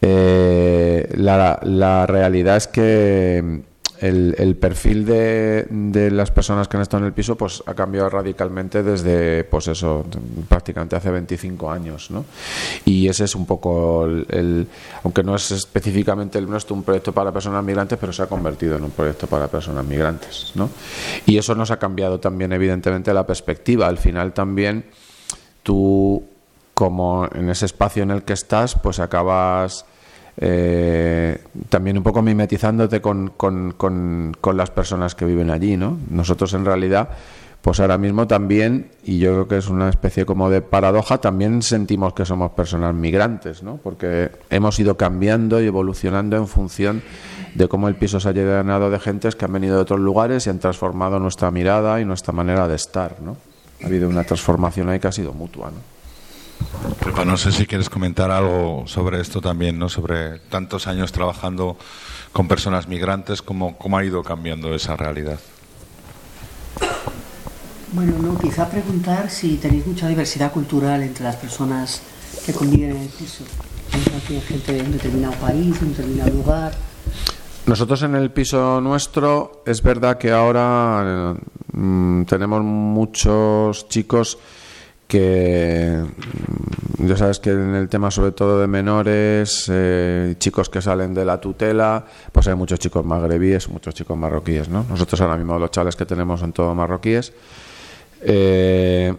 Eh, 0.00 1.08
la, 1.16 1.60
la, 1.62 2.06
realidad 2.06 2.56
es 2.56 2.66
que 2.66 3.62
el, 4.00 4.56
perfil 4.56 5.04
de, 5.04 6.10
las 6.10 6.30
personas 6.30 6.68
que 6.68 6.76
han 6.76 6.82
estado 6.82 7.02
en 7.02 7.06
el 7.08 7.12
piso 7.12 7.36
pues 7.36 7.62
ha 7.66 7.74
cambiado 7.74 8.08
radicalmente 8.08 8.82
desde 8.82 9.44
pues 9.44 9.68
eso 9.68 10.04
prácticamente 10.48 10.96
hace 10.96 11.10
25 11.10 11.70
años 11.70 12.10
¿no? 12.10 12.24
y 12.84 13.08
ese 13.08 13.24
es 13.24 13.34
un 13.34 13.46
poco 13.46 14.04
el, 14.04 14.26
el, 14.30 14.66
aunque 15.04 15.22
no 15.22 15.34
es 15.34 15.50
específicamente 15.50 16.38
el 16.38 16.48
nuestro 16.48 16.74
un 16.74 16.82
proyecto 16.82 17.12
para 17.12 17.32
personas 17.32 17.64
migrantes 17.64 17.98
pero 17.98 18.12
se 18.12 18.22
ha 18.22 18.26
convertido 18.26 18.76
en 18.76 18.84
un 18.84 18.90
proyecto 18.90 19.26
para 19.26 19.48
personas 19.48 19.84
migrantes 19.84 20.52
¿no? 20.54 20.70
y 21.26 21.38
eso 21.38 21.54
nos 21.54 21.70
ha 21.70 21.78
cambiado 21.78 22.20
también 22.20 22.52
evidentemente 22.52 23.12
la 23.12 23.26
perspectiva 23.26 23.86
al 23.86 23.98
final 23.98 24.32
también 24.32 24.84
tú 25.62 26.24
como 26.78 27.28
en 27.34 27.50
ese 27.50 27.66
espacio 27.66 28.04
en 28.04 28.12
el 28.12 28.22
que 28.22 28.34
estás, 28.34 28.76
pues 28.76 29.00
acabas 29.00 29.84
eh, 30.40 31.40
también 31.68 31.98
un 31.98 32.04
poco 32.04 32.22
mimetizándote 32.22 33.00
con, 33.00 33.32
con, 33.36 33.72
con, 33.72 34.36
con, 34.40 34.56
las 34.56 34.70
personas 34.70 35.16
que 35.16 35.24
viven 35.24 35.50
allí, 35.50 35.76
¿no? 35.76 35.98
Nosotros 36.10 36.54
en 36.54 36.64
realidad, 36.64 37.08
pues 37.60 37.80
ahora 37.80 37.98
mismo 37.98 38.28
también, 38.28 38.92
y 39.02 39.18
yo 39.18 39.32
creo 39.32 39.48
que 39.48 39.56
es 39.56 39.68
una 39.68 39.88
especie 39.88 40.24
como 40.26 40.48
de 40.48 40.62
paradoja, 40.62 41.18
también 41.18 41.60
sentimos 41.62 42.12
que 42.14 42.24
somos 42.24 42.52
personas 42.52 42.94
migrantes, 42.94 43.64
¿no? 43.64 43.78
Porque 43.78 44.30
hemos 44.48 44.78
ido 44.78 44.96
cambiando 44.96 45.60
y 45.60 45.66
evolucionando 45.66 46.36
en 46.36 46.46
función 46.46 47.02
de 47.56 47.66
cómo 47.66 47.88
el 47.88 47.96
piso 47.96 48.20
se 48.20 48.28
ha 48.28 48.32
llenado 48.32 48.90
de 48.90 49.00
gentes 49.00 49.34
que 49.34 49.44
han 49.44 49.52
venido 49.52 49.74
de 49.74 49.82
otros 49.82 49.98
lugares 49.98 50.46
y 50.46 50.50
han 50.50 50.60
transformado 50.60 51.18
nuestra 51.18 51.50
mirada 51.50 52.00
y 52.00 52.04
nuestra 52.04 52.32
manera 52.32 52.68
de 52.68 52.76
estar, 52.76 53.20
¿no? 53.20 53.36
Ha 53.82 53.86
habido 53.86 54.08
una 54.08 54.22
transformación 54.22 54.88
ahí 54.88 55.00
que 55.00 55.08
ha 55.08 55.12
sido 55.12 55.32
mutua, 55.32 55.72
¿no? 55.72 55.97
Pepa, 57.04 57.24
no 57.24 57.36
sé 57.36 57.52
si 57.52 57.66
quieres 57.66 57.88
comentar 57.88 58.30
algo 58.30 58.84
sobre 58.86 59.20
esto 59.20 59.40
también, 59.40 59.78
¿no? 59.78 59.88
Sobre 59.88 60.38
tantos 60.38 60.86
años 60.86 61.12
trabajando 61.12 61.76
con 62.32 62.48
personas 62.48 62.88
migrantes, 62.88 63.42
¿cómo, 63.42 63.76
cómo 63.78 63.98
ha 63.98 64.04
ido 64.04 64.22
cambiando 64.22 64.74
esa 64.74 64.96
realidad? 64.96 65.38
Bueno, 67.92 68.18
no, 68.20 68.38
quizá 68.38 68.68
preguntar 68.68 69.30
si 69.30 69.56
tenéis 69.56 69.86
mucha 69.86 70.08
diversidad 70.08 70.52
cultural 70.52 71.02
entre 71.02 71.24
las 71.24 71.36
personas 71.36 72.02
que 72.44 72.52
conviven 72.52 72.90
en 72.90 73.02
el 73.02 73.08
piso. 73.08 73.44
¿Hay 73.92 74.40
gente 74.42 74.72
de 74.74 74.82
un 74.82 74.92
determinado 74.92 75.34
país, 75.34 75.80
de 75.80 75.86
un 75.86 75.92
determinado 75.92 76.30
lugar? 76.30 76.72
Nosotros 77.66 78.02
en 78.02 78.14
el 78.14 78.30
piso 78.30 78.80
nuestro 78.80 79.62
es 79.66 79.82
verdad 79.82 80.18
que 80.18 80.32
ahora 80.32 81.34
mmm, 81.72 82.24
tenemos 82.24 82.62
muchos 82.62 83.88
chicos 83.88 84.38
que 85.08 86.04
mm, 86.98 87.06
ya 87.06 87.16
sabes 87.16 87.40
que 87.40 87.50
en 87.50 87.74
el 87.74 87.88
tema 87.88 88.10
sobre 88.12 88.32
todo 88.32 88.60
de 88.60 88.68
menores, 88.68 89.68
eh, 89.72 90.36
chicos 90.38 90.68
que 90.68 90.80
salen 90.80 91.14
de 91.14 91.24
la 91.24 91.40
tutela, 91.40 92.04
pues 92.30 92.46
hay 92.46 92.54
muchos 92.54 92.78
chicos 92.78 93.04
magrebíes, 93.04 93.68
muchos 93.68 93.94
chicos 93.94 94.16
marroquíes, 94.16 94.68
¿no? 94.68 94.84
Nosotros 94.88 95.20
ahora 95.20 95.36
mismo 95.36 95.58
los 95.58 95.70
chavales 95.70 95.96
que 95.96 96.06
tenemos 96.06 96.38
son 96.38 96.52
todos 96.52 96.76
marroquíes. 96.76 97.32
Eh, 98.20 99.14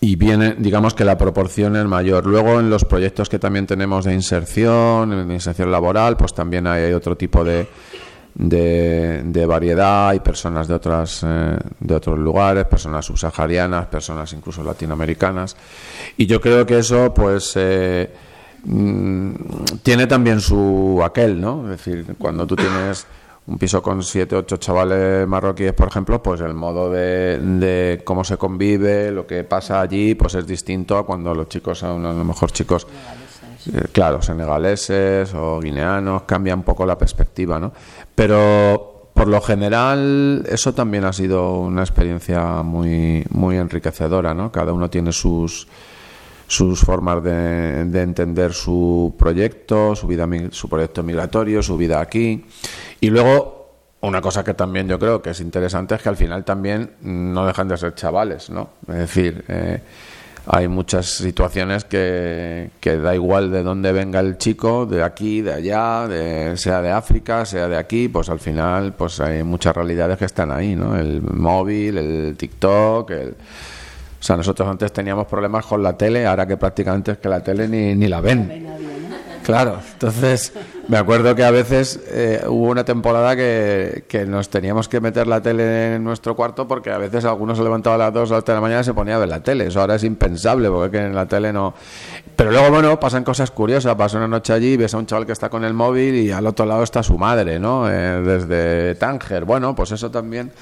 y 0.00 0.16
viene, 0.16 0.56
digamos 0.58 0.94
que 0.94 1.04
la 1.04 1.16
proporción 1.16 1.76
es 1.76 1.84
mayor. 1.84 2.26
Luego 2.26 2.58
en 2.58 2.70
los 2.70 2.84
proyectos 2.84 3.28
que 3.28 3.38
también 3.38 3.68
tenemos 3.68 4.04
de 4.04 4.14
inserción, 4.14 5.28
de 5.28 5.34
inserción 5.34 5.70
laboral, 5.70 6.16
pues 6.16 6.34
también 6.34 6.66
hay 6.66 6.92
otro 6.92 7.16
tipo 7.16 7.44
de, 7.44 7.68
de, 8.34 9.22
de, 9.24 9.46
variedad, 9.46 10.08
hay 10.08 10.20
personas 10.20 10.68
de, 10.68 10.74
otras, 10.74 11.22
eh, 11.26 11.56
de 11.80 11.94
otros 11.94 12.18
lugares, 12.18 12.64
personas 12.64 13.04
subsaharianas, 13.04 13.86
personas 13.86 14.32
incluso 14.32 14.62
latinoamericanas. 14.62 15.56
Y 16.16 16.26
yo 16.26 16.40
creo 16.40 16.64
que 16.64 16.78
eso, 16.78 17.12
pues, 17.12 17.52
eh, 17.56 18.10
mm, 18.64 19.32
tiene 19.82 20.06
también 20.06 20.40
su 20.40 21.00
aquel, 21.04 21.40
¿no? 21.40 21.64
Es 21.64 21.84
decir, 21.84 22.14
cuando 22.18 22.46
tú 22.46 22.56
tienes 22.56 23.06
un 23.46 23.58
piso 23.58 23.82
con 23.82 24.02
siete, 24.02 24.36
ocho 24.36 24.56
chavales 24.56 25.26
marroquíes, 25.26 25.72
por 25.72 25.88
ejemplo, 25.88 26.22
pues 26.22 26.40
el 26.40 26.54
modo 26.54 26.90
de, 26.90 27.38
de, 27.38 28.02
cómo 28.04 28.22
se 28.24 28.36
convive, 28.36 29.10
lo 29.10 29.26
que 29.26 29.42
pasa 29.44 29.80
allí, 29.80 30.14
pues 30.14 30.34
es 30.36 30.46
distinto 30.46 30.96
a 30.96 31.04
cuando 31.04 31.34
los 31.34 31.48
chicos 31.48 31.80
son 31.80 32.06
a 32.06 32.12
lo 32.12 32.24
mejor 32.24 32.52
chicos, 32.52 32.86
eh, 33.68 33.88
claro, 33.92 34.22
senegaleses 34.22 35.32
o 35.34 35.60
guineanos, 35.60 36.22
cambia 36.22 36.54
un 36.54 36.62
poco 36.62 36.86
la 36.86 36.98
perspectiva, 36.98 37.58
¿no? 37.58 37.72
Pero 38.14 39.10
por 39.14 39.28
lo 39.28 39.40
general 39.40 40.44
eso 40.48 40.72
también 40.72 41.04
ha 41.04 41.12
sido 41.12 41.58
una 41.60 41.82
experiencia 41.82 42.62
muy, 42.62 43.24
muy 43.30 43.56
enriquecedora, 43.56 44.34
¿no? 44.34 44.50
Cada 44.50 44.72
uno 44.72 44.90
tiene 44.90 45.12
sus 45.12 45.68
sus 46.52 46.80
formas 46.80 47.24
de, 47.24 47.86
de, 47.86 48.02
entender 48.02 48.52
su 48.52 49.14
proyecto, 49.18 49.96
su 49.96 50.06
vida, 50.06 50.28
su 50.50 50.68
proyecto 50.68 51.02
migratorio, 51.02 51.62
su 51.62 51.78
vida 51.78 51.98
aquí. 51.98 52.44
Y 53.00 53.08
luego, 53.08 53.70
una 54.02 54.20
cosa 54.20 54.44
que 54.44 54.52
también 54.52 54.86
yo 54.86 54.98
creo 54.98 55.22
que 55.22 55.30
es 55.30 55.40
interesante 55.40 55.94
es 55.94 56.02
que 56.02 56.10
al 56.10 56.16
final 56.16 56.44
también 56.44 56.96
no 57.00 57.46
dejan 57.46 57.68
de 57.68 57.78
ser 57.78 57.94
chavales, 57.94 58.50
¿no? 58.50 58.68
Es 58.86 58.98
decir, 58.98 59.44
eh, 59.48 59.80
hay 60.46 60.68
muchas 60.68 61.06
situaciones 61.06 61.84
que, 61.84 62.70
que, 62.80 62.96
da 62.96 63.14
igual 63.14 63.50
de 63.52 63.62
dónde 63.62 63.92
venga 63.92 64.20
el 64.20 64.38
chico, 64.38 64.86
de 64.86 65.02
aquí, 65.02 65.40
de 65.40 65.52
allá, 65.52 66.08
de, 66.08 66.56
sea 66.56 66.82
de 66.82 66.90
África, 66.90 67.44
sea 67.44 67.68
de 67.68 67.76
aquí, 67.76 68.08
pues 68.08 68.28
al 68.28 68.40
final 68.40 68.92
pues 68.94 69.20
hay 69.20 69.44
muchas 69.44 69.74
realidades 69.74 70.18
que 70.18 70.24
están 70.24 70.50
ahí, 70.50 70.74
¿no? 70.74 70.98
El 70.98 71.22
móvil, 71.22 71.98
el 71.98 72.36
TikTok, 72.36 73.10
el... 73.10 73.28
O 73.30 74.24
sea, 74.24 74.36
nosotros 74.36 74.68
antes 74.68 74.92
teníamos 74.92 75.26
problemas 75.26 75.66
con 75.66 75.82
la 75.82 75.96
tele, 75.96 76.26
ahora 76.26 76.46
que 76.46 76.56
prácticamente 76.56 77.12
es 77.12 77.18
que 77.18 77.28
la 77.28 77.42
tele 77.42 77.66
ni, 77.66 77.94
ni 77.96 78.06
la 78.06 78.20
ven. 78.20 79.01
Claro, 79.42 79.80
entonces 79.92 80.52
me 80.88 80.96
acuerdo 80.96 81.34
que 81.34 81.44
a 81.44 81.50
veces 81.50 82.00
eh, 82.08 82.44
hubo 82.46 82.70
una 82.70 82.84
temporada 82.84 83.34
que, 83.34 84.24
nos 84.26 84.48
teníamos 84.48 84.88
que 84.88 85.00
meter 85.00 85.26
la 85.26 85.40
tele 85.40 85.96
en 85.96 86.04
nuestro 86.04 86.36
cuarto 86.36 86.68
porque 86.68 86.90
a 86.90 86.98
veces 86.98 87.24
algunos 87.24 87.58
se 87.58 87.64
levantaba 87.64 87.96
a 87.96 87.98
las 87.98 88.12
2 88.12 88.30
o 88.30 88.34
las 88.34 88.44
3 88.44 88.54
de 88.54 88.54
la 88.54 88.60
mañana 88.60 88.80
y 88.82 88.84
se 88.84 88.94
ponía 88.94 89.16
a 89.16 89.18
ver 89.18 89.28
la 89.28 89.42
tele. 89.42 89.66
Eso 89.66 89.80
ahora 89.80 89.96
es 89.96 90.04
impensable 90.04 90.68
porque 90.70 90.98
en 90.98 91.14
la 91.14 91.26
tele 91.26 91.52
no. 91.52 91.74
Pero 92.36 92.52
luego, 92.52 92.70
bueno, 92.70 93.00
pasan 93.00 93.24
cosas 93.24 93.50
curiosas. 93.50 93.94
Pasa 93.96 94.18
una 94.18 94.28
noche 94.28 94.52
allí, 94.52 94.76
ves 94.76 94.94
a 94.94 94.98
un 94.98 95.06
chaval 95.06 95.26
que 95.26 95.32
está 95.32 95.48
con 95.48 95.64
el 95.64 95.74
móvil 95.74 96.14
y 96.14 96.30
al 96.30 96.46
otro 96.46 96.64
lado 96.64 96.82
está 96.82 97.02
su 97.02 97.18
madre, 97.18 97.58
¿no? 97.58 97.90
Eh, 97.90 98.22
desde 98.22 98.94
Tánger. 98.94 99.44
Bueno, 99.44 99.74
pues 99.74 99.90
eso 99.92 100.10
también 100.10 100.52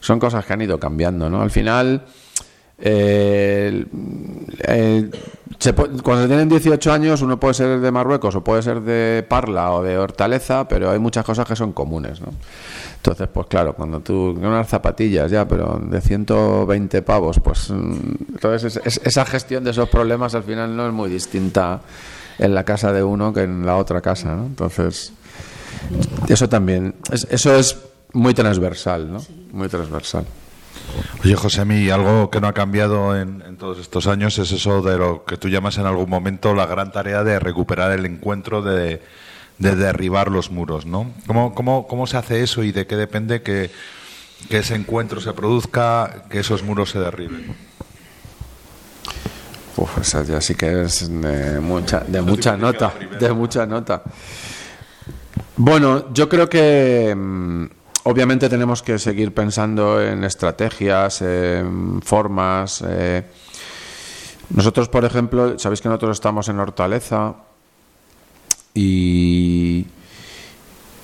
son 0.00 0.18
cosas 0.18 0.44
que 0.44 0.52
han 0.52 0.60
ido 0.60 0.78
cambiando, 0.78 1.30
¿no? 1.30 1.40
Al 1.40 1.50
final. 1.50 2.04
Eh, 2.80 3.84
eh, 4.60 5.10
se 5.58 5.72
puede, 5.72 6.00
cuando 6.00 6.28
tienen 6.28 6.48
18 6.48 6.92
años 6.92 7.22
uno 7.22 7.40
puede 7.40 7.54
ser 7.54 7.80
de 7.80 7.90
Marruecos 7.90 8.36
o 8.36 8.44
puede 8.44 8.62
ser 8.62 8.80
de 8.82 9.26
Parla 9.28 9.72
o 9.72 9.82
de 9.82 9.98
Hortaleza, 9.98 10.68
pero 10.68 10.90
hay 10.90 11.00
muchas 11.00 11.24
cosas 11.24 11.46
que 11.46 11.56
son 11.56 11.72
comunes, 11.72 12.20
¿no? 12.20 12.28
Entonces, 12.96 13.28
pues 13.32 13.46
claro, 13.48 13.74
cuando 13.74 14.00
tú 14.00 14.30
unas 14.30 14.68
zapatillas 14.68 15.30
ya, 15.30 15.46
pero 15.48 15.80
de 15.82 16.00
120 16.00 17.02
pavos, 17.02 17.40
pues 17.40 17.70
entonces 17.70 18.76
es, 18.76 18.86
es, 18.86 19.00
esa 19.04 19.24
gestión 19.24 19.64
de 19.64 19.70
esos 19.70 19.88
problemas 19.88 20.34
al 20.34 20.44
final 20.44 20.76
no 20.76 20.86
es 20.86 20.92
muy 20.92 21.10
distinta 21.10 21.80
en 22.38 22.54
la 22.54 22.64
casa 22.64 22.92
de 22.92 23.02
uno 23.02 23.32
que 23.32 23.42
en 23.42 23.66
la 23.66 23.76
otra 23.76 24.00
casa, 24.00 24.34
¿no? 24.34 24.46
Entonces, 24.46 25.12
eso 26.28 26.48
también, 26.48 26.94
es, 27.10 27.26
eso 27.30 27.54
es 27.56 27.76
muy 28.12 28.34
transversal, 28.34 29.12
¿no? 29.12 29.20
Muy 29.52 29.68
transversal. 29.68 30.24
Oye, 31.24 31.64
mí 31.64 31.90
algo 31.90 32.30
que 32.30 32.40
no 32.40 32.48
ha 32.48 32.54
cambiado 32.54 33.16
en, 33.16 33.42
en, 33.46 33.56
todos 33.56 33.78
estos 33.78 34.06
años 34.06 34.38
es 34.38 34.52
eso 34.52 34.82
de 34.82 34.96
lo 34.96 35.24
que 35.24 35.36
tú 35.36 35.48
llamas 35.48 35.78
en 35.78 35.86
algún 35.86 36.08
momento 36.08 36.54
la 36.54 36.66
gran 36.66 36.92
tarea 36.92 37.24
de 37.24 37.38
recuperar 37.38 37.92
el 37.92 38.06
encuentro 38.06 38.62
de, 38.62 39.02
de 39.58 39.74
derribar 39.74 40.30
los 40.30 40.50
muros, 40.50 40.86
¿no? 40.86 41.12
¿Cómo, 41.26 41.54
cómo, 41.54 41.86
cómo 41.86 42.06
se 42.06 42.16
hace 42.16 42.42
eso 42.42 42.62
y 42.62 42.72
de 42.72 42.86
qué 42.86 42.96
depende 42.96 43.42
que, 43.42 43.70
ese 44.50 44.76
encuentro 44.76 45.20
se 45.20 45.32
produzca, 45.32 46.24
que 46.30 46.40
esos 46.40 46.62
muros 46.62 46.90
se 46.90 47.00
derriben? 47.00 47.56
Uf, 49.76 49.98
esa 49.98 50.22
ya 50.22 50.40
sí 50.40 50.54
que 50.54 50.82
es 50.82 51.08
de 51.08 51.60
mucha, 51.60 52.00
de 52.00 52.22
de 53.18 53.32
mucha 53.32 53.66
nota. 53.66 54.02
Bueno, 55.56 56.12
yo 56.14 56.28
creo 56.28 56.48
que 56.48 57.12
mm, 57.16 57.66
obviamente 58.08 58.48
tenemos 58.48 58.82
que 58.82 58.98
seguir 58.98 59.34
pensando 59.34 60.00
en 60.02 60.24
estrategias, 60.24 61.20
en 61.20 62.00
formas. 62.02 62.82
eh. 62.86 63.22
Nosotros, 64.50 64.88
por 64.88 65.04
ejemplo, 65.04 65.58
sabéis 65.58 65.82
que 65.82 65.88
nosotros 65.88 66.16
estamos 66.16 66.48
en 66.48 66.58
Hortaleza 66.58 67.34
y 68.72 69.86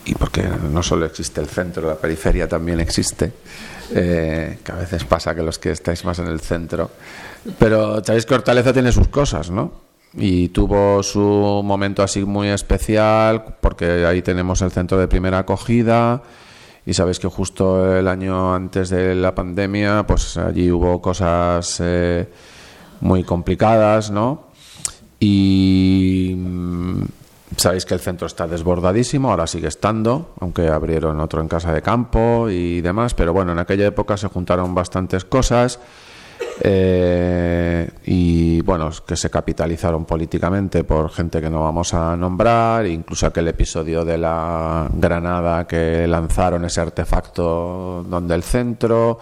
y 0.06 0.14
porque 0.14 0.42
no 0.42 0.82
solo 0.82 1.06
existe 1.06 1.40
el 1.40 1.46
centro, 1.46 1.88
la 1.88 1.96
periferia 1.96 2.46
también 2.46 2.78
existe, 2.80 3.32
eh, 3.94 4.58
que 4.62 4.72
a 4.72 4.74
veces 4.74 5.04
pasa 5.04 5.34
que 5.34 5.42
los 5.42 5.58
que 5.58 5.70
estáis 5.70 6.04
más 6.04 6.18
en 6.18 6.26
el 6.26 6.40
centro, 6.40 6.90
pero 7.58 8.04
sabéis 8.04 8.26
que 8.26 8.34
Hortaleza 8.34 8.72
tiene 8.72 8.92
sus 8.92 9.08
cosas, 9.08 9.50
¿no? 9.50 9.72
Y 10.12 10.48
tuvo 10.50 11.02
su 11.02 11.62
momento 11.64 12.02
así 12.02 12.24
muy 12.24 12.48
especial, 12.48 13.56
porque 13.60 14.04
ahí 14.04 14.20
tenemos 14.22 14.60
el 14.62 14.70
centro 14.70 14.98
de 14.98 15.08
primera 15.08 15.38
acogida, 15.38 16.22
y 16.86 16.94
sabéis 16.94 17.18
que 17.18 17.28
justo 17.28 17.96
el 17.96 18.08
año 18.08 18.54
antes 18.54 18.90
de 18.90 19.14
la 19.14 19.34
pandemia, 19.34 20.04
pues 20.06 20.36
allí 20.36 20.70
hubo 20.70 21.00
cosas 21.00 21.80
eh, 21.82 22.28
muy 23.00 23.24
complicadas, 23.24 24.10
¿no? 24.10 24.48
Y 25.18 26.34
mm, 26.36 27.02
sabéis 27.56 27.86
que 27.86 27.94
el 27.94 28.00
centro 28.00 28.26
está 28.26 28.46
desbordadísimo, 28.46 29.30
ahora 29.30 29.46
sigue 29.46 29.68
estando, 29.68 30.34
aunque 30.40 30.68
abrieron 30.68 31.20
otro 31.20 31.40
en 31.40 31.48
casa 31.48 31.72
de 31.72 31.80
campo 31.80 32.50
y 32.50 32.82
demás, 32.82 33.14
pero 33.14 33.32
bueno, 33.32 33.52
en 33.52 33.58
aquella 33.58 33.86
época 33.86 34.16
se 34.16 34.28
juntaron 34.28 34.74
bastantes 34.74 35.24
cosas 35.24 35.80
eh, 36.60 37.90
y 38.04 38.60
bueno, 38.62 38.90
que 39.06 39.16
se 39.16 39.30
capitalizaron 39.30 40.04
políticamente 40.04 40.84
por 40.84 41.10
gente 41.10 41.40
que 41.40 41.50
no 41.50 41.62
vamos 41.62 41.94
a 41.94 42.16
nombrar, 42.16 42.86
incluso 42.86 43.26
aquel 43.26 43.48
episodio 43.48 44.04
de 44.04 44.18
la 44.18 44.88
Granada 44.92 45.66
que 45.66 46.06
lanzaron 46.06 46.64
ese 46.64 46.80
artefacto 46.80 48.04
donde 48.08 48.34
el 48.34 48.42
centro. 48.42 49.18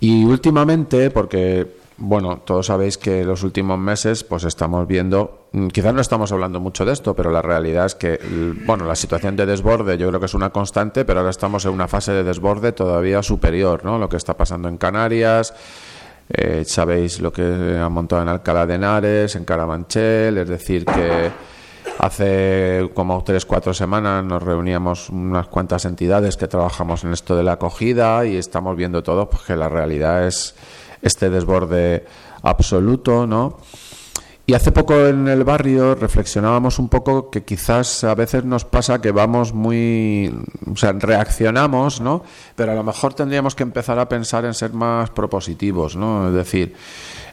Y 0.00 0.24
últimamente, 0.24 1.10
porque 1.10 1.84
bueno, 1.96 2.40
todos 2.44 2.66
sabéis 2.66 2.98
que 2.98 3.24
los 3.24 3.44
últimos 3.44 3.78
meses 3.78 4.24
pues 4.24 4.44
estamos 4.44 4.86
viendo, 4.86 5.46
mm, 5.52 5.68
quizás 5.68 5.94
no 5.94 6.00
estamos 6.00 6.32
hablando 6.32 6.58
mucho 6.58 6.84
de 6.84 6.92
esto, 6.92 7.14
pero 7.14 7.30
la 7.30 7.40
realidad 7.40 7.86
es 7.86 7.94
que 7.94 8.18
bueno, 8.66 8.84
la 8.84 8.96
situación 8.96 9.36
de 9.36 9.46
desborde 9.46 9.96
yo 9.96 10.08
creo 10.08 10.18
que 10.18 10.26
es 10.26 10.34
una 10.34 10.50
constante, 10.50 11.04
pero 11.04 11.20
ahora 11.20 11.30
estamos 11.30 11.64
en 11.64 11.72
una 11.72 11.86
fase 11.86 12.12
de 12.12 12.24
desborde 12.24 12.72
todavía 12.72 13.22
superior, 13.22 13.84
¿no? 13.84 13.98
Lo 13.98 14.08
que 14.08 14.16
está 14.16 14.36
pasando 14.36 14.68
en 14.68 14.76
Canarias, 14.76 15.54
eh, 16.28 16.64
sabéis 16.66 17.20
lo 17.20 17.32
que 17.32 17.78
ha 17.78 17.88
montado 17.88 18.22
en 18.22 18.28
Alcalá 18.28 18.66
de 18.66 18.74
Henares, 18.74 19.36
en 19.36 19.44
Carabanchel, 19.44 20.38
es 20.38 20.48
decir 20.48 20.84
que 20.84 21.30
hace 21.98 22.90
como 22.94 23.22
tres, 23.22 23.44
cuatro 23.44 23.74
semanas 23.74 24.24
nos 24.24 24.42
reuníamos 24.42 25.10
unas 25.10 25.46
cuantas 25.48 25.84
entidades 25.84 26.36
que 26.36 26.48
trabajamos 26.48 27.04
en 27.04 27.12
esto 27.12 27.36
de 27.36 27.42
la 27.42 27.52
acogida 27.52 28.24
y 28.24 28.36
estamos 28.36 28.76
viendo 28.76 29.02
todos 29.02 29.28
pues, 29.28 29.42
que 29.42 29.56
la 29.56 29.68
realidad 29.68 30.26
es 30.26 30.54
este 31.02 31.28
desborde 31.30 32.04
absoluto, 32.42 33.26
¿no? 33.26 33.58
Y 34.46 34.52
hace 34.52 34.72
poco 34.72 35.06
en 35.06 35.26
el 35.26 35.42
barrio 35.42 35.94
reflexionábamos 35.94 36.78
un 36.78 36.90
poco 36.90 37.30
que 37.30 37.44
quizás 37.44 38.04
a 38.04 38.14
veces 38.14 38.44
nos 38.44 38.66
pasa 38.66 39.00
que 39.00 39.10
vamos 39.10 39.54
muy, 39.54 40.34
o 40.70 40.76
sea, 40.76 40.92
reaccionamos, 40.92 42.02
¿no? 42.02 42.22
Pero 42.54 42.72
a 42.72 42.74
lo 42.74 42.82
mejor 42.82 43.14
tendríamos 43.14 43.54
que 43.54 43.62
empezar 43.62 43.98
a 43.98 44.06
pensar 44.06 44.44
en 44.44 44.52
ser 44.52 44.74
más 44.74 45.08
propositivos, 45.08 45.96
¿no? 45.96 46.28
Es 46.28 46.34
decir, 46.34 46.74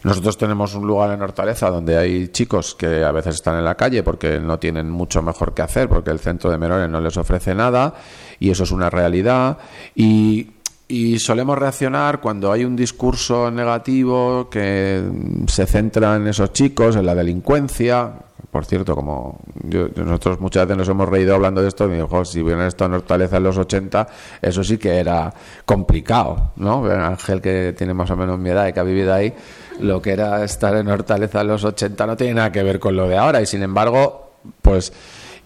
nosotros 0.04 0.38
tenemos 0.38 0.74
un 0.74 0.88
lugar 0.88 1.12
en 1.12 1.22
Hortaleza 1.22 1.70
donde 1.70 1.98
hay 1.98 2.30
chicos 2.30 2.76
que 2.76 3.04
a 3.04 3.12
veces 3.12 3.36
están 3.36 3.58
en 3.58 3.66
la 3.66 3.76
calle 3.76 4.04
porque 4.04 4.40
no 4.40 4.58
tienen 4.58 4.90
mucho 4.90 5.22
mejor 5.22 5.54
que 5.54 5.64
hacer, 5.64 5.90
porque 5.90 6.12
el 6.12 6.20
centro 6.20 6.50
de 6.50 6.58
menores 6.58 6.90
no 6.90 7.02
les 7.02 7.18
ofrece 7.18 7.54
nada, 7.54 7.94
y 8.40 8.52
eso 8.52 8.64
es 8.64 8.72
una 8.72 8.90
realidad. 8.90 9.58
Y 9.96 10.48
y 10.92 11.20
solemos 11.20 11.58
reaccionar 11.58 12.20
cuando 12.20 12.52
hay 12.52 12.66
un 12.66 12.76
discurso 12.76 13.50
negativo 13.50 14.50
que 14.50 15.02
se 15.48 15.66
centra 15.66 16.18
en 16.18 16.28
esos 16.28 16.52
chicos, 16.52 16.96
en 16.98 17.06
la 17.06 17.16
delincuencia. 17.16 18.12
Por 18.52 18.66
cierto, 18.66 18.94
como 18.96 19.40
yo- 19.64 19.88
nosotros 19.96 20.42
muchas 20.42 20.66
veces 20.66 20.78
nos 20.80 20.90
hemos 20.90 21.08
reído 21.08 21.34
hablando 21.36 21.62
de 21.62 21.70
esto, 21.70 21.88
y 21.88 21.94
digo, 21.94 22.08
"Jo, 22.10 22.26
si 22.26 22.42
hubieran 22.42 22.68
estado 22.68 22.90
en 22.90 22.96
Hortaleza 22.96 23.38
en 23.38 23.44
los 23.44 23.58
80, 23.58 24.08
eso 24.42 24.64
sí 24.64 24.78
que 24.78 24.98
era 24.98 25.34
complicado, 25.66 26.52
¿no? 26.58 26.84
Ángel, 26.86 27.40
que 27.40 27.74
tiene 27.78 27.94
más 27.94 28.12
o 28.12 28.18
menos 28.18 28.38
mi 28.38 28.50
edad 28.50 28.68
y 28.68 28.74
que 28.74 28.80
ha 28.82 28.84
vivido 28.84 29.14
ahí, 29.14 29.34
lo 29.80 30.02
que 30.02 30.12
era 30.12 30.44
estar 30.44 30.76
en 30.76 30.90
Hortaleza 30.90 31.40
en 31.42 31.48
los 31.48 31.64
80 31.64 32.06
no 32.06 32.18
tiene 32.18 32.34
nada 32.34 32.52
que 32.52 32.64
ver 32.64 32.80
con 32.80 32.98
lo 32.98 33.08
de 33.08 33.18
ahora, 33.18 33.42
y 33.42 33.46
sin 33.46 33.64
embargo, 33.64 34.34
pues... 34.62 34.92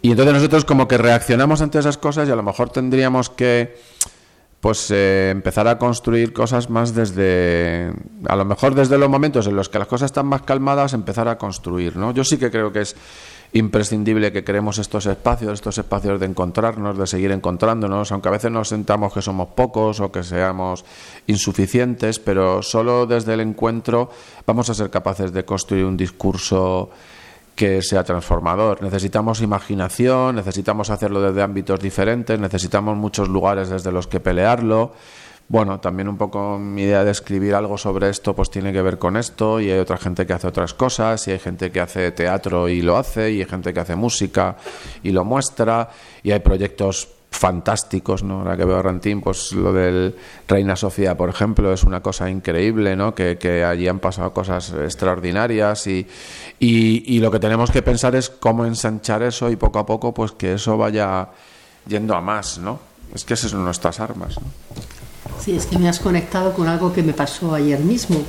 Y 0.01 0.11
entonces 0.11 0.33
nosotros 0.35 0.65
como 0.65 0.87
que 0.87 0.97
reaccionamos 0.99 1.61
ante 1.61 1.79
esas 1.79 1.97
cosas 1.97 2.27
y 2.27 2.31
a 2.31 2.35
lo 2.35 2.43
mejor 2.43 2.69
tendríamos 2.69 3.29
que 3.31 3.75
pues 4.65 4.89
eh, 4.89 5.29
empezar 5.29 5.67
a 5.67 5.77
construir 5.77 6.33
cosas 6.33 6.71
más 6.71 6.95
desde, 6.95 7.93
a 8.27 8.35
lo 8.35 8.45
mejor 8.45 8.73
desde 8.73 8.97
los 8.97 9.07
momentos 9.07 9.45
en 9.45 9.55
los 9.55 9.69
que 9.69 9.77
las 9.77 9.87
cosas 9.87 10.07
están 10.07 10.25
más 10.25 10.41
calmadas, 10.41 10.93
empezar 10.93 11.27
a 11.27 11.37
construir, 11.37 11.95
¿no? 11.97 12.11
Yo 12.13 12.23
sí 12.23 12.39
que 12.39 12.49
creo 12.49 12.73
que 12.73 12.81
es 12.81 12.95
imprescindible 13.53 14.31
que 14.31 14.43
creemos 14.43 14.79
estos 14.79 15.05
espacios, 15.05 15.53
estos 15.53 15.77
espacios 15.77 16.19
de 16.19 16.25
encontrarnos, 16.25 16.97
de 16.97 17.05
seguir 17.05 17.31
encontrándonos, 17.31 18.11
aunque 18.11 18.29
a 18.29 18.31
veces 18.31 18.49
nos 18.49 18.69
sentamos 18.69 19.13
que 19.13 19.21
somos 19.21 19.49
pocos 19.49 19.99
o 19.99 20.11
que 20.11 20.23
seamos 20.23 20.83
insuficientes, 21.27 22.17
pero 22.17 22.63
solo 22.63 23.05
desde 23.05 23.35
el 23.35 23.41
encuentro 23.41 24.09
vamos 24.47 24.67
a 24.71 24.73
ser 24.73 24.89
capaces 24.89 25.31
de 25.31 25.45
construir 25.45 25.85
un 25.85 25.95
discurso 25.95 26.89
que 27.55 27.81
sea 27.81 28.03
transformador. 28.03 28.81
Necesitamos 28.81 29.41
imaginación, 29.41 30.35
necesitamos 30.35 30.89
hacerlo 30.89 31.21
desde 31.21 31.41
ámbitos 31.41 31.79
diferentes, 31.79 32.39
necesitamos 32.39 32.97
muchos 32.97 33.29
lugares 33.29 33.69
desde 33.69 33.91
los 33.91 34.07
que 34.07 34.19
pelearlo. 34.19 34.93
Bueno, 35.47 35.79
también 35.79 36.09
un 36.09 36.17
poco 36.17 36.57
mi 36.57 36.83
idea 36.83 37.03
de 37.03 37.11
escribir 37.11 37.53
algo 37.53 37.77
sobre 37.77 38.09
esto 38.09 38.35
pues 38.35 38.49
tiene 38.49 38.73
que 38.73 38.81
ver 38.81 38.97
con 38.97 39.15
esto 39.15 39.59
y 39.59 39.69
hay 39.69 39.77
otra 39.77 39.97
gente 39.97 40.25
que 40.25 40.33
hace 40.33 40.47
otras 40.47 40.73
cosas 40.73 41.27
y 41.27 41.31
hay 41.31 41.39
gente 41.39 41.71
que 41.71 41.79
hace 41.79 42.11
teatro 42.11 42.67
y 42.67 42.81
lo 42.81 42.97
hace 42.97 43.31
y 43.31 43.41
hay 43.41 43.45
gente 43.45 43.71
que 43.71 43.79
hace 43.79 43.95
música 43.95 44.57
y 45.03 45.11
lo 45.11 45.23
muestra 45.23 45.89
y 46.23 46.31
hay 46.31 46.39
proyectos 46.39 47.07
fantásticos, 47.35 48.23
¿no? 48.23 48.39
Ahora 48.39 48.57
que 48.57 48.65
veo 48.65 48.77
a 48.77 48.81
Rantín, 48.81 49.21
pues 49.21 49.51
lo 49.51 49.73
del 49.73 50.15
Reina 50.47 50.75
Sofía, 50.75 51.15
por 51.15 51.29
ejemplo, 51.29 51.73
es 51.73 51.83
una 51.83 52.01
cosa 52.01 52.29
increíble, 52.29 52.95
¿no? 52.95 53.13
Que, 53.13 53.63
allí 53.65 53.87
han 53.87 53.99
pasado 53.99 54.33
cosas 54.33 54.73
extraordinarias 54.73 55.87
y, 55.87 56.07
y, 56.59 57.15
y 57.15 57.19
lo 57.19 57.31
que 57.31 57.39
tenemos 57.39 57.71
que 57.71 57.81
pensar 57.81 58.15
es 58.15 58.29
cómo 58.29 58.65
ensanchar 58.65 59.23
eso 59.23 59.49
y 59.49 59.55
poco 59.55 59.79
a 59.79 59.85
poco, 59.85 60.13
pues 60.13 60.31
que 60.31 60.53
eso 60.53 60.77
vaya 60.77 61.29
yendo 61.87 62.15
a 62.15 62.21
más, 62.21 62.57
¿no? 62.57 62.79
Es 63.13 63.25
que 63.25 63.35
esas 63.35 63.51
son 63.51 63.63
nuestras 63.63 63.99
armas, 63.99 64.35
¿no? 64.39 64.47
Sí, 65.39 65.55
es 65.55 65.65
que 65.65 65.77
me 65.77 65.87
has 65.87 65.99
conectado 65.99 66.53
con 66.53 66.67
algo 66.67 66.91
que 66.91 67.03
me 67.03 67.13
pasó 67.13 67.53
ayer 67.53 67.79
mismo. 67.79 68.23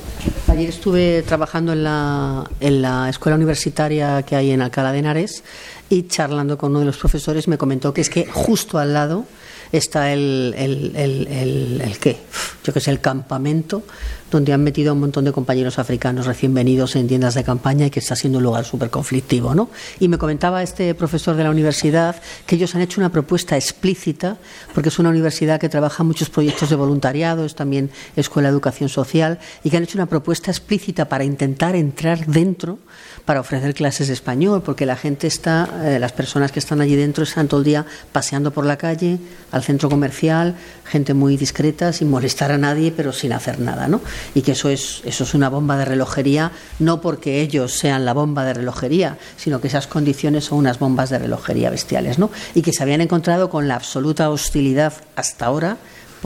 Ayer 0.48 0.68
estuve 0.68 1.22
trabajando 1.22 1.72
en 1.72 1.84
la, 1.84 2.44
en 2.60 2.82
la 2.82 3.08
escuela 3.08 3.36
universitaria 3.36 4.22
que 4.22 4.36
hay 4.36 4.50
en 4.50 4.60
Alcalá 4.60 4.92
de 4.92 4.98
Henares 4.98 5.42
y 5.88 6.08
charlando 6.08 6.58
con 6.58 6.70
uno 6.70 6.80
de 6.80 6.86
los 6.86 6.96
profesores 6.96 7.48
me 7.48 7.58
comentó 7.58 7.94
que 7.94 8.00
es 8.00 8.10
que 8.10 8.26
justo 8.26 8.78
al 8.78 8.92
lado 8.92 9.24
está 9.72 10.12
el, 10.12 10.54
el, 10.56 10.92
el, 10.96 11.98
qué, 11.98 12.18
yo 12.64 12.72
que 12.72 12.80
sé, 12.80 12.90
el 12.90 13.00
campamento 13.00 13.82
donde 14.30 14.52
han 14.52 14.62
metido 14.62 14.90
a 14.90 14.92
un 14.94 15.00
montón 15.00 15.24
de 15.24 15.32
compañeros 15.32 15.78
africanos 15.78 16.26
recién 16.26 16.52
venidos 16.54 16.96
en 16.96 17.06
tiendas 17.08 17.34
de 17.34 17.44
campaña 17.44 17.86
y 17.86 17.90
que 17.90 18.00
está 18.00 18.16
siendo 18.16 18.38
un 18.38 18.44
lugar 18.44 18.64
súper 18.64 18.90
conflictivo, 18.90 19.54
¿no? 19.54 19.70
Y 20.00 20.08
me 20.08 20.18
comentaba 20.18 20.62
este 20.62 20.94
profesor 20.94 21.36
de 21.36 21.44
la 21.44 21.50
universidad 21.50 22.16
que 22.46 22.56
ellos 22.56 22.74
han 22.74 22.82
hecho 22.82 23.00
una 23.00 23.10
propuesta 23.10 23.56
explícita, 23.56 24.38
porque 24.74 24.88
es 24.88 24.98
una 24.98 25.10
universidad 25.10 25.60
que 25.60 25.68
trabaja 25.68 26.02
muchos 26.04 26.30
proyectos 26.30 26.70
de 26.70 26.76
voluntariado, 26.76 27.44
es 27.44 27.54
también 27.54 27.90
escuela 28.16 28.48
de 28.48 28.52
educación 28.52 28.88
social, 28.88 29.38
y 29.62 29.70
que 29.70 29.76
han 29.76 29.82
hecho 29.82 29.98
una 29.98 30.06
propuesta 30.06 30.50
explícita 30.50 31.08
para 31.08 31.24
intentar 31.24 31.76
entrar 31.76 32.26
dentro 32.26 32.78
para 33.24 33.40
ofrecer 33.40 33.74
clases 33.74 34.06
de 34.06 34.14
español, 34.14 34.62
porque 34.64 34.86
la 34.86 34.96
gente 34.96 35.26
está, 35.26 35.68
eh, 35.84 35.98
las 35.98 36.12
personas 36.12 36.52
que 36.52 36.60
están 36.60 36.80
allí 36.80 36.94
dentro 36.94 37.24
están 37.24 37.48
todo 37.48 37.60
el 37.60 37.64
día 37.64 37.84
paseando 38.12 38.52
por 38.52 38.64
la 38.64 38.78
calle, 38.78 39.18
al 39.50 39.64
centro 39.64 39.90
comercial, 39.90 40.54
gente 40.84 41.12
muy 41.12 41.36
discreta, 41.36 41.92
sin 41.92 42.08
molestar 42.08 42.52
a 42.52 42.58
nadie, 42.58 42.92
pero 42.96 43.12
sin 43.12 43.32
hacer 43.32 43.58
nada, 43.58 43.88
¿no? 43.88 44.00
Y 44.34 44.42
que 44.42 44.52
eso 44.52 44.68
es, 44.68 45.02
eso 45.04 45.24
es 45.24 45.34
una 45.34 45.48
bomba 45.48 45.76
de 45.76 45.84
relojería, 45.84 46.52
no 46.78 47.00
porque 47.00 47.40
ellos 47.40 47.72
sean 47.72 48.04
la 48.04 48.14
bomba 48.14 48.44
de 48.44 48.54
relojería, 48.54 49.18
sino 49.36 49.60
que 49.60 49.68
esas 49.68 49.86
condiciones 49.86 50.44
son 50.44 50.58
unas 50.58 50.78
bombas 50.78 51.10
de 51.10 51.18
relojería 51.18 51.70
bestiales, 51.70 52.18
¿no? 52.18 52.30
Y 52.54 52.62
que 52.62 52.72
se 52.72 52.82
habían 52.82 53.00
encontrado 53.00 53.50
con 53.50 53.68
la 53.68 53.76
absoluta 53.76 54.30
hostilidad 54.30 54.92
hasta 55.16 55.46
ahora 55.46 55.76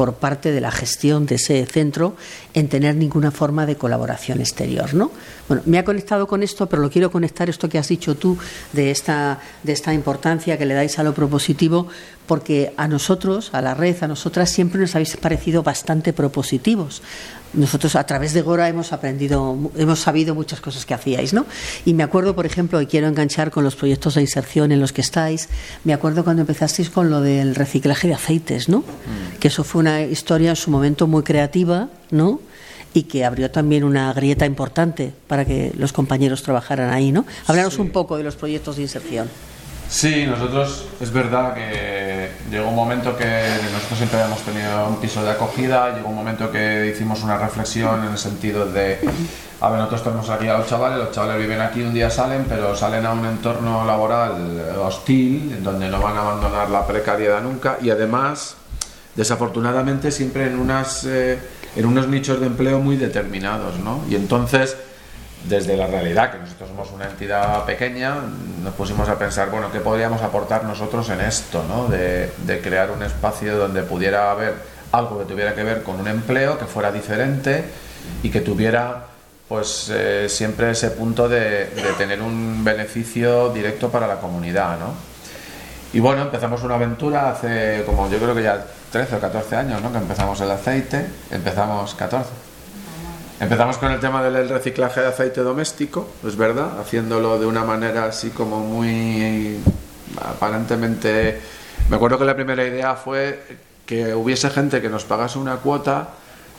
por 0.00 0.14
parte 0.14 0.52
de 0.52 0.60
la 0.60 0.70
gestión 0.70 1.26
de 1.26 1.34
ese 1.34 1.66
centro 1.66 2.16
en 2.54 2.68
tener 2.68 2.96
ninguna 2.96 3.30
forma 3.30 3.66
de 3.66 3.76
colaboración 3.76 4.40
exterior. 4.40 4.94
¿no? 4.94 5.10
Bueno, 5.48 5.62
me 5.66 5.78
ha 5.78 5.84
conectado 5.84 6.26
con 6.26 6.42
esto, 6.42 6.68
pero 6.68 6.80
lo 6.80 6.90
quiero 6.90 7.10
conectar 7.10 7.50
esto 7.50 7.68
que 7.68 7.78
has 7.78 7.88
dicho 7.88 8.14
tú 8.14 8.38
de 8.72 8.90
esta, 8.90 9.40
de 9.62 9.72
esta 9.72 9.92
importancia 9.92 10.56
que 10.56 10.66
le 10.66 10.74
dais 10.74 10.98
a 10.98 11.02
lo 11.02 11.12
propositivo, 11.12 11.88
porque 12.26 12.72
a 12.76 12.88
nosotros, 12.88 13.50
a 13.52 13.60
la 13.60 13.74
red, 13.74 13.96
a 14.02 14.08
nosotras, 14.08 14.50
siempre 14.50 14.80
nos 14.80 14.94
habéis 14.94 15.16
parecido 15.16 15.62
bastante 15.62 16.12
propositivos 16.12 17.02
nosotros 17.52 17.96
a 17.96 18.04
través 18.04 18.32
de 18.32 18.42
Gora 18.42 18.68
hemos 18.68 18.92
aprendido, 18.92 19.56
hemos 19.76 20.00
sabido 20.00 20.34
muchas 20.34 20.60
cosas 20.60 20.86
que 20.86 20.94
hacíais, 20.94 21.32
¿no? 21.32 21.46
Y 21.84 21.94
me 21.94 22.02
acuerdo, 22.02 22.34
por 22.34 22.46
ejemplo, 22.46 22.80
y 22.80 22.86
quiero 22.86 23.08
enganchar 23.08 23.50
con 23.50 23.64
los 23.64 23.76
proyectos 23.76 24.14
de 24.14 24.20
inserción 24.20 24.72
en 24.72 24.80
los 24.80 24.92
que 24.92 25.00
estáis, 25.00 25.48
me 25.84 25.92
acuerdo 25.92 26.24
cuando 26.24 26.42
empezasteis 26.42 26.90
con 26.90 27.10
lo 27.10 27.20
del 27.20 27.54
reciclaje 27.54 28.08
de 28.08 28.14
aceites, 28.14 28.68
¿no? 28.68 28.78
Mm. 28.80 29.38
Que 29.38 29.48
eso 29.48 29.64
fue 29.64 29.80
una 29.80 30.02
historia 30.02 30.50
en 30.50 30.56
su 30.56 30.70
momento 30.70 31.06
muy 31.06 31.22
creativa, 31.22 31.88
¿no? 32.10 32.40
Y 32.92 33.04
que 33.04 33.24
abrió 33.24 33.50
también 33.50 33.84
una 33.84 34.12
grieta 34.12 34.46
importante 34.46 35.12
para 35.26 35.44
que 35.44 35.72
los 35.76 35.92
compañeros 35.92 36.42
trabajaran 36.42 36.92
ahí, 36.92 37.12
¿no? 37.12 37.24
Háblanos 37.46 37.78
un 37.78 37.90
poco 37.90 38.16
de 38.16 38.24
los 38.24 38.36
proyectos 38.36 38.76
de 38.76 38.82
inserción. 38.82 39.28
Sí, 39.90 40.24
nosotros 40.24 40.86
es 41.00 41.12
verdad 41.12 41.52
que 41.52 42.30
llegó 42.48 42.68
un 42.68 42.76
momento 42.76 43.16
que 43.16 43.24
nosotros 43.72 43.98
siempre 43.98 44.20
hemos 44.22 44.40
tenido 44.42 44.86
un 44.86 45.00
piso 45.00 45.20
de 45.24 45.30
acogida, 45.30 45.96
llegó 45.96 46.10
un 46.10 46.14
momento 46.14 46.48
que 46.52 46.92
hicimos 46.94 47.24
una 47.24 47.36
reflexión 47.36 48.04
en 48.04 48.12
el 48.12 48.18
sentido 48.18 48.66
de, 48.66 49.00
a 49.60 49.68
ver, 49.68 49.78
nosotros 49.80 50.04
tenemos 50.04 50.30
aquí 50.30 50.46
a 50.46 50.58
los 50.58 50.68
chavales, 50.68 50.96
los 50.96 51.10
chavales 51.10 51.42
viven 51.42 51.60
aquí, 51.60 51.82
un 51.82 51.92
día 51.92 52.08
salen, 52.08 52.46
pero 52.48 52.76
salen 52.76 53.04
a 53.04 53.12
un 53.12 53.26
entorno 53.26 53.84
laboral 53.84 54.76
hostil, 54.80 55.54
en 55.56 55.64
donde 55.64 55.88
no 55.88 56.00
van 56.00 56.16
a 56.16 56.20
abandonar 56.20 56.70
la 56.70 56.86
precariedad 56.86 57.42
nunca 57.42 57.78
y 57.82 57.90
además, 57.90 58.54
desafortunadamente, 59.16 60.12
siempre 60.12 60.46
en, 60.46 60.60
unas, 60.60 61.04
eh, 61.04 61.36
en 61.74 61.84
unos 61.84 62.06
nichos 62.06 62.38
de 62.38 62.46
empleo 62.46 62.78
muy 62.78 62.96
determinados, 62.96 63.80
¿no? 63.80 64.04
Y 64.08 64.14
entonces 64.14 64.76
desde 65.44 65.76
la 65.76 65.86
realidad, 65.86 66.32
que 66.32 66.38
nosotros 66.38 66.68
somos 66.68 66.90
una 66.92 67.06
entidad 67.06 67.64
pequeña, 67.64 68.16
nos 68.62 68.74
pusimos 68.74 69.08
a 69.08 69.18
pensar, 69.18 69.50
bueno, 69.50 69.72
¿qué 69.72 69.80
podríamos 69.80 70.22
aportar 70.22 70.64
nosotros 70.64 71.08
en 71.10 71.20
esto? 71.20 71.64
¿no? 71.66 71.88
De, 71.88 72.30
crear 72.62 72.90
un 72.90 73.02
espacio 73.02 73.56
donde 73.56 73.82
pudiera 73.82 74.30
haber 74.30 74.54
algo 74.92 75.18
que 75.18 75.24
tuviera 75.24 75.54
que 75.54 75.62
ver 75.62 75.82
con 75.82 75.98
un 75.98 76.08
empleo, 76.08 76.58
que 76.58 76.66
fuera 76.66 76.92
diferente 76.92 77.64
y 78.22 78.30
que 78.30 78.40
tuviera 78.40 79.06
pues 79.48 79.90
eh, 79.92 80.28
siempre 80.28 80.70
ese 80.70 80.90
punto 80.90 81.28
de, 81.28 81.70
tener 81.96 82.20
un 82.20 82.62
beneficio 82.62 83.50
directo 83.52 83.88
para 83.88 84.06
la 84.06 84.16
comunidad, 84.16 84.78
¿no? 84.78 84.94
Y 85.92 85.98
bueno, 85.98 86.22
empezamos 86.22 86.62
una 86.62 86.76
aventura 86.76 87.30
hace 87.30 87.82
como 87.84 88.08
yo 88.08 88.18
creo 88.18 88.32
que 88.32 88.44
ya 88.44 88.64
13 88.92 89.16
o 89.16 89.20
14 89.20 89.56
años, 89.56 89.82
¿no? 89.82 89.90
Que 89.90 89.98
empezamos 89.98 90.40
el 90.40 90.50
aceite, 90.52 91.04
empezamos 91.32 91.94
14 91.94 92.49
Empezamos 93.40 93.78
con 93.78 93.90
el 93.90 93.98
tema 94.00 94.22
del 94.22 94.50
reciclaje 94.50 95.00
de 95.00 95.06
aceite 95.06 95.40
doméstico, 95.40 96.06
es 96.26 96.36
verdad, 96.36 96.78
haciéndolo 96.78 97.38
de 97.38 97.46
una 97.46 97.64
manera 97.64 98.04
así 98.04 98.28
como 98.28 98.60
muy 98.60 99.58
aparentemente... 100.22 101.40
Me 101.88 101.96
acuerdo 101.96 102.18
que 102.18 102.26
la 102.26 102.36
primera 102.36 102.62
idea 102.66 102.94
fue 102.96 103.42
que 103.86 104.14
hubiese 104.14 104.50
gente 104.50 104.82
que 104.82 104.90
nos 104.90 105.04
pagase 105.04 105.38
una 105.38 105.56
cuota 105.56 106.10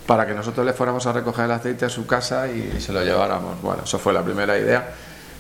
para 0.08 0.26
que 0.26 0.34
nosotros 0.34 0.66
le 0.66 0.74
fuéramos 0.74 1.06
a 1.06 1.14
recoger 1.14 1.46
el 1.46 1.52
aceite 1.52 1.86
a 1.86 1.90
su 1.90 2.08
casa 2.08 2.48
y 2.48 2.82
se 2.82 2.92
lo 2.92 3.04
lleváramos. 3.04 3.62
Bueno, 3.62 3.84
eso 3.84 4.00
fue 4.00 4.12
la 4.12 4.24
primera 4.24 4.58
idea. 4.58 4.92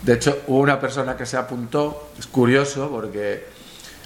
De 0.04 0.14
hecho, 0.14 0.44
hubo 0.46 0.60
una 0.60 0.80
persona 0.80 1.18
que 1.18 1.26
se 1.26 1.38
apuntó, 1.38 2.12
es 2.20 2.28
curioso 2.28 2.88
porque 2.92 3.48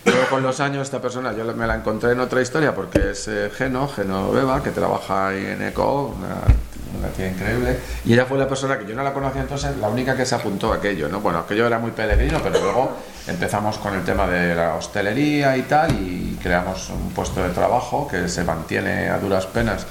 luego 0.06 0.26
con 0.30 0.42
los 0.42 0.62
años 0.62 0.84
esta 0.84 1.02
persona 1.02 1.34
yo 1.34 1.44
me 1.54 1.68
la 1.68 1.76
encontré 1.76 2.14
en 2.14 2.22
otra 2.22 2.42
historia 2.42 2.74
porque 2.74 3.12
es 3.12 3.28
eh, 3.28 3.52
Geno, 3.54 3.90
Geno 3.90 4.32
Beba, 4.32 4.64
que 4.64 4.72
trabaja 4.72 5.36
en 5.36 5.62
ECO, 5.62 6.16
una 6.18 6.65
una 6.98 7.10
tía 7.10 7.28
increíble. 7.30 7.80
Y 8.06 8.14
ella 8.14 8.26
fue 8.26 8.38
la 8.38 8.48
persona 8.48 8.78
que 8.78 8.86
yo 8.86 8.96
no 8.96 9.04
la 9.04 9.14
conocía 9.14 9.42
entonces, 9.42 9.78
la 9.78 9.90
única 9.90 10.16
que 10.16 10.26
se 10.26 10.36
apuntó 10.36 10.72
a 10.72 10.78
aquello, 10.78 11.10
¿no? 11.10 11.22
Bueno, 11.22 11.40
aquello 11.40 11.68
era 11.68 11.80
muy 11.80 11.92
peregrino, 11.92 12.40
pero 12.44 12.60
luego 12.60 12.92
empezamos 13.28 13.78
con 13.78 13.94
el 13.94 14.04
tema 14.04 14.28
de 14.28 14.56
la 14.56 14.76
hostelería 14.76 15.58
y 15.58 15.64
tal, 15.64 15.92
y 15.92 16.38
creamos 16.42 16.90
un 16.90 17.12
puesto 17.12 17.44
de 17.44 17.50
trabajo 17.50 18.08
que 18.08 18.28
se 18.30 18.44
mantiene 18.44 19.10
a 19.10 19.18
duras 19.20 19.46
penas 19.46 19.86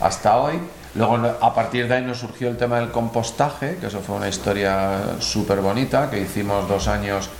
hasta 0.00 0.38
hoy. 0.38 0.60
Luego, 0.94 1.16
a 1.40 1.54
partir 1.54 1.88
de 1.88 1.94
ahí 1.94 2.04
nos 2.04 2.18
surgió 2.18 2.48
el 2.48 2.56
tema 2.56 2.78
del 2.78 2.90
compostaje, 2.90 3.76
que 3.80 3.86
eso 3.86 4.00
fue 4.00 4.16
una 4.16 4.28
historia 4.28 4.98
súper 5.20 5.60
bonita, 5.60 6.10
que 6.10 6.20
hicimos 6.20 6.68
dos 6.68 6.86
años 6.88 7.30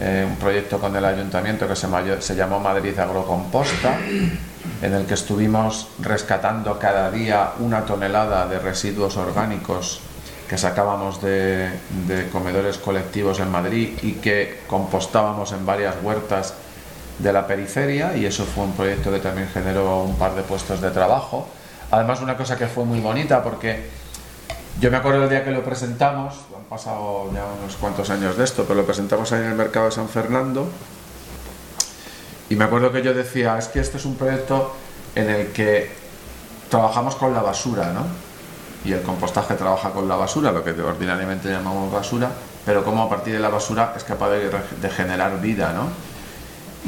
eh, 0.00 0.26
un 0.28 0.36
proyecto 0.36 0.78
con 0.80 0.94
el 0.96 1.04
ayuntamiento 1.04 1.68
que 1.68 1.76
se, 1.76 1.86
se 2.20 2.34
llamó 2.34 2.58
Madrid 2.58 2.98
Agrocomposta 2.98 3.96
en 4.82 4.94
el 4.94 5.06
que 5.06 5.14
estuvimos 5.14 5.88
rescatando 6.00 6.78
cada 6.78 7.10
día 7.10 7.52
una 7.58 7.84
tonelada 7.84 8.46
de 8.46 8.58
residuos 8.58 9.16
orgánicos 9.16 10.00
que 10.48 10.58
sacábamos 10.58 11.22
de, 11.22 11.70
comedores 12.30 12.78
colectivos 12.78 13.40
en 13.40 13.50
Madrid 13.50 13.98
y 14.02 14.12
que 14.12 14.60
compostábamos 14.66 15.52
en 15.52 15.64
varias 15.64 15.96
huertas 16.02 16.54
de 17.18 17.32
la 17.32 17.46
periferia 17.46 18.16
y 18.16 18.26
eso 18.26 18.44
fue 18.44 18.64
un 18.64 18.72
proyecto 18.72 19.10
que 19.10 19.20
también 19.20 19.48
generó 19.48 20.02
un 20.02 20.16
par 20.16 20.34
de 20.34 20.42
puestos 20.42 20.80
de 20.80 20.90
trabajo. 20.90 21.46
Además 21.90 22.20
una 22.20 22.36
cosa 22.36 22.56
que 22.56 22.66
fue 22.66 22.84
muy 22.84 23.00
bonita 23.00 23.42
porque 23.42 23.88
yo 24.80 24.90
me 24.90 24.96
acuerdo 24.96 25.24
el 25.24 25.30
día 25.30 25.44
que 25.44 25.50
lo 25.50 25.64
presentamos, 25.64 26.34
han 26.56 26.64
pasado 26.64 27.30
ya 27.32 27.44
unos 27.60 27.76
cuantos 27.76 28.10
años 28.10 28.36
de 28.36 28.44
esto, 28.44 28.64
pero 28.64 28.80
lo 28.80 28.86
presentamos 28.86 29.32
ahí 29.32 29.40
en 29.42 29.50
el 29.50 29.54
mercado 29.54 29.86
de 29.86 29.92
San 29.92 30.08
Fernando 30.08 30.68
y 32.54 32.56
me 32.56 32.66
acuerdo 32.66 32.92
que 32.92 33.02
yo 33.02 33.12
decía, 33.12 33.58
es 33.58 33.66
que 33.66 33.80
este 33.80 33.96
es 33.96 34.04
un 34.04 34.14
proyecto 34.14 34.76
en 35.16 35.28
el 35.28 35.48
que 35.48 35.90
trabajamos 36.70 37.16
con 37.16 37.34
la 37.34 37.42
basura, 37.42 37.92
¿no? 37.92 38.06
Y 38.88 38.92
el 38.92 39.02
compostaje 39.02 39.54
trabaja 39.54 39.90
con 39.90 40.08
la 40.08 40.14
basura, 40.14 40.52
lo 40.52 40.62
que 40.62 40.70
ordinariamente 40.70 41.48
llamamos 41.48 41.92
basura, 41.92 42.30
pero 42.64 42.84
como 42.84 43.02
a 43.02 43.08
partir 43.08 43.34
de 43.34 43.40
la 43.40 43.48
basura 43.48 43.92
es 43.96 44.04
capaz 44.04 44.30
de, 44.30 44.90
generar 44.90 45.40
vida, 45.40 45.72
¿no? 45.72 45.88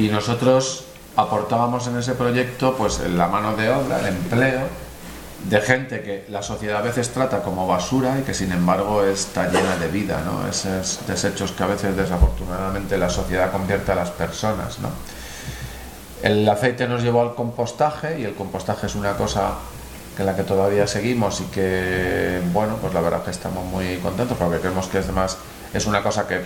Y 0.00 0.08
nosotros 0.08 0.84
aportábamos 1.16 1.88
en 1.88 1.98
ese 1.98 2.14
proyecto 2.14 2.76
pues 2.76 3.00
la 3.00 3.26
mano 3.26 3.56
de 3.56 3.68
obra, 3.68 3.98
el 3.98 4.06
empleo 4.06 4.68
de 5.50 5.60
gente 5.60 6.00
que 6.00 6.26
la 6.28 6.44
sociedad 6.44 6.78
a 6.78 6.82
veces 6.82 7.10
trata 7.10 7.42
como 7.42 7.66
basura 7.66 8.20
y 8.20 8.22
que 8.22 8.34
sin 8.34 8.52
embargo 8.52 9.02
está 9.02 9.48
llena 9.48 9.74
de 9.78 9.88
vida, 9.88 10.22
¿no? 10.24 10.48
Esos 10.48 11.00
desechos 11.08 11.50
que 11.50 11.64
a 11.64 11.66
veces 11.66 11.96
desafortunadamente 11.96 12.96
la 12.96 13.10
sociedad 13.10 13.50
convierte 13.50 13.90
a 13.90 13.96
las 13.96 14.12
personas, 14.12 14.78
¿no? 14.78 14.90
El 16.22 16.48
aceite 16.48 16.88
nos 16.88 17.02
llevó 17.02 17.22
al 17.22 17.34
compostaje 17.34 18.20
y 18.20 18.24
el 18.24 18.34
compostaje 18.34 18.86
es 18.86 18.94
una 18.94 19.16
cosa 19.16 19.54
que 20.16 20.24
la 20.24 20.34
que 20.34 20.44
todavía 20.44 20.86
seguimos 20.86 21.40
y 21.42 21.44
que, 21.44 22.40
bueno, 22.52 22.76
pues 22.80 22.94
la 22.94 23.02
verdad 23.02 23.22
que 23.22 23.30
estamos 23.30 23.64
muy 23.66 23.96
contentos 23.98 24.36
porque 24.38 24.58
creemos 24.58 24.86
que 24.86 24.98
es 24.98 25.12
más, 25.12 25.36
es 25.74 25.84
una 25.86 26.02
cosa 26.02 26.26
que 26.26 26.40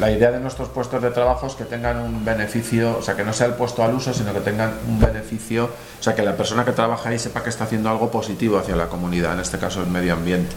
la 0.00 0.10
idea 0.10 0.32
de 0.32 0.40
nuestros 0.40 0.68
puestos 0.68 1.00
de 1.00 1.10
trabajo 1.10 1.46
es 1.46 1.54
que 1.54 1.64
tengan 1.64 1.98
un 1.98 2.24
beneficio, 2.24 2.98
o 2.98 3.02
sea, 3.02 3.14
que 3.14 3.22
no 3.22 3.32
sea 3.32 3.46
el 3.46 3.54
puesto 3.54 3.84
al 3.84 3.94
uso, 3.94 4.12
sino 4.12 4.32
que 4.32 4.40
tengan 4.40 4.72
un 4.88 4.98
beneficio, 4.98 5.66
o 5.66 6.02
sea, 6.02 6.14
que 6.16 6.22
la 6.22 6.36
persona 6.36 6.64
que 6.64 6.72
trabaja 6.72 7.10
ahí 7.10 7.18
sepa 7.18 7.44
que 7.44 7.50
está 7.50 7.64
haciendo 7.64 7.88
algo 7.90 8.10
positivo 8.10 8.58
hacia 8.58 8.74
la 8.74 8.88
comunidad, 8.88 9.34
en 9.34 9.40
este 9.40 9.58
caso 9.58 9.80
el 9.82 9.86
medio 9.86 10.14
ambiente. 10.14 10.56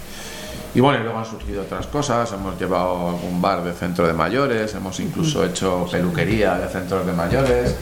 Y 0.74 0.80
bueno, 0.80 1.04
luego 1.04 1.20
han 1.20 1.26
surgido 1.26 1.62
otras 1.62 1.86
cosas, 1.86 2.32
hemos 2.34 2.60
llevado 2.60 3.10
algún 3.10 3.40
bar 3.40 3.64
de 3.64 3.74
centro 3.74 4.08
de 4.08 4.14
mayores, 4.14 4.74
hemos 4.74 5.00
incluso 5.00 5.46
hecho 5.46 5.88
peluquería 5.92 6.56
de 6.56 6.68
centros 6.68 7.06
de 7.06 7.14
mayores. 7.14 7.76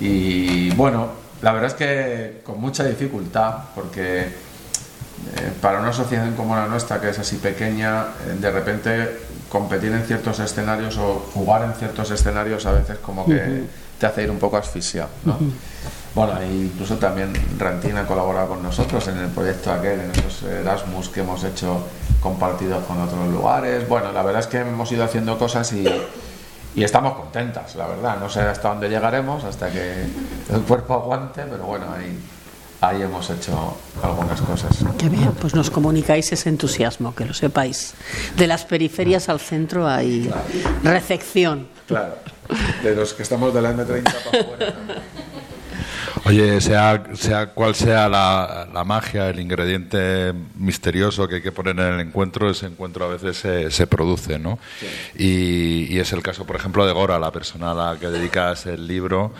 Y 0.00 0.70
bueno, 0.74 1.08
la 1.42 1.52
verdad 1.52 1.70
es 1.70 1.74
que 1.74 2.40
con 2.44 2.60
mucha 2.60 2.84
dificultad, 2.84 3.54
porque 3.74 4.22
eh, 4.22 5.52
para 5.60 5.80
una 5.80 5.90
asociación 5.90 6.34
como 6.34 6.56
la 6.56 6.66
nuestra, 6.66 7.00
que 7.00 7.10
es 7.10 7.18
así 7.18 7.36
pequeña, 7.36 8.06
eh, 8.26 8.36
de 8.40 8.50
repente 8.50 9.18
competir 9.48 9.92
en 9.92 10.04
ciertos 10.04 10.40
escenarios 10.40 10.96
o 10.98 11.30
jugar 11.32 11.64
en 11.64 11.74
ciertos 11.74 12.10
escenarios 12.10 12.66
a 12.66 12.72
veces 12.72 12.98
como 12.98 13.24
que 13.24 13.62
te 13.98 14.06
hace 14.06 14.24
ir 14.24 14.30
un 14.30 14.38
poco 14.38 14.56
asfixiado. 14.56 15.10
¿no? 15.24 15.38
Bueno, 16.14 16.40
e 16.40 16.46
incluso 16.46 16.96
también 16.96 17.32
Rantina 17.58 18.00
ha 18.00 18.06
colaborado 18.06 18.48
con 18.48 18.62
nosotros 18.62 19.06
en 19.08 19.18
el 19.18 19.28
proyecto 19.28 19.72
aquel, 19.72 20.00
en 20.00 20.10
esos 20.10 20.42
Erasmus 20.44 21.08
que 21.08 21.20
hemos 21.20 21.42
hecho 21.44 21.86
compartidos 22.20 22.84
con 22.84 23.00
otros 23.00 23.28
lugares. 23.28 23.88
Bueno, 23.88 24.12
la 24.12 24.22
verdad 24.22 24.40
es 24.40 24.46
que 24.46 24.58
hemos 24.58 24.90
ido 24.92 25.04
haciendo 25.04 25.38
cosas 25.38 25.72
y 25.72 25.84
y 26.74 26.82
estamos 26.82 27.14
contentas, 27.14 27.74
la 27.76 27.86
verdad. 27.86 28.18
No 28.18 28.28
sé 28.28 28.40
hasta 28.40 28.68
dónde 28.68 28.88
llegaremos, 28.88 29.44
hasta 29.44 29.70
que 29.70 30.06
el 30.52 30.60
cuerpo 30.66 30.94
aguante, 30.94 31.42
pero 31.48 31.64
bueno, 31.64 31.86
ahí, 31.92 32.18
ahí 32.80 33.02
hemos 33.02 33.30
hecho 33.30 33.76
algunas 34.02 34.40
cosas. 34.40 34.76
Qué 34.98 35.08
bien, 35.08 35.32
pues 35.40 35.54
nos 35.54 35.70
comunicáis 35.70 36.32
ese 36.32 36.48
entusiasmo, 36.48 37.14
que 37.14 37.24
lo 37.24 37.34
sepáis. 37.34 37.94
De 38.36 38.46
las 38.46 38.64
periferias 38.64 39.28
al 39.28 39.40
centro 39.40 39.86
hay 39.88 40.30
recepción. 40.82 41.68
Claro, 41.86 42.16
de 42.82 42.94
los 42.94 43.14
que 43.14 43.22
estamos 43.22 43.54
de 43.54 43.62
la 43.62 43.72
M30 43.72 44.02
para 44.02 44.40
afuera. 44.40 44.74
Oye, 46.26 46.60
sea, 46.60 47.02
sea 47.14 47.46
cual 47.48 47.74
sea 47.74 48.08
la, 48.08 48.68
la 48.72 48.84
magia, 48.84 49.28
el 49.28 49.40
ingrediente 49.40 50.32
misterioso 50.56 51.26
que 51.28 51.36
hay 51.36 51.42
que 51.42 51.52
poner 51.52 51.78
en 51.78 51.94
el 51.94 52.00
encuentro, 52.00 52.48
ese 52.50 52.66
encuentro 52.66 53.04
a 53.04 53.08
veces 53.08 53.36
se, 53.36 53.70
se 53.70 53.86
produce, 53.86 54.38
¿no? 54.38 54.58
Y, 55.16 55.92
y 55.94 55.98
es 55.98 56.12
el 56.12 56.22
caso, 56.22 56.46
por 56.46 56.56
ejemplo, 56.56 56.86
de 56.86 56.92
Gora, 56.92 57.18
la 57.18 57.30
persona 57.32 57.72
a 57.72 57.74
la 57.74 57.98
que 57.98 58.06
dedicas 58.08 58.66
el 58.66 58.86
libro 58.86 59.34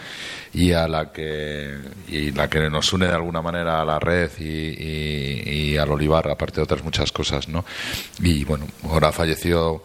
y 0.52 0.72
a 0.72 0.86
la 0.88 1.10
que 1.12 1.78
y 2.08 2.32
la 2.32 2.48
que 2.48 2.68
nos 2.68 2.92
une 2.92 3.06
de 3.06 3.14
alguna 3.14 3.40
manera 3.40 3.80
a 3.80 3.84
la 3.84 3.98
red 3.98 4.30
y, 4.38 4.44
y- 4.44 5.42
y 5.74 5.76
al 5.78 5.90
Olivar, 5.90 6.28
aparte 6.30 6.56
de 6.56 6.62
otras 6.62 6.84
muchas 6.84 7.10
cosas, 7.12 7.48
¿no? 7.48 7.64
Y 8.20 8.44
bueno, 8.44 8.66
Gora 8.82 9.10
falleció 9.12 9.82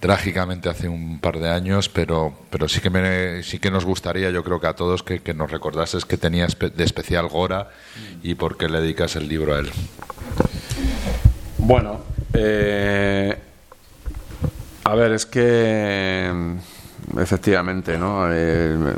trágicamente 0.00 0.68
hace 0.70 0.88
un 0.88 1.20
par 1.20 1.38
de 1.38 1.50
años, 1.50 1.88
pero 1.90 2.32
pero 2.50 2.68
sí 2.68 2.80
que 2.80 2.88
me, 2.90 3.42
sí 3.42 3.58
que 3.58 3.70
nos 3.70 3.84
gustaría, 3.84 4.30
yo 4.30 4.42
creo 4.42 4.58
que 4.60 4.66
a 4.66 4.74
todos 4.74 5.02
que, 5.02 5.20
nos 5.34 5.50
recordases 5.50 6.04
que 6.06 6.16
tenía 6.16 6.46
espe- 6.46 6.72
de 6.72 6.84
especial 6.84 7.28
Gora 7.28 7.68
y 8.22 8.34
por 8.34 8.56
qué 8.56 8.68
le 8.68 8.80
dedicas 8.80 9.14
el 9.16 9.28
libro 9.28 9.54
a 9.54 9.58
él. 9.60 9.70
Bueno, 11.58 12.00
eh, 12.32 13.36
a 14.84 14.94
ver, 14.94 15.12
es 15.12 15.26
que 15.26 16.32
efectivamente, 17.18 17.98
¿no? 17.98 18.24
Eh, 18.32 18.94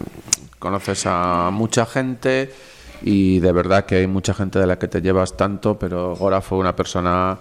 conoces 0.60 1.02
a 1.06 1.50
mucha 1.52 1.84
gente 1.84 2.54
y 3.02 3.40
de 3.40 3.50
verdad 3.50 3.84
que 3.84 3.96
hay 3.96 4.06
mucha 4.06 4.32
gente 4.32 4.60
de 4.60 4.66
la 4.68 4.78
que 4.78 4.86
te 4.86 5.02
llevas 5.02 5.36
tanto, 5.36 5.76
pero 5.78 6.14
Gora 6.14 6.40
fue 6.40 6.58
una 6.58 6.76
persona 6.76 7.38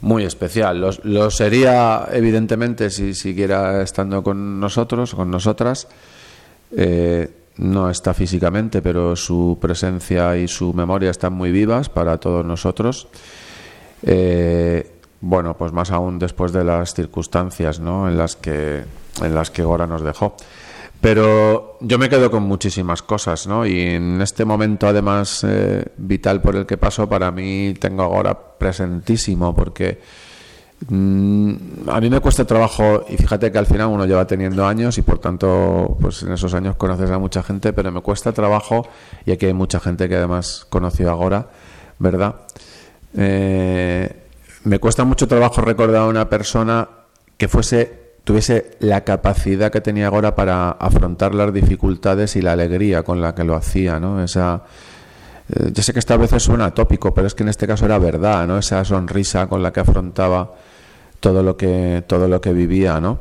muy 0.00 0.24
especial. 0.24 0.84
Lo, 1.02 1.30
sería, 1.30 2.08
evidentemente, 2.12 2.90
si 2.90 3.14
siguiera 3.14 3.82
estando 3.82 4.22
con 4.22 4.60
nosotros, 4.60 5.14
con 5.14 5.30
nosotras. 5.30 5.88
Eh, 6.76 7.30
no 7.58 7.88
está 7.88 8.12
físicamente, 8.12 8.82
pero 8.82 9.16
su 9.16 9.58
presencia 9.60 10.36
y 10.36 10.46
su 10.46 10.74
memoria 10.74 11.10
están 11.10 11.32
muy 11.32 11.50
vivas 11.50 11.88
para 11.88 12.18
todos 12.18 12.44
nosotros. 12.44 13.08
Eh, 14.02 14.92
bueno, 15.20 15.56
pues 15.56 15.72
más 15.72 15.90
aún 15.90 16.18
después 16.18 16.52
de 16.52 16.64
las 16.64 16.92
circunstancias 16.92 17.80
¿no? 17.80 18.08
en, 18.08 18.18
las 18.18 18.36
que, 18.36 18.84
en 19.22 19.34
las 19.34 19.50
que 19.50 19.62
Gora 19.62 19.86
nos 19.86 20.02
dejó. 20.02 20.36
Pero 21.06 21.78
yo 21.82 22.00
me 22.00 22.08
quedo 22.08 22.32
con 22.32 22.42
muchísimas 22.42 23.00
cosas, 23.00 23.46
¿no? 23.46 23.64
Y 23.64 23.80
en 23.80 24.20
este 24.20 24.44
momento, 24.44 24.88
además, 24.88 25.46
eh, 25.48 25.84
vital 25.98 26.42
por 26.42 26.56
el 26.56 26.66
que 26.66 26.78
paso, 26.78 27.08
para 27.08 27.30
mí 27.30 27.74
tengo 27.78 28.02
ahora 28.02 28.36
presentísimo, 28.36 29.54
porque 29.54 30.00
mm, 30.88 31.54
a 31.86 32.00
mí 32.00 32.10
me 32.10 32.18
cuesta 32.18 32.44
trabajo, 32.44 33.04
y 33.08 33.16
fíjate 33.18 33.52
que 33.52 33.58
al 33.58 33.66
final 33.66 33.86
uno 33.86 34.04
lleva 34.04 34.26
teniendo 34.26 34.66
años 34.66 34.98
y 34.98 35.02
por 35.02 35.20
tanto, 35.20 35.96
pues 36.00 36.24
en 36.24 36.32
esos 36.32 36.52
años 36.54 36.74
conoces 36.74 37.08
a 37.08 37.20
mucha 37.20 37.40
gente, 37.44 37.72
pero 37.72 37.92
me 37.92 38.00
cuesta 38.00 38.32
trabajo, 38.32 38.88
y 39.24 39.30
aquí 39.30 39.46
hay 39.46 39.54
mucha 39.54 39.78
gente 39.78 40.08
que 40.08 40.16
además 40.16 40.66
conoció 40.68 41.08
ahora, 41.08 41.50
¿verdad? 42.00 42.34
Eh, 43.16 44.12
me 44.64 44.80
cuesta 44.80 45.04
mucho 45.04 45.28
trabajo 45.28 45.60
recordar 45.60 46.02
a 46.02 46.06
una 46.06 46.28
persona 46.28 46.88
que 47.36 47.46
fuese 47.46 48.05
tuviese 48.26 48.72
la 48.80 49.04
capacidad 49.04 49.70
que 49.70 49.80
tenía 49.80 50.08
ahora 50.08 50.34
para 50.34 50.70
afrontar 50.70 51.32
las 51.32 51.54
dificultades 51.54 52.34
y 52.34 52.42
la 52.42 52.52
alegría 52.52 53.04
con 53.04 53.20
la 53.20 53.36
que 53.36 53.44
lo 53.44 53.54
hacía, 53.54 54.00
¿no? 54.00 54.20
Esa 54.20 54.64
eh, 55.48 55.70
yo 55.72 55.80
sé 55.80 55.92
que 55.92 56.00
esta 56.00 56.16
veces 56.16 56.42
suena 56.42 56.74
tópico, 56.74 57.14
pero 57.14 57.28
es 57.28 57.36
que 57.36 57.44
en 57.44 57.50
este 57.50 57.68
caso 57.68 57.84
era 57.84 58.00
verdad, 58.00 58.44
¿no? 58.48 58.58
Esa 58.58 58.84
sonrisa 58.84 59.46
con 59.46 59.62
la 59.62 59.72
que 59.72 59.78
afrontaba 59.78 60.54
todo 61.20 61.40
lo 61.44 61.56
que 61.56 62.02
todo 62.08 62.26
lo 62.26 62.40
que 62.40 62.52
vivía, 62.52 63.00
¿no? 63.00 63.20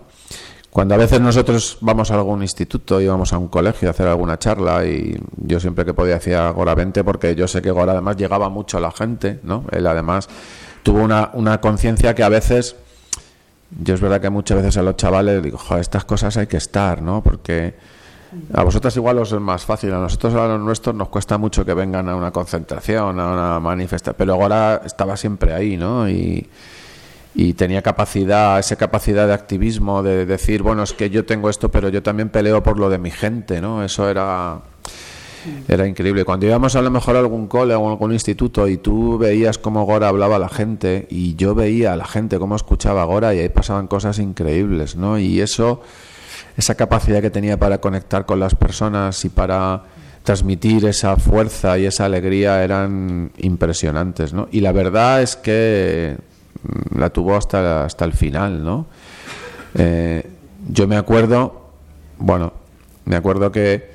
Cuando 0.72 0.96
a 0.96 0.98
veces 0.98 1.22
nosotros 1.22 1.78
vamos 1.82 2.10
a 2.10 2.16
algún 2.16 2.42
instituto, 2.42 3.00
íbamos 3.00 3.32
a 3.32 3.38
un 3.38 3.48
colegio 3.48 3.88
a 3.88 3.92
hacer 3.92 4.08
alguna 4.08 4.40
charla 4.40 4.88
y 4.88 5.16
yo 5.38 5.60
siempre 5.60 5.86
que 5.86 5.94
podía 5.94 6.16
hacía 6.16 6.50
Gora 6.50 6.74
20 6.74 7.04
porque 7.04 7.36
yo 7.36 7.48
sé 7.48 7.62
que 7.62 7.70
Gora 7.70 7.92
además 7.92 8.18
llegaba 8.18 8.50
mucho 8.50 8.80
a 8.80 8.82
la 8.82 8.92
gente, 8.92 9.40
¿no? 9.44 9.66
Él 9.72 9.86
además 9.86 10.28
tuvo 10.82 11.04
una, 11.04 11.30
una 11.34 11.62
conciencia 11.62 12.16
que 12.16 12.24
a 12.24 12.30
veces, 12.30 12.76
yo 13.82 13.94
es 13.94 14.02
verdad 14.02 14.22
que 14.22 14.30
muchas 14.30 14.58
veces 14.58 14.78
a 14.78 14.84
los 14.84 14.96
chavales 14.96 15.42
digo, 15.44 15.58
"Joder, 15.58 15.82
estas 15.82 16.06
cosas 16.06 16.38
hay 16.38 16.48
que 16.48 16.58
estar, 16.58 17.02
¿no? 17.02 17.22
Porque 17.24 17.76
a 18.54 18.64
vosotras 18.64 18.96
igual 18.98 19.18
os 19.20 19.32
es 19.32 19.40
más 19.40 19.66
fácil, 19.66 19.94
a 19.94 20.00
nosotros 20.00 20.34
a 20.36 20.48
los 20.48 20.60
nuestros 20.60 20.96
nos 20.96 21.10
cuesta 21.10 21.38
mucho 21.38 21.66
que 21.66 21.74
vengan 21.74 22.10
a 22.10 22.16
una 22.16 22.32
concentración, 22.32 23.20
a 23.20 23.32
una 23.32 23.60
manifestación, 23.60 24.16
pero 24.18 24.34
ahora 24.34 24.82
estaba 24.86 25.16
siempre 25.18 25.54
ahí, 25.54 25.78
¿no? 25.78 26.10
Y, 26.10 26.48
y 27.34 27.54
tenía 27.54 27.82
capacidad, 27.82 28.60
esa 28.60 28.76
capacidad 28.78 29.28
de 29.28 29.34
activismo, 29.34 30.04
de 30.04 30.26
decir, 30.26 30.64
bueno, 30.64 30.84
es 30.84 30.94
que 30.94 31.10
yo 31.10 31.26
tengo 31.26 31.50
esto, 31.50 31.70
pero 31.70 31.90
yo 31.90 32.02
también 32.02 32.30
peleo 32.30 32.64
por 32.64 32.80
lo 32.80 32.90
de 32.90 32.98
mi 32.98 33.12
gente, 33.12 33.62
¿no? 33.62 33.84
Eso 33.84 34.10
era, 34.10 34.60
era 35.68 35.88
increíble. 35.88 36.26
Cuando 36.26 36.46
íbamos 36.46 36.76
a 36.76 36.82
lo 36.82 36.92
mejor 36.92 37.16
a 37.16 37.20
algún 37.20 37.48
cole 37.48 37.76
o 37.76 37.90
algún 37.90 38.14
instituto 38.14 38.68
y 38.68 38.78
tú 38.78 39.18
veías 39.18 39.58
cómo 39.58 39.86
Gora 39.86 40.08
hablaba 40.08 40.38
a 40.38 40.40
la 40.40 40.50
gente 40.50 41.08
y 41.10 41.36
yo 41.36 41.56
veía 41.56 41.94
a 41.94 41.96
la 41.98 42.06
gente 42.06 42.40
cómo 42.40 42.56
escuchaba 42.56 43.02
a 43.02 43.06
Gora 43.06 43.34
y 43.34 43.40
ahí 43.40 43.50
pasaban 43.50 43.88
cosas 43.88 44.20
increíbles, 44.20 44.96
¿no? 44.96 45.18
Y 45.20 45.42
eso, 45.42 45.82
esa 46.58 46.76
capacidad 46.76 47.22
que 47.22 47.30
tenía 47.30 47.58
para 47.58 47.80
conectar 47.80 48.26
con 48.26 48.40
las 48.40 48.56
personas 48.56 49.24
y 49.26 49.30
para 49.30 49.84
transmitir 50.24 50.86
esa 50.86 51.18
fuerza 51.18 51.78
y 51.78 51.86
esa 51.86 52.06
alegría 52.06 52.64
eran 52.64 53.32
impresionantes, 53.38 54.34
¿no? 54.34 54.48
Y 54.52 54.62
la 54.62 54.72
verdad 54.72 55.22
es 55.22 55.36
que 55.36 56.18
mm, 56.64 57.00
la 57.00 57.12
tuvo 57.12 57.36
hasta, 57.36 57.86
hasta 57.86 58.06
el 58.06 58.14
final, 58.14 58.64
¿no? 58.64 58.88
Eh, 59.76 60.28
yo 60.68 60.88
me 60.88 60.98
acuerdo, 60.98 61.70
bueno, 62.18 62.54
me 63.06 63.16
acuerdo 63.16 63.52
que 63.52 63.95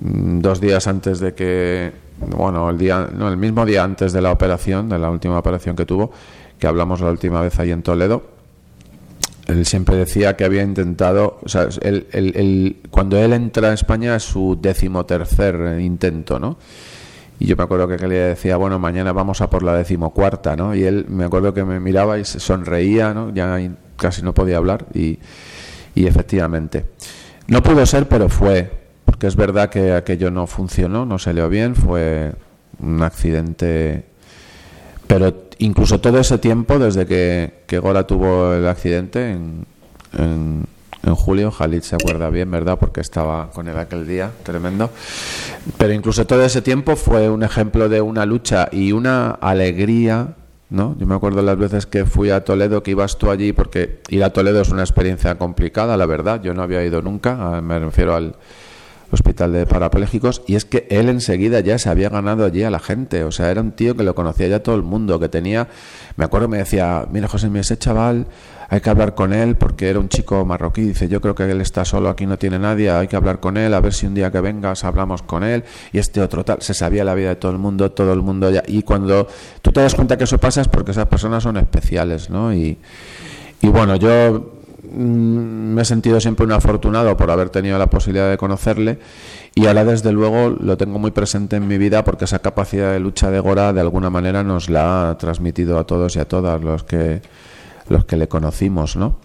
dos 0.00 0.60
días 0.60 0.86
antes 0.86 1.20
de 1.20 1.34
que, 1.34 1.92
bueno, 2.20 2.70
el 2.70 2.78
día, 2.78 3.08
no, 3.12 3.28
el 3.28 3.36
mismo 3.36 3.66
día 3.66 3.84
antes 3.84 4.12
de 4.12 4.20
la 4.22 4.32
operación, 4.32 4.88
de 4.88 4.98
la 4.98 5.10
última 5.10 5.38
operación 5.38 5.76
que 5.76 5.84
tuvo, 5.86 6.10
que 6.58 6.66
hablamos 6.66 7.00
la 7.00 7.10
última 7.10 7.40
vez 7.40 7.58
ahí 7.58 7.70
en 7.70 7.82
Toledo, 7.82 8.22
él 9.46 9.64
siempre 9.64 9.96
decía 9.96 10.36
que 10.36 10.44
había 10.44 10.62
intentado, 10.62 11.38
o 11.42 11.48
sea, 11.48 11.68
él- 11.80 12.76
cuando 12.90 13.16
él 13.18 13.32
entra 13.32 13.70
a 13.70 13.72
España 13.72 14.14
es 14.14 14.22
su 14.24 14.58
decimotercer 14.60 15.80
intento, 15.80 16.38
¿no? 16.38 16.58
Y 17.40 17.46
yo 17.46 17.56
me 17.56 17.62
acuerdo 17.62 17.86
que 17.88 17.96
le 18.08 18.14
decía, 18.16 18.56
bueno, 18.56 18.78
mañana 18.78 19.12
vamos 19.12 19.40
a 19.40 19.48
por 19.48 19.62
la 19.62 19.74
decimocuarta, 19.74 20.56
¿no? 20.56 20.74
Y 20.74 20.82
él 20.82 21.06
me 21.08 21.24
acuerdo 21.24 21.54
que 21.54 21.64
me 21.64 21.78
miraba 21.80 22.18
y 22.18 22.24
se 22.24 22.40
sonreía, 22.40 23.14
¿no? 23.14 23.32
Ya 23.32 23.58
casi 23.96 24.22
no 24.22 24.34
podía 24.34 24.56
hablar 24.58 24.86
y, 24.92 25.18
y 25.94 26.06
efectivamente. 26.06 26.84
No 27.46 27.62
pudo 27.62 27.86
ser, 27.86 28.08
pero 28.08 28.28
fue, 28.28 28.70
porque 29.08 29.26
es 29.26 29.36
verdad 29.36 29.70
que 29.70 29.94
aquello 29.94 30.30
no 30.30 30.46
funcionó, 30.46 31.06
no 31.06 31.18
salió 31.18 31.48
bien, 31.48 31.74
fue 31.74 32.34
un 32.78 33.02
accidente 33.02 34.04
pero 35.06 35.32
incluso 35.56 35.98
todo 35.98 36.20
ese 36.20 36.36
tiempo, 36.36 36.78
desde 36.78 37.06
que, 37.06 37.64
que 37.66 37.78
Gora 37.78 38.06
tuvo 38.06 38.52
el 38.52 38.68
accidente 38.68 39.30
en, 39.30 39.64
en, 40.12 40.66
en 41.02 41.14
julio, 41.14 41.50
Jalid 41.50 41.80
se 41.80 41.96
acuerda 41.96 42.28
bien, 42.28 42.50
¿verdad? 42.50 42.78
Porque 42.78 43.00
estaba 43.00 43.50
con 43.50 43.66
él 43.68 43.78
aquel 43.78 44.06
día, 44.06 44.30
tremendo. 44.42 44.90
Pero 45.78 45.94
incluso 45.94 46.26
todo 46.26 46.44
ese 46.44 46.60
tiempo 46.60 46.94
fue 46.94 47.30
un 47.30 47.42
ejemplo 47.42 47.88
de 47.88 48.02
una 48.02 48.26
lucha 48.26 48.68
y 48.70 48.92
una 48.92 49.30
alegría, 49.30 50.34
¿no? 50.68 50.94
Yo 50.98 51.06
me 51.06 51.14
acuerdo 51.14 51.40
las 51.40 51.56
veces 51.56 51.86
que 51.86 52.04
fui 52.04 52.28
a 52.28 52.44
Toledo, 52.44 52.82
que 52.82 52.90
ibas 52.90 53.16
tú 53.16 53.30
allí, 53.30 53.54
porque 53.54 54.02
ir 54.10 54.22
a 54.22 54.34
Toledo 54.34 54.60
es 54.60 54.68
una 54.68 54.82
experiencia 54.82 55.38
complicada, 55.38 55.96
la 55.96 56.04
verdad. 56.04 56.42
Yo 56.42 56.52
no 56.52 56.62
había 56.62 56.84
ido 56.84 57.00
nunca, 57.00 57.62
me 57.62 57.78
refiero 57.78 58.14
al 58.14 58.34
hospital 59.10 59.52
de 59.52 59.66
parapléjicos 59.66 60.42
y 60.46 60.56
es 60.56 60.64
que 60.64 60.86
él 60.90 61.08
enseguida 61.08 61.60
ya 61.60 61.78
se 61.78 61.88
había 61.88 62.08
ganado 62.08 62.44
allí 62.44 62.62
a 62.62 62.70
la 62.70 62.78
gente, 62.78 63.24
o 63.24 63.32
sea, 63.32 63.50
era 63.50 63.60
un 63.60 63.72
tío 63.72 63.96
que 63.96 64.02
lo 64.02 64.14
conocía 64.14 64.48
ya 64.48 64.62
todo 64.62 64.74
el 64.74 64.82
mundo, 64.82 65.18
que 65.18 65.28
tenía, 65.28 65.68
me 66.16 66.24
acuerdo 66.24 66.48
me 66.48 66.58
decía, 66.58 67.06
mira 67.10 67.28
José, 67.28 67.48
mira, 67.48 67.62
ese 67.62 67.78
chaval 67.78 68.26
hay 68.70 68.80
que 68.80 68.90
hablar 68.90 69.14
con 69.14 69.32
él 69.32 69.56
porque 69.56 69.88
era 69.88 69.98
un 69.98 70.08
chico 70.08 70.44
marroquí, 70.44 70.82
dice, 70.82 71.08
yo 71.08 71.20
creo 71.20 71.34
que 71.34 71.50
él 71.50 71.60
está 71.60 71.84
solo, 71.84 72.10
aquí 72.10 72.26
no 72.26 72.38
tiene 72.38 72.58
nadie, 72.58 72.90
hay 72.90 73.08
que 73.08 73.16
hablar 73.16 73.40
con 73.40 73.56
él, 73.56 73.72
a 73.72 73.80
ver 73.80 73.94
si 73.94 74.06
un 74.06 74.14
día 74.14 74.30
que 74.30 74.40
vengas 74.40 74.84
hablamos 74.84 75.22
con 75.22 75.42
él 75.42 75.64
y 75.92 75.98
este 75.98 76.20
otro 76.20 76.44
tal, 76.44 76.60
se 76.60 76.74
sabía 76.74 77.04
la 77.04 77.14
vida 77.14 77.30
de 77.30 77.36
todo 77.36 77.52
el 77.52 77.58
mundo, 77.58 77.90
todo 77.92 78.12
el 78.12 78.20
mundo 78.20 78.50
ya, 78.50 78.62
y 78.66 78.82
cuando 78.82 79.26
tú 79.62 79.72
te 79.72 79.80
das 79.80 79.94
cuenta 79.94 80.18
que 80.18 80.24
eso 80.24 80.38
pasa 80.38 80.60
es 80.60 80.68
porque 80.68 80.90
esas 80.90 81.06
personas 81.06 81.42
son 81.42 81.56
especiales, 81.56 82.28
¿no? 82.28 82.52
Y, 82.52 82.78
y 83.62 83.68
bueno, 83.68 83.96
yo 83.96 84.57
me 84.92 85.82
he 85.82 85.84
sentido 85.84 86.20
siempre 86.20 86.46
un 86.46 86.52
afortunado 86.52 87.16
por 87.16 87.30
haber 87.30 87.50
tenido 87.50 87.78
la 87.78 87.88
posibilidad 87.88 88.30
de 88.30 88.36
conocerle 88.36 88.98
y 89.54 89.66
ahora 89.66 89.84
desde 89.84 90.12
luego 90.12 90.50
lo 90.50 90.76
tengo 90.76 90.98
muy 90.98 91.10
presente 91.10 91.56
en 91.56 91.66
mi 91.66 91.78
vida 91.78 92.04
porque 92.04 92.24
esa 92.24 92.40
capacidad 92.40 92.92
de 92.92 93.00
lucha 93.00 93.30
de 93.30 93.40
Gora 93.40 93.72
de 93.72 93.80
alguna 93.80 94.10
manera 94.10 94.42
nos 94.42 94.70
la 94.70 95.10
ha 95.10 95.18
transmitido 95.18 95.78
a 95.78 95.84
todos 95.84 96.16
y 96.16 96.20
a 96.20 96.26
todas 96.26 96.62
los 96.62 96.84
que 96.84 97.22
los 97.88 98.04
que 98.04 98.16
le 98.16 98.28
conocimos, 98.28 98.96
¿no? 98.96 99.16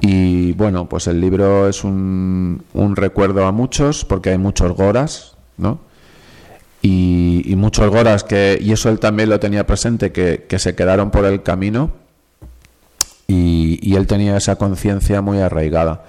Y 0.00 0.52
bueno, 0.52 0.88
pues 0.88 1.08
el 1.08 1.20
libro 1.20 1.68
es 1.68 1.82
un, 1.82 2.62
un 2.72 2.96
recuerdo 2.96 3.44
a 3.44 3.52
muchos 3.52 4.04
porque 4.04 4.30
hay 4.30 4.38
muchos 4.38 4.72
Goras, 4.72 5.36
¿no? 5.56 5.80
Y, 6.80 7.54
muchos 7.56 7.90
Goras 7.90 8.22
que, 8.22 8.56
y 8.60 8.70
eso 8.70 8.88
él 8.88 9.00
también 9.00 9.28
lo 9.30 9.40
tenía 9.40 9.66
presente, 9.66 10.12
que 10.12 10.58
se 10.58 10.76
quedaron 10.76 11.10
por 11.10 11.24
el 11.24 11.42
camino 11.42 11.90
y, 13.30 13.94
él 13.94 14.06
tenía 14.06 14.36
esa 14.36 14.56
conciencia 14.56 15.20
muy 15.20 15.38
arraigada. 15.38 16.04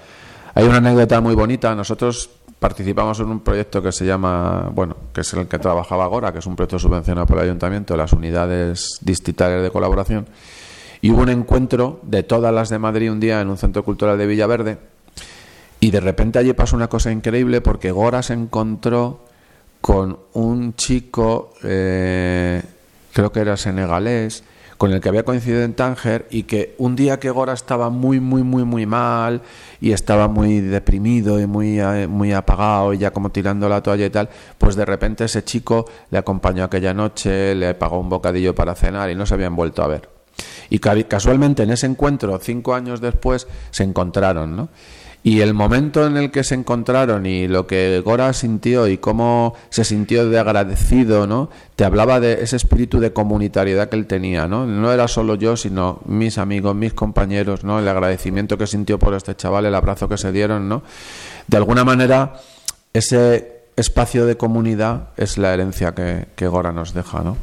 Hay 0.54 0.64
una 0.64 0.78
anécdota 0.78 1.20
muy 1.20 1.34
bonita. 1.34 1.74
Nosotros 1.74 2.30
participamos 2.58 3.20
en 3.20 3.26
un 3.26 3.40
proyecto 3.40 3.82
que 3.82 3.92
se 3.92 4.06
llama, 4.06 4.70
bueno, 4.74 4.96
que 5.12 5.20
es 5.20 5.32
el 5.34 5.46
que 5.46 5.58
trabajaba 5.58 6.06
Gora, 6.06 6.32
que 6.32 6.38
es 6.38 6.46
un 6.46 6.56
proyecto 6.56 6.78
subvencionado 6.78 7.26
por 7.26 7.38
el 7.38 7.44
ayuntamiento, 7.44 7.96
las 7.96 8.12
unidades 8.12 8.98
distritales 9.02 9.62
de 9.62 9.70
colaboración, 9.70 10.26
y 11.02 11.10
hubo 11.10 11.22
un 11.22 11.28
encuentro 11.28 12.00
de 12.02 12.22
todas 12.22 12.52
las 12.52 12.68
de 12.68 12.78
Madrid 12.78 13.10
un 13.10 13.20
día 13.20 13.40
en 13.40 13.48
un 13.48 13.56
centro 13.56 13.84
cultural 13.84 14.18
de 14.18 14.26
Villaverde, 14.26 14.78
y 15.78 15.90
de 15.90 16.00
repente 16.00 16.38
allí 16.38 16.52
pasó 16.52 16.76
una 16.76 16.88
cosa 16.88 17.10
increíble 17.10 17.62
porque 17.62 17.90
Gora 17.90 18.22
se 18.22 18.34
encontró 18.34 19.24
con 19.80 20.18
un 20.34 20.74
chico, 20.74 21.54
eh, 21.64 22.62
creo 23.12 23.32
que 23.32 23.40
era 23.40 23.56
senegalés, 23.56 24.44
con 24.80 24.94
el 24.94 25.02
que 25.02 25.10
había 25.10 25.24
coincidido 25.26 25.62
en 25.62 25.74
Tánger 25.74 26.26
y 26.30 26.44
que 26.44 26.74
un 26.78 26.96
día 26.96 27.20
que 27.20 27.28
Gora 27.28 27.52
estaba 27.52 27.90
muy, 27.90 28.18
muy, 28.18 28.42
muy, 28.42 28.64
muy 28.64 28.86
mal 28.86 29.42
y 29.78 29.92
estaba 29.92 30.26
muy 30.26 30.60
deprimido 30.60 31.38
y 31.38 31.46
muy, 31.46 31.78
eh, 31.78 32.06
muy 32.06 32.32
apagado 32.32 32.94
y 32.94 32.96
ya 32.96 33.10
como 33.10 33.28
tirando 33.28 33.68
la 33.68 33.82
toalla 33.82 34.06
y 34.06 34.08
tal, 34.08 34.30
pues 34.56 34.76
de 34.76 34.86
repente 34.86 35.26
ese 35.26 35.44
chico 35.44 35.84
le 36.10 36.16
acompañó 36.16 36.64
aquella 36.64 36.94
noche, 36.94 37.54
le 37.54 37.74
pagó 37.74 37.98
un 37.98 38.08
bocadillo 38.08 38.54
para 38.54 38.74
cenar 38.74 39.10
y 39.10 39.14
no 39.14 39.26
se 39.26 39.34
habían 39.34 39.54
vuelto 39.54 39.82
a 39.82 39.86
ver. 39.86 40.08
Y 40.70 40.78
casualmente 40.78 41.64
en 41.64 41.72
ese 41.72 41.84
encuentro, 41.84 42.38
cinco 42.38 42.74
años 42.74 43.02
después, 43.02 43.48
se 43.70 43.82
encontraron, 43.82 44.56
¿no? 44.56 44.70
Y 45.22 45.40
el 45.42 45.52
momento 45.52 46.06
en 46.06 46.16
el 46.16 46.30
que 46.30 46.44
se 46.44 46.54
encontraron 46.54 47.26
y 47.26 47.46
lo 47.46 47.66
que 47.66 48.00
Gora 48.02 48.32
sintió 48.32 48.88
y 48.88 48.96
cómo 48.96 49.54
se 49.68 49.84
sintió 49.84 50.28
de 50.28 50.38
agradecido, 50.38 51.26
¿no? 51.26 51.50
Te 51.76 51.84
hablaba 51.84 52.20
de 52.20 52.42
ese 52.42 52.56
espíritu 52.56 53.00
de 53.00 53.12
comunitariedad 53.12 53.90
que 53.90 53.96
él 53.96 54.06
tenía, 54.06 54.48
¿no? 54.48 54.64
No 54.64 54.90
era 54.90 55.08
solo 55.08 55.34
yo, 55.34 55.58
sino 55.58 56.00
mis 56.06 56.38
amigos, 56.38 56.74
mis 56.74 56.94
compañeros, 56.94 57.64
¿no? 57.64 57.78
El 57.78 57.88
agradecimiento 57.88 58.56
que 58.56 58.66
sintió 58.66 58.98
por 58.98 59.12
este 59.12 59.36
chaval, 59.36 59.66
el 59.66 59.74
abrazo 59.74 60.08
que 60.08 60.16
se 60.16 60.32
dieron, 60.32 60.70
¿no? 60.70 60.82
De 61.46 61.58
alguna 61.58 61.84
manera, 61.84 62.40
ese 62.94 63.64
espacio 63.76 64.24
de 64.24 64.38
comunidad 64.38 65.10
es 65.18 65.36
la 65.36 65.52
herencia 65.52 65.94
que, 65.94 66.28
que 66.34 66.48
Gora 66.48 66.72
nos 66.72 66.94
deja, 66.94 67.20
¿no? 67.20 67.36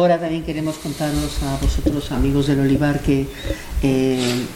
Ahora 0.00 0.18
también 0.18 0.44
queremos 0.44 0.76
contaros 0.76 1.42
a 1.42 1.58
vosotros, 1.62 2.10
amigos 2.10 2.46
del 2.46 2.60
Olivar, 2.60 3.02
que 3.02 3.28
eh, 3.82 4.46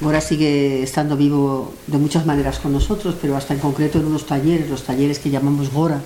Gora 0.00 0.20
sigue 0.20 0.82
estando 0.82 1.16
vivo 1.16 1.72
de 1.86 1.98
muchas 1.98 2.26
maneras 2.26 2.58
con 2.58 2.72
nosotros, 2.72 3.14
pero 3.22 3.36
hasta 3.36 3.54
en 3.54 3.60
concreto 3.60 4.00
en 4.00 4.06
unos 4.06 4.26
talleres, 4.26 4.68
los 4.68 4.82
talleres 4.82 5.20
que 5.20 5.30
llamamos 5.30 5.72
Gora, 5.72 6.00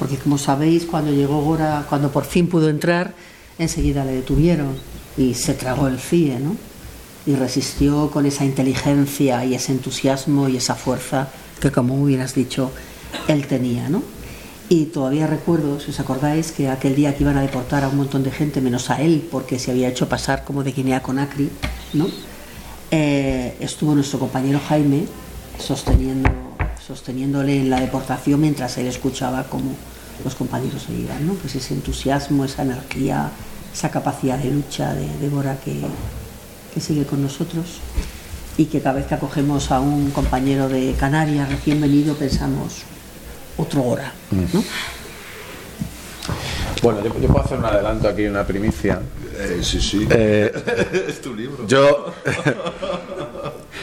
porque 0.00 0.16
como 0.16 0.36
sabéis, 0.36 0.84
cuando 0.84 1.12
llegó 1.12 1.40
Gora, 1.42 1.86
cuando 1.88 2.10
por 2.10 2.24
fin 2.24 2.48
pudo 2.48 2.68
entrar, 2.68 3.14
enseguida 3.56 4.04
le 4.04 4.14
detuvieron 4.14 4.74
y 5.16 5.34
se 5.34 5.54
tragó 5.54 5.86
el 5.86 6.00
CIE, 6.00 6.40
¿no? 6.40 6.56
Y 7.24 7.36
resistió 7.36 8.10
con 8.10 8.26
esa 8.26 8.44
inteligencia 8.44 9.44
y 9.44 9.54
ese 9.54 9.70
entusiasmo 9.70 10.48
y 10.48 10.56
esa 10.56 10.74
fuerza 10.74 11.28
que, 11.60 11.70
como 11.70 12.02
hubieras 12.02 12.34
dicho, 12.34 12.72
él 13.28 13.46
tenía, 13.46 13.88
¿no? 13.88 14.02
Y 14.72 14.86
todavía 14.86 15.26
recuerdo, 15.26 15.78
si 15.80 15.90
os 15.90 16.00
acordáis, 16.00 16.50
que 16.50 16.70
aquel 16.70 16.94
día 16.96 17.14
que 17.14 17.24
iban 17.24 17.36
a 17.36 17.42
deportar 17.42 17.84
a 17.84 17.88
un 17.88 17.98
montón 17.98 18.22
de 18.22 18.30
gente, 18.30 18.62
menos 18.62 18.88
a 18.88 19.02
él, 19.02 19.28
porque 19.30 19.58
se 19.58 19.70
había 19.70 19.86
hecho 19.86 20.08
pasar 20.08 20.44
como 20.44 20.64
de 20.64 20.72
Guinea 20.72 21.02
Conakry, 21.02 21.50
¿no? 21.92 22.08
Eh, 22.90 23.54
estuvo 23.60 23.94
nuestro 23.94 24.18
compañero 24.18 24.58
Jaime 24.66 25.04
sosteniendo, 25.58 26.30
sosteniéndole 26.86 27.60
en 27.60 27.68
la 27.68 27.80
deportación 27.80 28.40
mientras 28.40 28.78
él 28.78 28.86
escuchaba 28.86 29.44
cómo 29.44 29.74
los 30.24 30.34
compañeros 30.34 30.84
se 30.84 30.94
iban, 30.94 31.26
¿no? 31.26 31.34
Pues 31.34 31.54
ese 31.54 31.74
entusiasmo, 31.74 32.46
esa 32.46 32.62
energía, 32.62 33.30
esa 33.74 33.90
capacidad 33.90 34.38
de 34.38 34.52
lucha 34.52 34.94
de 34.94 35.06
Débora 35.18 35.58
que, 35.62 35.82
que 36.72 36.80
sigue 36.80 37.04
con 37.04 37.22
nosotros 37.22 37.80
y 38.56 38.64
que 38.64 38.80
cada 38.80 38.94
vez 38.94 39.06
que 39.06 39.16
acogemos 39.16 39.70
a 39.70 39.80
un 39.80 40.12
compañero 40.12 40.70
de 40.70 40.94
Canarias 40.98 41.50
recién 41.50 41.78
venido 41.78 42.14
pensamos, 42.14 42.84
otro 43.56 43.82
hora. 43.82 44.12
¿no? 44.30 44.64
Bueno, 46.82 47.02
yo, 47.04 47.12
puedo 47.12 47.44
hacer 47.44 47.58
un 47.58 47.64
adelanto 47.64 48.08
aquí, 48.08 48.26
una 48.26 48.44
primicia. 48.44 49.00
Eh, 49.38 49.60
sí, 49.62 49.80
sí. 49.80 50.06
Eh, 50.10 50.52
es 51.08 51.20
tu 51.20 51.34
libro. 51.34 51.66
Yo 51.66 52.12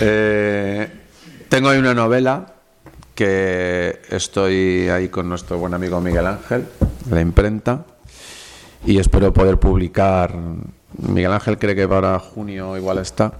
eh, 0.01 0.89
tengo 1.47 1.69
ahí 1.69 1.79
una 1.79 1.93
novela 1.93 2.53
que 3.15 4.01
estoy 4.09 4.89
ahí 4.89 5.07
con 5.09 5.29
nuestro 5.29 5.57
buen 5.57 5.73
amigo 5.73 6.01
Miguel 6.01 6.27
Ángel, 6.27 6.65
de 7.05 7.15
la 7.15 7.21
imprenta, 7.21 7.85
y 8.85 8.99
espero 8.99 9.33
poder 9.33 9.57
publicar. 9.57 10.35
Miguel 10.97 11.31
Ángel 11.31 11.57
cree 11.57 11.75
que 11.75 11.87
para 11.87 12.19
junio 12.19 12.75
igual 12.77 12.97
está. 12.97 13.31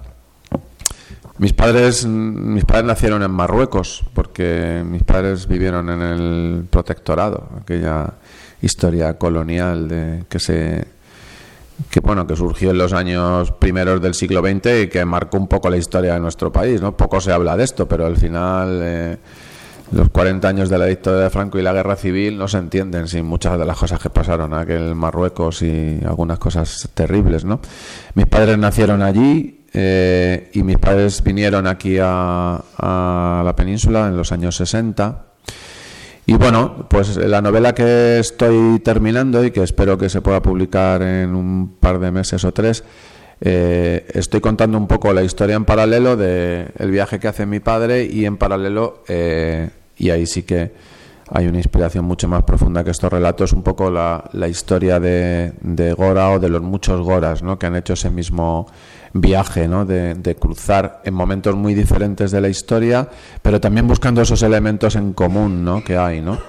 Mis 1.39 1.53
padres, 1.53 2.05
mis 2.05 2.65
padres 2.65 2.85
nacieron 2.85 3.23
en 3.23 3.31
Marruecos, 3.31 4.03
porque 4.13 4.83
mis 4.85 5.03
padres 5.03 5.47
vivieron 5.47 5.89
en 5.89 6.01
el 6.01 6.65
protectorado, 6.69 7.47
aquella 7.61 8.13
historia 8.61 9.17
colonial 9.17 9.87
de 9.87 10.25
que 10.27 10.37
se 10.37 10.85
que 11.89 12.01
bueno 12.01 12.27
que 12.27 12.35
surgió 12.35 12.71
en 12.71 12.77
los 12.77 12.91
años 12.91 13.53
primeros 13.53 14.01
del 14.01 14.15
siglo 14.15 14.41
XX 14.41 14.83
y 14.83 14.87
que 14.89 15.05
marcó 15.05 15.37
un 15.37 15.47
poco 15.47 15.69
la 15.69 15.77
historia 15.77 16.13
de 16.15 16.19
nuestro 16.19 16.51
país, 16.51 16.81
¿no? 16.81 16.97
Poco 16.97 17.21
se 17.21 17.31
habla 17.31 17.55
de 17.55 17.63
esto, 17.63 17.87
pero 17.87 18.05
al 18.05 18.17
final 18.17 18.81
eh, 18.83 19.17
los 19.93 20.09
40 20.09 20.45
años 20.45 20.69
de 20.69 20.77
la 20.77 20.87
dictadura 20.87 21.23
de 21.23 21.29
Franco 21.29 21.57
y 21.57 21.61
la 21.61 21.71
guerra 21.71 21.95
civil 21.95 22.37
no 22.37 22.49
se 22.49 22.57
entienden 22.57 23.07
sin 23.07 23.25
muchas 23.25 23.57
de 23.57 23.63
las 23.63 23.77
cosas 23.77 24.01
que 24.01 24.09
pasaron 24.09 24.51
en 24.51 24.59
aquel 24.59 24.93
Marruecos 24.93 25.61
y 25.61 26.01
algunas 26.05 26.37
cosas 26.37 26.89
terribles, 26.93 27.45
¿no? 27.45 27.61
Mis 28.13 28.27
padres 28.27 28.57
nacieron 28.57 29.01
allí 29.01 29.58
eh, 29.73 30.49
y 30.53 30.63
mis 30.63 30.77
padres 30.77 31.23
vinieron 31.23 31.67
aquí 31.67 31.97
a, 32.01 32.63
la 33.45 33.55
península 33.55 34.07
en 34.07 34.17
los 34.17 34.31
años 34.31 34.55
60. 34.55 35.25
Y 36.25 36.33
bueno, 36.33 36.87
pues 36.89 37.17
la 37.17 37.41
novela 37.41 37.73
que 37.73 38.19
estoy 38.19 38.79
terminando 38.79 39.43
y 39.43 39.51
que 39.51 39.63
espero 39.63 39.97
que 39.97 40.09
se 40.09 40.21
pueda 40.21 40.41
publicar 40.41 41.01
en 41.01 41.35
un 41.35 41.77
par 41.79 41.99
de 41.99 42.11
meses 42.11 42.43
o 42.43 42.51
tres, 42.51 42.83
eh, 43.41 44.05
estoy 44.13 44.41
contando 44.41 44.77
un 44.77 44.87
poco 44.87 45.11
la 45.13 45.23
historia 45.23 45.55
en 45.55 45.65
paralelo 45.65 46.17
de 46.17 46.67
el 46.77 46.91
viaje 46.91 47.19
que 47.19 47.27
hace 47.27 47.45
mi 47.45 47.59
padre 47.59 48.05
y 48.05 48.25
en 48.25 48.37
paralelo, 48.37 49.03
eh, 49.07 49.69
y 49.97 50.09
ahí 50.11 50.27
sí 50.27 50.43
que 50.43 50.71
hay 51.31 51.47
una 51.47 51.57
inspiración 51.57 52.05
mucho 52.05 52.27
más 52.27 52.43
profunda 52.43 52.83
que 52.83 52.91
estos 52.91 53.11
relatos, 53.11 53.53
un 53.53 53.63
poco 53.63 53.89
la, 53.89 54.29
la 54.33 54.47
historia 54.47 54.99
de, 54.99 55.53
de, 55.61 55.93
Gora 55.93 56.31
o 56.31 56.39
de 56.39 56.49
los 56.49 56.61
muchos 56.61 57.01
Goras 57.01 57.43
¿no? 57.43 57.57
que 57.57 57.67
han 57.67 57.75
hecho 57.75 57.93
ese 57.93 58.09
mismo 58.09 58.67
viaje, 59.13 59.67
¿no? 59.67 59.85
De, 59.85 60.35
cruzar 60.39 61.01
en 61.03 61.13
momentos 61.13 61.55
muy 61.55 61.73
diferentes 61.73 62.31
de 62.31 62.41
la 62.41 62.49
historia, 62.49 63.07
pero 63.41 63.59
también 63.59 63.87
buscando 63.87 64.21
esos 64.21 64.41
elementos 64.43 64.95
en 64.95 65.13
común 65.13 65.63
¿no? 65.65 65.83
que 65.83 65.97
hay. 65.97 66.21
¿no? 66.21 66.39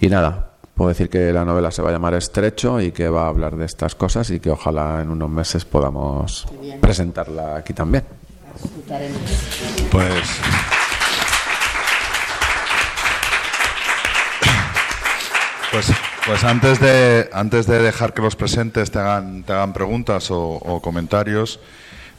Y 0.00 0.08
nada, 0.08 0.50
puedo 0.74 0.88
decir 0.88 1.08
que 1.08 1.32
la 1.32 1.44
novela 1.44 1.70
se 1.70 1.82
va 1.82 1.90
a 1.90 1.92
llamar 1.92 2.14
Estrecho 2.14 2.80
y 2.80 2.92
que 2.92 3.08
va 3.08 3.24
a 3.24 3.28
hablar 3.28 3.56
de 3.56 3.64
estas 3.64 3.94
cosas 3.94 4.30
y 4.30 4.40
que 4.40 4.50
ojalá 4.50 5.02
en 5.02 5.10
unos 5.10 5.30
meses 5.30 5.64
podamos 5.64 6.46
presentarla 6.80 7.56
aquí 7.56 7.72
también. 7.72 8.04
Pues. 9.90 10.75
Pues 15.76 15.92
pues 16.24 16.42
antes 16.42 16.80
de, 16.80 17.28
antes 17.34 17.66
de 17.66 17.82
dejar 17.82 18.14
que 18.14 18.22
los 18.22 18.34
presentes 18.34 18.90
te 18.90 18.98
hagan, 18.98 19.42
te 19.42 19.52
hagan 19.52 19.74
preguntas 19.74 20.28
o, 20.30 20.80
comentarios, 20.82 21.60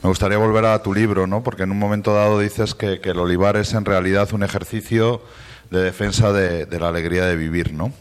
me 0.04 0.10
gustaría 0.10 0.38
volver 0.38 0.66
a 0.66 0.84
tu 0.84 0.94
libro, 0.94 1.26
¿no? 1.26 1.42
porque 1.42 1.64
en 1.64 1.72
un 1.72 1.80
momento 1.80 2.14
dado 2.14 2.40
dices 2.40 2.76
que, 2.76 3.02
el 3.04 3.18
olivar 3.18 3.58
es 3.58 3.74
en 3.74 3.84
realidad 3.84 4.32
un 4.32 4.44
ejercicio 4.44 5.24
de 5.72 5.82
defensa 5.82 6.32
de, 6.32 6.68
la 6.80 6.90
alegría 6.90 7.26
de 7.26 7.36
vivir. 7.36 7.74
¿no? 7.74 7.92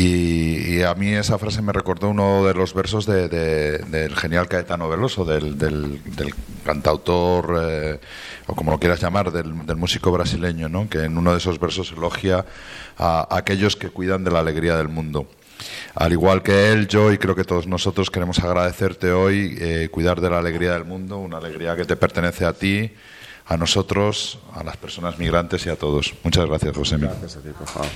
Y, 0.00 0.80
a 0.82 0.94
mí 0.94 1.08
esa 1.08 1.38
frase 1.38 1.60
me 1.60 1.72
recordó 1.72 2.10
uno 2.10 2.44
de 2.46 2.54
los 2.54 2.72
versos 2.72 3.04
del 3.04 4.14
genial 4.14 4.46
Caetano 4.46 4.88
Veloso, 4.88 5.24
del, 5.24 5.58
del, 5.58 6.00
cantautor, 6.64 7.58
eh, 7.60 8.00
o 8.46 8.54
como 8.54 8.70
lo 8.70 8.78
quieras 8.78 9.00
llamar, 9.00 9.32
del, 9.32 9.52
músico 9.76 10.12
brasileño, 10.12 10.68
¿no? 10.68 10.88
que 10.88 11.02
en 11.02 11.18
uno 11.18 11.32
de 11.32 11.38
esos 11.38 11.58
versos 11.58 11.90
elogia 11.90 12.46
a, 12.96 13.26
aquellos 13.36 13.74
que 13.74 13.90
cuidan 13.90 14.22
de 14.22 14.30
la 14.30 14.38
alegría 14.38 14.76
del 14.76 14.86
mundo. 14.86 15.26
Al 15.96 16.12
igual 16.12 16.44
que 16.44 16.70
él, 16.70 16.86
yo 16.86 17.12
y 17.12 17.18
creo 17.18 17.34
que 17.34 17.42
todos 17.42 17.66
nosotros 17.66 18.08
queremos 18.08 18.38
agradecerte 18.38 19.10
hoy 19.10 19.58
eh, 19.60 19.88
cuidar 19.90 20.20
de 20.20 20.30
la 20.30 20.38
alegría 20.38 20.74
del 20.74 20.84
mundo, 20.84 21.18
una 21.18 21.38
alegría 21.38 21.74
que 21.74 21.84
te 21.84 21.96
pertenece 21.96 22.44
a 22.44 22.52
ti, 22.52 22.92
a 23.46 23.56
nosotros, 23.56 24.38
a 24.54 24.62
las 24.62 24.76
personas 24.76 25.18
migrantes 25.18 25.66
y 25.66 25.70
a 25.70 25.76
todos. 25.76 26.14
Muchas 26.22 26.46
gracias, 26.46 26.76
José. 26.76 26.98
Gracias 26.98 27.36
a 27.36 27.40
ti, 27.40 27.48
por 27.48 27.66
favor. 27.66 27.88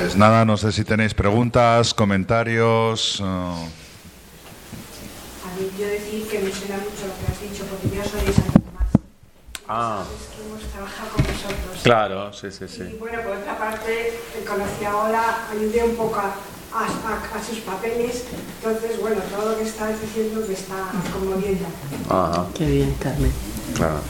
Pues 0.00 0.16
nada, 0.16 0.44
no 0.44 0.56
sé 0.56 0.72
si 0.72 0.84
tenéis 0.84 1.12
preguntas, 1.14 1.92
comentarios. 1.94 3.18
yo 5.78 5.86
decir 5.86 6.26
que 6.28 6.38
me 6.40 6.50
suena 6.52 6.76
mucho 6.76 7.06
lo 7.06 7.14
que 7.18 7.32
has 7.32 7.40
dicho, 7.40 7.64
porque 7.66 7.96
yo 7.96 8.02
soy 8.04 8.26
de 8.26 8.32
Santo 8.32 8.52
Tomás. 8.60 8.88
Ah. 9.68 10.04
Es 10.04 10.28
que 10.34 10.42
hemos 10.46 10.62
trabajado 10.72 11.08
con 11.10 11.22
vosotros. 11.24 11.82
Claro, 11.82 12.32
sí, 12.32 12.50
sí, 12.50 12.64
Y 12.64 12.68
sí. 12.68 12.96
bueno, 12.98 13.22
por 13.22 13.36
otra 13.36 13.58
parte, 13.58 14.18
conocí 14.46 14.84
a 14.84 14.96
Ola, 14.96 15.48
ayudé 15.50 15.84
un 15.84 15.94
poco 15.96 16.16
a, 16.18 16.34
a- 16.72 16.84
a- 16.84 17.38
a 17.38 17.44
sus 17.44 17.58
papeles. 17.60 18.24
Entonces, 18.62 19.00
bueno, 19.00 19.20
todo 19.34 19.50
lo 19.52 19.58
que 19.58 19.64
estás 19.64 20.00
diciendo 20.00 20.44
me 20.46 20.54
está 20.54 20.90
conmoviendo. 21.12 21.66
Ajá, 22.08 22.46
Qué 22.54 22.66
bien, 22.66 22.94
Carmen. 23.00 23.32
claro. 23.76 24.00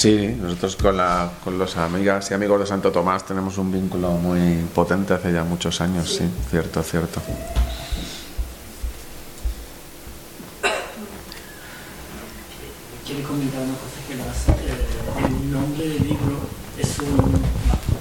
Sí, 0.00 0.34
nosotros 0.40 0.76
con, 0.76 0.96
la, 0.96 1.30
con 1.44 1.58
los 1.58 1.76
amigas 1.76 2.30
y 2.30 2.32
amigos 2.32 2.58
de 2.60 2.66
Santo 2.66 2.90
Tomás 2.90 3.26
tenemos 3.26 3.58
un 3.58 3.70
vínculo 3.70 4.12
muy 4.12 4.64
potente 4.74 5.12
hace 5.12 5.30
ya 5.30 5.44
muchos 5.44 5.78
años, 5.82 6.08
sí, 6.08 6.24
cierto, 6.48 6.82
cierto. 6.82 7.20
Quiero 13.06 13.28
comentar 13.28 13.60
una 13.60 13.74
cosa 13.74 14.00
que 14.08 14.14
las, 14.14 14.48
eh, 14.48 15.26
el 15.26 15.52
nombre 15.52 15.86
del 15.86 16.08
libro 16.08 16.48
es 16.78 16.98
un... 17.00 17.99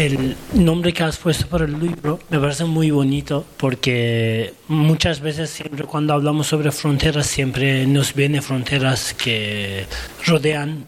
El 0.00 0.34
nombre 0.54 0.94
que 0.94 1.02
has 1.02 1.18
puesto 1.18 1.46
para 1.46 1.66
el 1.66 1.78
libro 1.78 2.20
me 2.30 2.38
parece 2.38 2.64
muy 2.64 2.90
bonito 2.90 3.44
porque 3.58 4.54
muchas 4.66 5.20
veces 5.20 5.50
siempre 5.50 5.84
cuando 5.84 6.14
hablamos 6.14 6.46
sobre 6.46 6.72
fronteras 6.72 7.26
siempre 7.26 7.86
nos 7.86 8.14
vienen 8.14 8.42
fronteras 8.42 9.12
que 9.12 9.84
rodean 10.24 10.86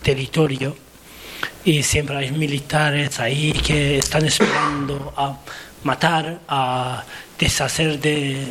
territorio 0.00 0.76
y 1.64 1.82
siempre 1.82 2.16
hay 2.18 2.30
militares 2.30 3.18
ahí 3.18 3.50
que 3.50 3.98
están 3.98 4.26
esperando 4.26 5.12
a 5.16 5.36
matar, 5.82 6.38
a 6.46 7.02
deshacer 7.40 7.98
de, 7.98 8.46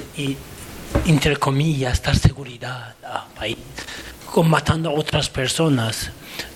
entre 1.05 1.37
comillas, 1.37 2.03
dar 2.03 2.17
seguridad 2.17 2.95
al 3.01 3.33
país, 3.33 3.57
combatando 4.25 4.89
a 4.89 4.93
otras 4.93 5.29
personas, 5.29 6.11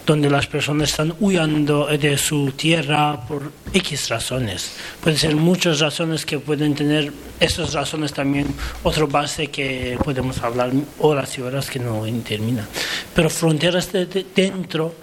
donde 0.06 0.30
las 0.30 0.48
personas 0.48 0.92
están 0.92 1.16
huyendo 1.20 1.88
de 1.88 2.18
su 2.18 2.52
tierra 2.52 3.22
por 3.28 3.52
X 3.74 4.10
razones. 4.10 4.74
Pueden 5.02 5.20
ser 5.20 5.36
muchas 5.36 5.80
razones 5.80 6.26
que 6.26 6.40
pueden 6.40 6.76
tener, 6.76 7.12
esas 7.40 7.74
razones 7.74 8.14
también, 8.14 8.48
otra 8.84 9.06
base 9.06 9.48
que 9.48 9.98
podemos 10.04 10.38
hablar 10.40 10.72
horas 11.00 11.38
y 11.38 11.42
horas 11.42 11.70
que 11.70 11.80
no 11.80 12.04
terminan. 12.24 12.68
Pero 13.14 13.30
fronteras 13.30 13.92
de, 13.92 14.06
de 14.06 14.26
dentro 14.36 14.96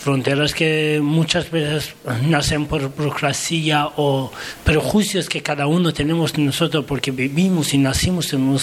fronteras 0.00 0.54
que 0.54 0.98
muchas 1.02 1.50
veces 1.50 1.94
nacen 2.26 2.64
por 2.64 2.88
burocracia 2.88 3.86
o 3.96 4.32
prejuicios 4.64 5.28
que 5.28 5.42
cada 5.42 5.66
uno 5.66 5.92
tenemos 5.92 6.38
nosotros 6.38 6.86
porque 6.86 7.10
vivimos 7.10 7.74
y 7.74 7.78
nacimos 7.78 8.32
en 8.32 8.56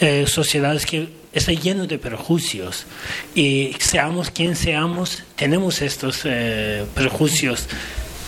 eh, 0.00 0.24
sociedades 0.26 0.86
que 0.86 1.17
está 1.32 1.52
lleno 1.52 1.86
de 1.86 1.98
prejuicios 1.98 2.86
y 3.34 3.74
seamos 3.78 4.30
quien 4.30 4.56
seamos 4.56 5.22
tenemos 5.36 5.82
estos 5.82 6.22
eh, 6.24 6.84
prejuicios 6.94 7.68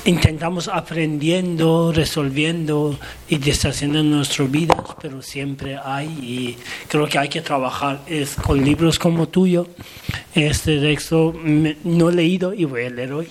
intentamos 0.05 0.69
aprendiendo, 0.69 1.93
resolviendo 1.93 2.99
y 3.29 3.39
deshaciendo 3.39 4.03
nuestras 4.03 4.51
vidas, 4.51 4.79
pero 5.01 5.23
siempre 5.23 5.79
hay 5.83 6.07
y 6.07 6.57
creo 6.89 7.07
que 7.07 7.19
hay 7.19 7.29
que 7.29 7.43
trabajar 7.43 8.01
es 8.07 8.35
con 8.35 8.65
libros 8.65 8.99
como 8.99 9.29
tuyo. 9.29 9.67
Este 10.35 10.81
texto 10.81 11.35
no 11.85 12.11
he 12.11 12.13
leído 12.13 12.55
y 12.55 12.65
voy 12.65 12.85
a 12.85 12.91
leer 12.91 13.13
hoy. 13.13 13.29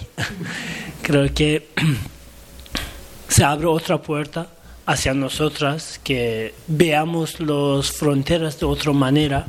creo 1.02 1.34
que 1.34 1.70
se 3.28 3.44
abre 3.44 3.68
otra 3.68 4.02
puerta 4.02 4.48
hacia 4.86 5.14
nosotras, 5.14 6.00
que 6.04 6.54
veamos 6.68 7.40
las 7.40 7.92
fronteras 7.92 8.60
de 8.60 8.66
otra 8.66 8.92
manera 8.92 9.46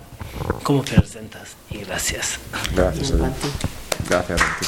como 0.63 0.83
presentas. 0.83 1.57
Y 1.71 1.79
gracias. 1.79 2.39
Gracias, 2.75 3.11
Edu. 3.11 3.27
Gracias, 4.09 4.41
a 4.41 4.59
ti. 4.59 4.67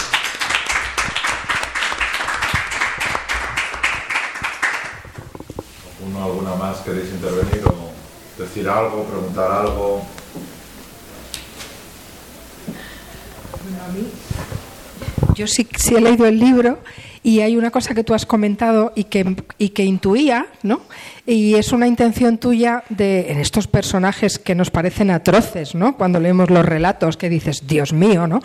¿Alguno, 5.98 6.24
alguna 6.24 6.54
más 6.54 6.78
queréis 6.78 7.10
intervenir 7.10 7.64
o 7.66 7.92
decir 8.42 8.68
algo, 8.68 9.04
preguntar 9.04 9.50
algo? 9.50 10.06
Bueno, 13.62 13.84
a 13.84 13.88
mí, 13.92 14.10
yo 15.34 15.46
sí, 15.46 15.68
sí 15.76 15.94
he 15.94 16.00
leído 16.00 16.26
el 16.26 16.38
libro 16.38 16.78
y 17.22 17.40
hay 17.40 17.56
una 17.56 17.70
cosa 17.70 17.94
que 17.94 18.04
tú 18.04 18.14
has 18.14 18.26
comentado 18.26 18.92
y 18.94 19.04
que, 19.04 19.36
y 19.58 19.70
que 19.70 19.84
intuía, 19.84 20.46
¿no? 20.62 20.82
Y 21.26 21.54
es 21.54 21.72
una 21.72 21.86
intención 21.86 22.38
tuya 22.38 22.82
de 22.88 23.30
en 23.30 23.38
estos 23.38 23.68
personajes 23.68 24.38
que 24.38 24.54
nos 24.54 24.70
parecen 24.70 25.10
atroces, 25.10 25.74
¿no? 25.74 25.96
Cuando 25.96 26.18
leemos 26.18 26.50
los 26.50 26.66
relatos 26.66 27.16
que 27.16 27.28
dices, 27.28 27.66
Dios 27.66 27.92
mío, 27.92 28.26
¿no? 28.26 28.40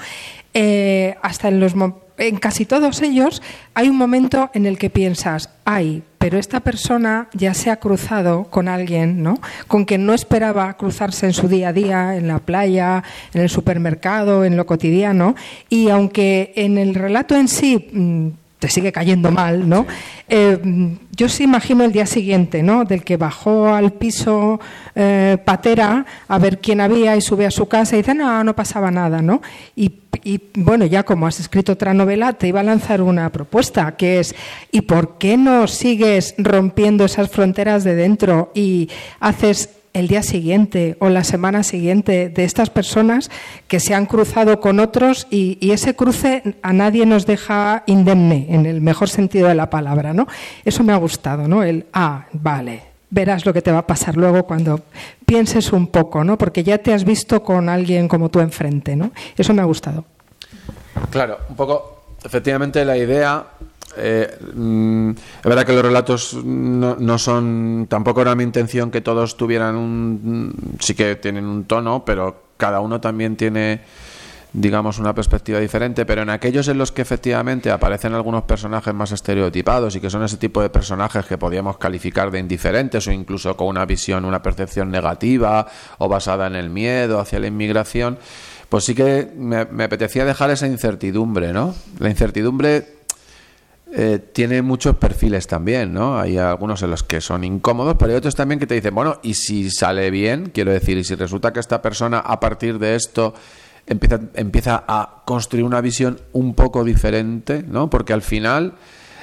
Eh, 0.53 1.15
hasta 1.21 1.47
en 1.47 1.59
los 1.59 1.75
en 2.17 2.37
casi 2.37 2.65
todos 2.65 3.01
ellos 3.01 3.43
hay 3.75 3.89
un 3.89 3.95
momento 3.95 4.49
en 4.53 4.65
el 4.65 4.77
que 4.77 4.89
piensas, 4.89 5.49
ay, 5.65 6.03
pero 6.17 6.39
esta 6.39 6.61
persona 6.61 7.29
ya 7.33 7.53
se 7.53 7.69
ha 7.69 7.77
cruzado 7.77 8.45
con 8.45 8.67
alguien, 8.67 9.21
¿no? 9.21 9.39
Con 9.67 9.85
quien 9.85 10.05
no 10.05 10.13
esperaba 10.13 10.75
cruzarse 10.77 11.27
en 11.27 11.33
su 11.33 11.47
día 11.47 11.69
a 11.69 11.73
día, 11.73 12.15
en 12.15 12.27
la 12.27 12.39
playa, 12.39 13.03
en 13.33 13.41
el 13.41 13.49
supermercado, 13.49 14.43
en 14.43 14.57
lo 14.57 14.65
cotidiano, 14.65 15.35
y 15.69 15.89
aunque 15.89 16.53
en 16.55 16.77
el 16.77 16.95
relato 16.95 17.35
en 17.35 17.47
sí 17.47 17.89
mm, 17.93 18.27
te 18.59 18.69
sigue 18.69 18.91
cayendo 18.91 19.31
mal, 19.31 19.69
¿no? 19.69 19.85
Eh, 20.27 20.97
yo 21.15 21.29
sí 21.29 21.43
imagino 21.43 21.83
el 21.83 21.91
día 21.91 22.05
siguiente, 22.05 22.63
¿no? 22.63 22.85
Del 22.85 23.03
que 23.03 23.17
bajó 23.17 23.73
al 23.73 23.93
piso 23.93 24.59
eh, 24.95 25.37
patera 25.45 26.05
a 26.27 26.39
ver 26.39 26.59
quién 26.59 26.81
había 26.81 27.15
y 27.15 27.21
sube 27.21 27.45
a 27.45 27.51
su 27.51 27.67
casa 27.67 27.95
y 27.95 27.99
dice, 27.99 28.15
no, 28.15 28.43
no 28.43 28.55
pasaba 28.55 28.89
nada, 28.89 29.21
¿no? 29.21 29.41
Y, 29.75 29.99
y, 30.23 30.41
bueno, 30.55 30.85
ya 30.85 31.03
como 31.03 31.27
has 31.27 31.39
escrito 31.39 31.73
otra 31.73 31.93
novela, 31.93 32.33
te 32.33 32.47
iba 32.47 32.61
a 32.61 32.63
lanzar 32.63 33.01
una 33.01 33.31
propuesta, 33.31 33.95
que 33.95 34.19
es, 34.19 34.35
¿y 34.71 34.81
por 34.81 35.19
qué 35.19 35.37
no 35.37 35.67
sigues 35.67 36.33
rompiendo 36.37 37.05
esas 37.05 37.29
fronteras 37.29 37.83
de 37.83 37.95
dentro 37.95 38.51
y 38.55 38.89
haces 39.19 39.76
el 39.97 40.07
día 40.07 40.21
siguiente 40.21 40.95
o 40.99 41.09
la 41.09 41.23
semana 41.23 41.63
siguiente 41.63 42.29
de 42.29 42.43
estas 42.43 42.69
personas 42.69 43.31
que 43.67 43.79
se 43.79 43.95
han 43.95 44.05
cruzado 44.05 44.59
con 44.59 44.79
otros 44.79 45.27
y, 45.29 45.57
ese 45.71 45.95
cruce 45.95 46.55
a 46.61 46.73
nadie 46.73 47.05
nos 47.05 47.25
deja 47.25 47.83
indemne, 47.87 48.47
en 48.49 48.65
el 48.65 48.81
mejor 48.81 49.09
sentido 49.09 49.47
de 49.47 49.55
la 49.55 49.69
palabra, 49.69 50.13
¿no? 50.13 50.27
Eso 50.65 50.83
me 50.83 50.93
ha 50.93 50.95
gustado, 50.97 51.47
¿no? 51.47 51.61
El, 51.61 51.85
ah, 51.93 52.25
vale, 52.31 52.81
verás 53.09 53.45
lo 53.45 53.53
que 53.53 53.61
te 53.61 53.71
va 53.71 53.79
a 53.79 53.87
pasar 53.87 54.15
luego 54.15 54.43
cuando 54.43 54.81
pienses 55.25 55.73
un 55.73 55.87
poco, 55.87 56.23
¿no? 56.23 56.37
Porque 56.37 56.63
ya 56.63 56.77
te 56.77 56.93
has 56.93 57.03
visto 57.03 57.43
con 57.43 57.69
alguien 57.69 58.07
como 58.07 58.29
tú 58.29 58.39
enfrente, 58.39 58.95
¿no? 58.95 59.11
Eso 59.35 59.53
me 59.53 59.61
ha 59.61 59.65
gustado. 59.65 60.05
Claro, 61.11 61.39
un 61.49 61.55
poco, 61.55 62.15
efectivamente 62.23 62.83
la 62.85 62.97
idea, 62.97 63.45
eh, 63.95 64.37
mm, 64.53 65.09
es 65.11 65.43
verdad 65.43 65.65
que 65.65 65.73
los 65.73 65.81
relatos 65.81 66.33
no, 66.43 66.95
no 66.95 67.17
son, 67.17 67.87
tampoco 67.89 68.21
era 68.21 68.35
mi 68.35 68.43
intención 68.43 68.91
que 68.91 69.01
todos 69.01 69.37
tuvieran 69.37 69.75
un, 69.75 70.53
sí 70.79 70.93
que 70.93 71.15
tienen 71.15 71.45
un 71.45 71.65
tono, 71.65 72.03
pero 72.03 72.43
cada 72.57 72.79
uno 72.79 72.99
también 72.99 73.37
tiene, 73.37 73.81
digamos, 74.53 74.99
una 74.99 75.15
perspectiva 75.15 75.59
diferente, 75.59 76.05
pero 76.05 76.23
en 76.23 76.29
aquellos 76.29 76.67
en 76.67 76.77
los 76.77 76.91
que 76.91 77.01
efectivamente 77.01 77.71
aparecen 77.71 78.13
algunos 78.13 78.43
personajes 78.43 78.93
más 78.93 79.11
estereotipados 79.11 79.95
y 79.95 80.01
que 80.01 80.09
son 80.09 80.23
ese 80.23 80.37
tipo 80.37 80.61
de 80.61 80.69
personajes 80.69 81.25
que 81.25 81.37
podíamos 81.37 81.77
calificar 81.77 82.29
de 82.29 82.39
indiferentes 82.39 83.07
o 83.07 83.11
incluso 83.11 83.55
con 83.55 83.67
una 83.67 83.85
visión, 83.85 84.25
una 84.25 84.41
percepción 84.41 84.91
negativa 84.91 85.67
o 85.97 86.09
basada 86.09 86.47
en 86.47 86.55
el 86.55 86.69
miedo 86.69 87.19
hacia 87.19 87.39
la 87.39 87.47
inmigración, 87.47 88.19
pues 88.69 88.83
sí 88.83 88.93
que 88.93 89.31
me 89.37 89.83
apetecía 89.85 90.25
dejar 90.25 90.49
esa 90.49 90.67
incertidumbre, 90.67 91.53
¿no? 91.53 91.73
La 91.99 92.09
incertidumbre 92.09 92.96
eh, 93.93 94.19
tiene 94.33 94.61
muchos 94.61 94.97
perfiles 94.97 95.47
también, 95.47 95.93
¿no? 95.93 96.19
Hay 96.19 96.37
algunos 96.37 96.81
en 96.83 96.91
los 96.91 97.03
que 97.03 97.21
son 97.21 97.43
incómodos, 97.45 97.95
pero 97.97 98.11
hay 98.11 98.17
otros 98.17 98.35
también 98.35 98.59
que 98.59 98.67
te 98.67 98.75
dicen, 98.75 98.93
bueno, 98.93 99.19
y 99.23 99.33
si 99.35 99.71
sale 99.71 100.11
bien, 100.11 100.51
quiero 100.53 100.71
decir, 100.71 100.97
y 100.97 101.05
si 101.05 101.15
resulta 101.15 101.53
que 101.53 101.61
esta 101.61 101.81
persona 101.81 102.19
a 102.19 102.39
partir 102.39 102.79
de 102.79 102.95
esto 102.95 103.33
empieza, 103.85 104.19
empieza 104.33 104.83
a 104.87 105.23
construir 105.25 105.63
una 105.63 105.79
visión 105.79 106.19
un 106.33 106.53
poco 106.53 106.83
diferente, 106.83 107.63
¿no? 107.65 107.89
Porque 107.89 108.11
al 108.11 108.21
final 108.21 108.73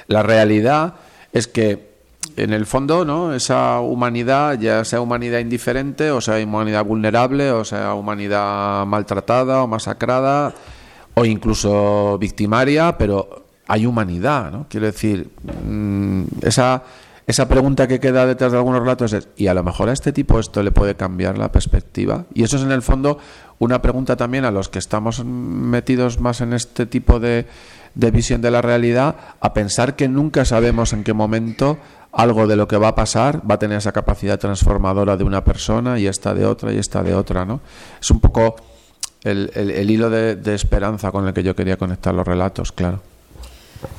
la 0.07 0.23
realidad 0.23 0.95
es 1.31 1.47
que 1.47 1.93
en 2.35 2.51
el 2.51 2.65
fondo, 2.65 3.05
¿no? 3.05 3.35
Esa 3.35 3.79
humanidad, 3.79 4.59
ya 4.59 4.83
sea 4.83 4.99
humanidad 4.99 5.39
indiferente, 5.39 6.09
o 6.09 6.21
sea 6.21 6.43
humanidad 6.43 6.83
vulnerable, 6.83 7.51
o 7.51 7.63
sea 7.63 7.93
humanidad 7.93 8.85
maltratada 8.87 9.61
o 9.61 9.67
masacrada, 9.67 10.55
o 11.13 11.23
incluso 11.23 12.17
victimaria, 12.17 12.97
pero 12.97 13.44
hay 13.67 13.85
humanidad, 13.85 14.51
¿no? 14.51 14.67
Quiero 14.69 14.85
decir, 14.85 15.31
mm, 15.65 16.23
esa, 16.41 16.83
esa 17.27 17.47
pregunta 17.47 17.87
que 17.87 17.99
queda 17.99 18.25
detrás 18.25 18.51
de 18.51 18.57
algunos 18.57 18.81
relatos 18.81 19.13
es, 19.13 19.27
¿y 19.35 19.47
a 19.47 19.53
lo 19.53 19.63
mejor 19.63 19.89
a 19.89 19.93
este 19.93 20.11
tipo 20.11 20.39
esto 20.39 20.61
le 20.61 20.71
puede 20.71 20.95
cambiar 20.95 21.37
la 21.37 21.51
perspectiva? 21.51 22.25
Y 22.33 22.43
eso 22.43 22.57
es 22.57 22.63
en 22.63 22.71
el 22.71 22.81
fondo 22.81 23.17
una 23.57 23.81
pregunta 23.81 24.15
también 24.15 24.45
a 24.45 24.51
los 24.51 24.69
que 24.69 24.79
estamos 24.79 25.23
metidos 25.25 26.19
más 26.19 26.41
en 26.41 26.53
este 26.53 26.85
tipo 26.85 27.19
de, 27.19 27.47
de 27.95 28.11
visión 28.11 28.41
de 28.41 28.51
la 28.51 28.61
realidad, 28.61 29.15
a 29.39 29.53
pensar 29.53 29.95
que 29.95 30.07
nunca 30.07 30.45
sabemos 30.45 30.93
en 30.93 31.03
qué 31.03 31.13
momento 31.13 31.77
algo 32.11 32.47
de 32.47 32.55
lo 32.55 32.67
que 32.67 32.77
va 32.77 32.89
a 32.89 32.95
pasar 32.95 33.41
va 33.49 33.55
a 33.55 33.59
tener 33.59 33.77
esa 33.77 33.91
capacidad 33.91 34.39
transformadora 34.39 35.17
de 35.17 35.23
una 35.23 35.43
persona 35.43 35.99
y 35.99 36.07
esta 36.07 36.33
de 36.33 36.45
otra 36.45 36.71
y 36.71 36.77
esta 36.77 37.03
de 37.03 37.13
otra, 37.13 37.43
¿no? 37.43 37.59
Es 37.99 38.09
un 38.11 38.19
poco 38.21 38.55
el, 39.23 39.51
el, 39.55 39.89
hilo 39.89 40.09
de, 40.09 40.35
de 40.35 40.53
esperanza 40.53 41.11
con 41.11 41.27
el 41.27 41.33
que 41.33 41.43
yo 41.43 41.55
quería 41.55 41.77
conectar 41.77 42.13
los 42.13 42.25
relatos, 42.25 42.71
claro. 42.71 43.01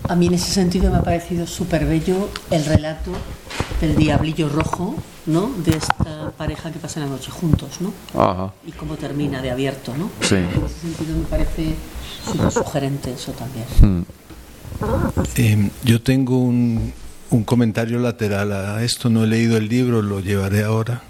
A 0.08 0.14
mí 0.14 0.26
en 0.26 0.34
ese 0.34 0.52
sentido 0.52 0.90
me 0.90 0.98
ha 0.98 1.02
parecido 1.02 1.46
súper 1.46 1.84
bello 1.84 2.28
el 2.50 2.64
relato 2.64 3.12
del 3.80 3.96
diablillo 3.96 4.48
rojo, 4.48 4.96
¿no? 5.26 5.50
De 5.64 5.76
esta 5.76 6.32
pareja 6.36 6.70
que 6.72 6.78
pasa 6.78 7.00
la 7.00 7.06
noche 7.06 7.30
juntos, 7.30 7.80
¿no? 7.80 7.92
Ajá. 8.14 8.52
Y 8.66 8.72
cómo 8.72 8.96
termina 8.96 9.42
de 9.42 9.50
abierto, 9.50 9.96
¿no? 9.96 10.10
Sí. 10.20 10.36
En 10.36 10.64
ese 10.64 10.80
sentido 10.80 11.16
me 11.16 11.24
parece 11.24 11.74
súper 12.24 12.50
sugerente 12.50 13.12
eso 13.12 13.32
también. 13.32 13.66
Mm. 13.80 14.04
Eh, 15.36 15.70
yo 15.84 16.02
tengo 16.02 16.38
un, 16.38 16.92
un, 17.30 17.44
comentario 17.44 17.98
lateral 17.98 18.52
a 18.52 18.82
esto, 18.82 19.08
no 19.08 19.24
he 19.24 19.26
leído 19.26 19.56
el 19.56 19.68
libro, 19.68 20.02
lo 20.02 20.20
llevaré 20.20 20.64
ahora. 20.64 21.02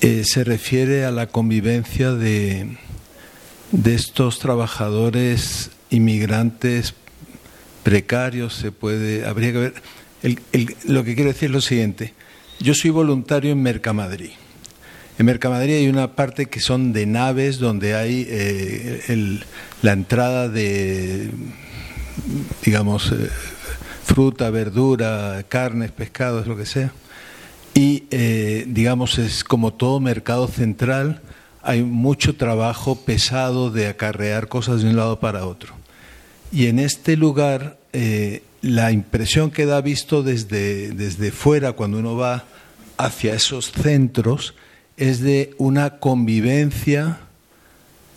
Eh, 0.00 0.22
se 0.24 0.44
refiere 0.44 1.04
a 1.04 1.10
la 1.10 1.28
convivencia 1.28 2.12
de, 2.12 2.76
de 3.72 3.94
estos 3.94 4.38
trabajadores 4.38 5.70
inmigrantes 5.90 6.94
precarios, 7.84 8.54
se 8.54 8.72
puede, 8.72 9.24
habría 9.24 9.52
que 9.52 9.58
ver. 9.58 9.74
El, 10.22 10.74
lo 10.88 11.04
que 11.04 11.14
quiero 11.14 11.30
decir 11.30 11.50
es 11.50 11.52
lo 11.52 11.60
siguiente. 11.60 12.14
Yo 12.58 12.74
soy 12.74 12.90
voluntario 12.90 13.52
en 13.52 13.62
Mercamadrid. 13.62 14.30
En 15.18 15.26
Mercamadrid 15.26 15.76
hay 15.76 15.88
una 15.88 16.16
parte 16.16 16.46
que 16.46 16.60
son 16.60 16.92
de 16.92 17.06
naves 17.06 17.58
donde 17.58 17.94
hay 17.94 18.26
eh, 18.28 19.02
el, 19.08 19.44
la 19.82 19.92
entrada 19.92 20.48
de, 20.48 21.30
digamos, 22.64 23.12
eh, 23.12 23.28
fruta, 24.04 24.50
verdura, 24.50 25.44
carnes, 25.48 25.92
pescados, 25.92 26.46
lo 26.46 26.56
que 26.56 26.66
sea. 26.66 26.90
Y, 27.74 28.04
eh, 28.10 28.64
digamos, 28.66 29.18
es 29.18 29.44
como 29.44 29.74
todo 29.74 30.00
mercado 30.00 30.48
central, 30.48 31.20
hay 31.62 31.82
mucho 31.82 32.36
trabajo 32.36 32.96
pesado 33.04 33.70
de 33.70 33.88
acarrear 33.88 34.48
cosas 34.48 34.82
de 34.82 34.90
un 34.90 34.96
lado 34.96 35.20
para 35.20 35.46
otro. 35.46 35.83
Y 36.54 36.68
en 36.68 36.78
este 36.78 37.16
lugar, 37.16 37.78
eh, 37.92 38.44
la 38.62 38.92
impresión 38.92 39.50
que 39.50 39.66
da 39.66 39.80
visto 39.80 40.22
desde, 40.22 40.92
desde 40.92 41.32
fuera, 41.32 41.72
cuando 41.72 41.98
uno 41.98 42.14
va 42.14 42.44
hacia 42.96 43.34
esos 43.34 43.72
centros, 43.72 44.54
es 44.96 45.18
de 45.18 45.52
una 45.58 45.98
convivencia 45.98 47.18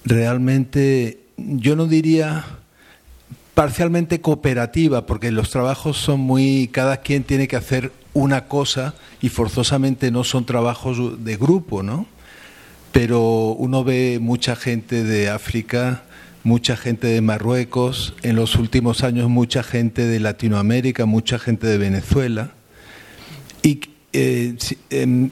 realmente, 0.05 1.19
yo 1.35 1.75
no 1.75 1.87
diría 1.87 2.45
parcialmente 3.55 4.21
cooperativa, 4.21 5.07
porque 5.07 5.31
los 5.31 5.49
trabajos 5.49 5.97
son 5.97 6.19
muy, 6.19 6.69
cada 6.71 6.97
quien 6.97 7.23
tiene 7.23 7.47
que 7.47 7.55
hacer 7.55 7.91
una 8.13 8.45
cosa 8.47 8.93
y 9.19 9.29
forzosamente 9.29 10.11
no 10.11 10.23
son 10.23 10.45
trabajos 10.45 11.25
de 11.25 11.37
grupo, 11.37 11.81
¿no? 11.81 12.05
Pero 12.91 13.55
uno 13.57 13.83
ve 13.83 14.19
mucha 14.21 14.55
gente 14.55 15.03
de 15.03 15.27
África, 15.27 16.03
mucha 16.47 16.77
gente 16.77 17.07
de 17.07 17.19
Marruecos, 17.19 18.13
en 18.23 18.37
los 18.37 18.55
últimos 18.55 19.03
años 19.03 19.29
mucha 19.29 19.63
gente 19.63 20.05
de 20.05 20.21
Latinoamérica, 20.21 21.05
mucha 21.05 21.39
gente 21.39 21.67
de 21.67 21.77
Venezuela. 21.77 22.51
Y 23.63 23.81
eh, 24.13 24.55
eh, 24.89 25.29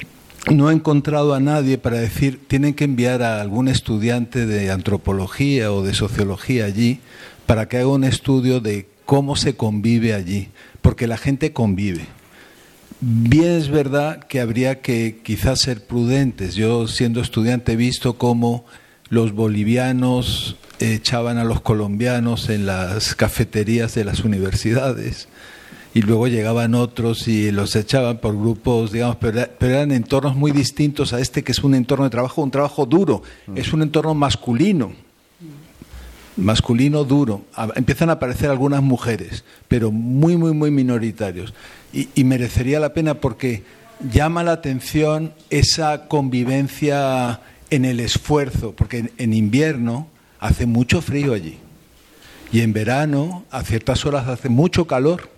no 0.52 0.70
he 0.70 0.74
encontrado 0.74 1.34
a 1.34 1.40
nadie 1.40 1.78
para 1.78 2.00
decir, 2.00 2.42
tienen 2.48 2.74
que 2.74 2.84
enviar 2.84 3.24
a 3.24 3.40
algún 3.40 3.70
estudiante 3.70 4.46
de 4.46 4.72
antropología 4.72 5.72
o 5.72 5.84
de 5.84 5.94
sociología 5.94 6.66
allí 6.66 7.00
para 7.46 7.70
que 7.70 7.78
haga 7.78 7.88
un 7.88 8.04
estudio 8.04 8.60
de 8.60 8.88
cómo 9.06 9.38
se 9.38 9.56
convive 9.56 10.14
allí, 10.14 10.50
porque 10.82 11.08
la 11.08 11.16
gente 11.16 11.54
convive. 11.54 12.08
Bien 13.00 13.54
es 13.54 13.70
verdad 13.70 14.20
que 14.20 14.42
habría 14.42 14.82
que 14.82 15.22
quizás 15.24 15.62
ser 15.62 15.88
prudentes. 15.88 16.56
Yo 16.56 16.90
siendo 16.90 17.22
estudiante 17.22 17.72
he 17.72 17.78
visto 17.78 18.18
cómo 18.18 18.66
los 19.08 19.32
bolivianos 19.32 20.58
echaban 20.80 21.38
a 21.38 21.44
los 21.44 21.62
colombianos 21.62 22.50
en 22.50 22.66
las 22.66 23.16
cafeterías 23.16 23.96
de 23.96 24.04
las 24.04 24.24
universidades 24.24 25.28
y 25.96 26.02
luego 26.02 26.28
llegaban 26.28 26.76
otros 26.76 27.28
y 27.30 27.52
los 27.52 27.74
echaban 27.78 28.18
por 28.18 28.38
grupos, 28.38 28.92
digamos, 28.92 29.16
pero, 29.16 29.48
eran 29.62 29.94
entornos 29.94 30.36
muy 30.36 30.52
distintos 30.52 31.14
a 31.14 31.22
este 31.22 31.42
que 31.42 31.54
es 31.54 31.64
un 31.64 31.74
entorno 31.74 32.04
de 32.04 32.10
trabajo, 32.10 32.42
un 32.42 32.52
trabajo 32.52 32.86
duro, 32.86 33.24
es 33.56 33.72
un 33.72 33.82
entorno 33.82 34.14
masculino, 34.14 34.92
masculino 36.36 37.06
duro. 37.06 37.46
Empiezan 37.76 38.10
a 38.10 38.14
aparecer 38.14 38.50
algunas 38.50 38.84
mujeres, 38.84 39.46
pero 39.70 39.90
muy, 39.90 40.36
muy, 40.36 40.52
muy 40.52 40.70
minoritarios. 40.70 41.54
Y, 41.94 42.10
y 42.14 42.26
merecería 42.26 42.82
la 42.82 42.94
pena 42.94 43.14
porque 43.14 43.64
llama 44.12 44.44
la 44.44 44.52
atención 44.52 45.32
esa 45.50 46.10
convivencia 46.10 47.40
en 47.70 47.86
el 47.86 48.02
esfuerzo, 48.02 48.74
porque 48.76 48.98
en, 48.98 49.12
en 49.18 49.34
invierno 49.34 50.08
hace 50.48 50.66
mucho 50.66 51.02
frío 51.02 51.34
allí. 51.34 51.58
Y 52.52 52.62
en 52.62 52.74
verano, 52.74 53.46
a 53.52 53.64
ciertas 53.64 54.06
horas, 54.06 54.28
hace 54.28 54.50
mucho 54.50 54.86
calor. 54.88 55.30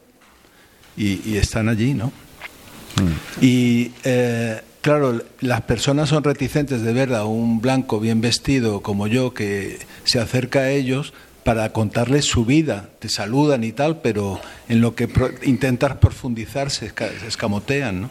Y, 0.95 1.21
y 1.29 1.37
están 1.37 1.69
allí, 1.69 1.93
¿no? 1.93 2.07
Mm. 2.07 3.43
Y 3.43 3.91
eh, 4.03 4.61
claro, 4.81 5.21
las 5.41 5.61
personas 5.61 6.09
son 6.09 6.23
reticentes 6.23 6.81
de 6.81 6.93
ver 6.93 7.13
a 7.13 7.25
un 7.25 7.61
blanco 7.61 7.99
bien 7.99 8.21
vestido 8.21 8.81
como 8.81 9.07
yo 9.07 9.33
que 9.33 9.79
se 10.03 10.19
acerca 10.19 10.59
a 10.59 10.69
ellos 10.71 11.13
para 11.43 11.71
contarles 11.71 12.25
su 12.25 12.45
vida. 12.45 12.89
Te 12.99 13.09
saludan 13.09 13.63
y 13.63 13.71
tal, 13.71 14.01
pero 14.01 14.39
en 14.67 14.81
lo 14.81 14.95
que 14.95 15.07
pro 15.07 15.29
intentas 15.43 15.95
profundizar 15.97 16.71
se, 16.71 16.89
se 16.89 17.27
escamotean, 17.27 18.01
¿no? 18.01 18.09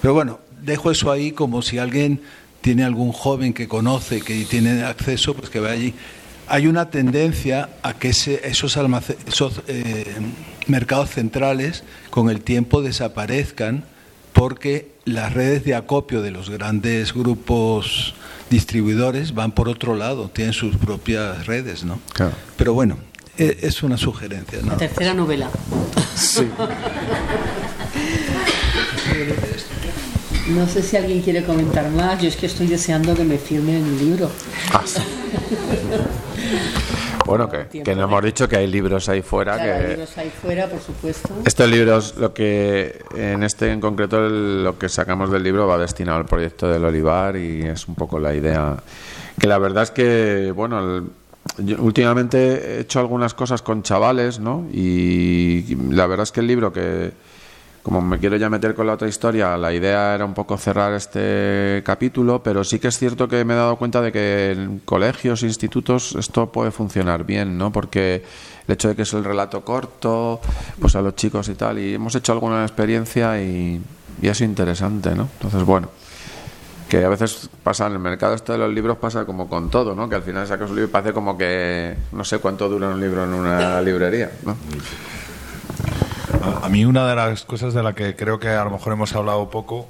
Pero 0.00 0.14
bueno, 0.14 0.40
dejo 0.62 0.90
eso 0.90 1.10
ahí 1.10 1.32
como 1.32 1.62
si 1.62 1.78
alguien 1.78 2.20
tiene 2.60 2.84
algún 2.84 3.12
joven 3.12 3.52
que 3.52 3.68
conoce, 3.68 4.20
que 4.20 4.44
tiene 4.44 4.82
acceso, 4.82 5.34
pues 5.34 5.50
que 5.50 5.60
vaya 5.60 5.74
allí 5.74 5.94
hay 6.48 6.66
una 6.66 6.90
tendencia 6.90 7.70
a 7.82 7.94
que 7.94 8.10
ese, 8.10 8.48
esos, 8.48 8.78
esos 9.26 9.62
eh, 9.66 10.04
mercados 10.66 11.10
centrales 11.10 11.84
con 12.10 12.30
el 12.30 12.40
tiempo 12.40 12.82
desaparezcan 12.82 13.84
porque 14.32 14.92
las 15.04 15.32
redes 15.32 15.64
de 15.64 15.74
acopio 15.74 16.22
de 16.22 16.30
los 16.30 16.50
grandes 16.50 17.14
grupos 17.14 18.14
distribuidores 18.50 19.34
van 19.34 19.52
por 19.52 19.68
otro 19.68 19.96
lado, 19.96 20.28
tienen 20.28 20.52
sus 20.52 20.76
propias 20.76 21.46
redes, 21.46 21.84
¿no? 21.84 22.00
Claro. 22.12 22.32
Pero 22.56 22.74
bueno, 22.74 22.98
es, 23.36 23.62
es 23.62 23.82
una 23.82 23.96
sugerencia. 23.96 24.60
¿no? 24.62 24.72
La 24.72 24.76
tercera 24.76 25.14
novela. 25.14 25.50
Sí. 26.14 26.48
No 30.48 30.66
sé 30.68 30.82
si 30.82 30.96
alguien 30.96 31.22
quiere 31.22 31.44
comentar 31.44 31.90
más. 31.90 32.20
Yo 32.22 32.28
es 32.28 32.36
que 32.36 32.46
estoy 32.46 32.68
deseando 32.68 33.14
que 33.14 33.24
me 33.24 33.38
firmen 33.38 33.84
el 33.84 33.98
libro. 33.98 34.30
Ah, 34.72 34.82
sí. 34.84 35.00
Bueno, 37.24 37.48
que, 37.48 37.82
que, 37.82 37.96
no 37.96 38.04
hemos 38.04 38.22
dicho 38.22 38.48
que 38.48 38.56
hay 38.56 38.68
libros 38.68 39.08
ahí 39.08 39.20
fuera. 39.20 39.54
Claro, 39.54 39.72
que... 39.72 39.78
hay 39.78 39.88
libros 39.88 40.18
ahí 40.18 40.30
fuera, 40.30 40.68
por 40.68 40.80
supuesto. 40.80 41.28
Estos 41.44 41.68
libros, 41.68 42.14
lo 42.18 42.32
que 42.32 43.02
en 43.16 43.42
este 43.42 43.72
en 43.72 43.80
concreto, 43.80 44.24
el, 44.24 44.62
lo 44.62 44.78
que 44.78 44.88
sacamos 44.88 45.32
del 45.32 45.42
libro 45.42 45.66
va 45.66 45.76
destinado 45.76 46.18
al 46.18 46.26
proyecto 46.26 46.68
del 46.68 46.84
Olivar 46.84 47.36
y 47.36 47.62
es 47.62 47.88
un 47.88 47.96
poco 47.96 48.20
la 48.20 48.32
idea. 48.32 48.76
Que 49.40 49.48
la 49.48 49.58
verdad 49.58 49.82
es 49.82 49.90
que, 49.90 50.52
bueno, 50.54 50.78
el, 50.78 51.04
yo 51.58 51.82
últimamente 51.82 52.76
he 52.76 52.80
hecho 52.80 53.00
algunas 53.00 53.34
cosas 53.34 53.60
con 53.60 53.82
chavales, 53.82 54.38
¿no? 54.38 54.66
Y 54.72 55.76
la 55.90 56.06
verdad 56.06 56.22
es 56.24 56.32
que 56.32 56.40
el 56.40 56.46
libro 56.46 56.72
que 56.72 57.12
como 57.86 58.02
me 58.02 58.18
quiero 58.18 58.36
ya 58.36 58.50
meter 58.50 58.74
con 58.74 58.88
la 58.88 58.94
otra 58.94 59.06
historia, 59.06 59.56
la 59.56 59.72
idea 59.72 60.16
era 60.16 60.24
un 60.24 60.34
poco 60.34 60.58
cerrar 60.58 60.92
este 60.94 61.84
capítulo, 61.86 62.42
pero 62.42 62.64
sí 62.64 62.80
que 62.80 62.88
es 62.88 62.98
cierto 62.98 63.28
que 63.28 63.44
me 63.44 63.54
he 63.54 63.56
dado 63.56 63.76
cuenta 63.76 64.02
de 64.02 64.10
que 64.10 64.50
en 64.50 64.80
colegios, 64.80 65.44
institutos, 65.44 66.16
esto 66.18 66.50
puede 66.50 66.72
funcionar 66.72 67.22
bien, 67.22 67.56
¿no? 67.56 67.70
Porque 67.70 68.24
el 68.66 68.74
hecho 68.74 68.88
de 68.88 68.96
que 68.96 69.02
es 69.02 69.12
el 69.12 69.22
relato 69.22 69.64
corto, 69.64 70.40
pues 70.80 70.96
a 70.96 71.00
los 71.00 71.14
chicos 71.14 71.48
y 71.48 71.54
tal, 71.54 71.78
y 71.78 71.94
hemos 71.94 72.12
hecho 72.16 72.32
alguna 72.32 72.64
experiencia 72.64 73.40
y, 73.40 73.80
y 74.20 74.26
es 74.26 74.40
interesante, 74.40 75.14
¿no? 75.14 75.28
Entonces, 75.34 75.62
bueno 75.62 75.88
que 76.88 77.04
a 77.04 77.08
veces 77.08 77.50
pasa 77.64 77.86
en 77.88 77.94
el 77.94 77.98
mercado 77.98 78.34
esto 78.34 78.52
de 78.52 78.58
los 78.58 78.72
libros 78.72 78.96
pasa 78.98 79.24
como 79.24 79.48
con 79.48 79.70
todo, 79.70 79.94
¿no? 79.94 80.08
Que 80.08 80.14
al 80.14 80.22
final 80.22 80.46
sacas 80.46 80.70
un 80.70 80.76
libro 80.76 80.88
y 80.88 80.92
parece 80.92 81.12
como 81.12 81.36
que 81.36 81.96
no 82.12 82.24
sé 82.24 82.38
cuánto 82.38 82.68
dura 82.68 82.88
un 82.88 83.00
libro 83.00 83.24
en 83.24 83.34
una 83.34 83.80
librería, 83.80 84.30
¿no? 84.44 84.56
A 86.62 86.68
mí 86.68 86.84
una 86.84 87.08
de 87.08 87.16
las 87.16 87.44
cosas 87.44 87.74
de 87.74 87.82
la 87.82 87.94
que 87.94 88.16
creo 88.16 88.38
que 88.38 88.48
a 88.48 88.64
lo 88.64 88.70
mejor 88.70 88.92
hemos 88.92 89.14
hablado 89.14 89.50
poco 89.50 89.88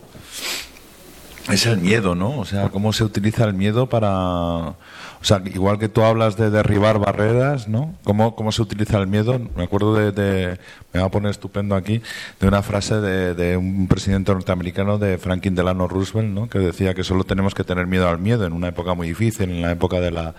es 1.50 1.66
el 1.66 1.78
miedo, 1.78 2.14
¿no? 2.14 2.38
O 2.38 2.44
sea, 2.44 2.68
cómo 2.70 2.92
se 2.92 3.04
utiliza 3.04 3.44
el 3.44 3.54
miedo 3.54 3.86
para... 3.88 4.74
O 5.20 5.24
sea, 5.24 5.42
igual 5.44 5.78
que 5.78 5.88
tú 5.88 6.02
hablas 6.02 6.36
de 6.36 6.50
derribar 6.50 6.98
barreras, 6.98 7.68
¿no? 7.68 7.94
¿Cómo, 8.04 8.36
cómo 8.36 8.52
se 8.52 8.62
utiliza 8.62 8.98
el 8.98 9.06
miedo? 9.06 9.40
Me 9.56 9.64
acuerdo 9.64 9.94
de, 9.94 10.58
me 10.92 11.00
va 11.00 11.06
a 11.06 11.10
poner 11.10 11.30
estupendo 11.30 11.74
aquí, 11.74 12.00
de 12.40 12.48
una 12.48 12.62
frase 12.62 13.00
de, 13.00 13.34
de, 13.34 13.56
un 13.56 13.86
presidente 13.88 14.32
norteamericano, 14.32 14.98
de 14.98 15.18
Franklin 15.18 15.54
Delano 15.54 15.88
Roosevelt, 15.88 16.28
¿no? 16.28 16.48
Que 16.48 16.58
decía 16.58 16.94
que 16.94 17.04
solo 17.04 17.24
tenemos 17.24 17.54
que 17.54 17.64
tener 17.64 17.86
miedo 17.86 18.08
al 18.08 18.18
miedo 18.18 18.46
en 18.46 18.52
una 18.52 18.68
época 18.68 18.94
muy 18.94 19.08
difícil, 19.08 19.50
en 19.50 19.62
la 19.62 19.72
época 19.72 20.00
de 20.00 20.10
la, 20.10 20.34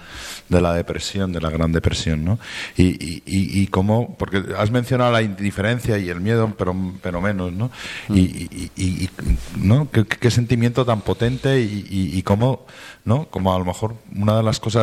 de 0.49 0.61
la 0.61 0.73
depresión, 0.73 1.31
de 1.31 1.41
la 1.41 1.49
gran 1.49 1.71
depresión, 1.71 2.23
¿no? 2.25 2.39
Y, 2.75 2.85
y, 2.85 3.21
y, 3.25 3.67
cómo, 3.67 4.15
porque 4.17 4.43
has 4.57 4.71
mencionado 4.71 5.11
la 5.11 5.21
indiferencia 5.21 5.97
y 5.97 6.09
el 6.09 6.21
miedo, 6.21 6.53
pero, 6.57 6.75
pero 7.01 7.21
menos, 7.21 7.51
¿no? 7.51 7.71
Y, 8.09 8.69
y, 8.75 9.09
¿no? 9.57 9.89
¿Qué, 9.91 10.05
¿Qué, 10.05 10.31
sentimiento 10.31 10.85
tan 10.85 11.01
potente 11.01 11.61
y, 11.61 12.21
cómo, 12.23 12.65
¿no? 13.05 13.27
Como 13.29 13.53
a 13.53 13.59
lo 13.59 13.65
mejor 13.65 13.95
una 14.15 14.37
de 14.37 14.43
las 14.43 14.59
cosas 14.59 14.76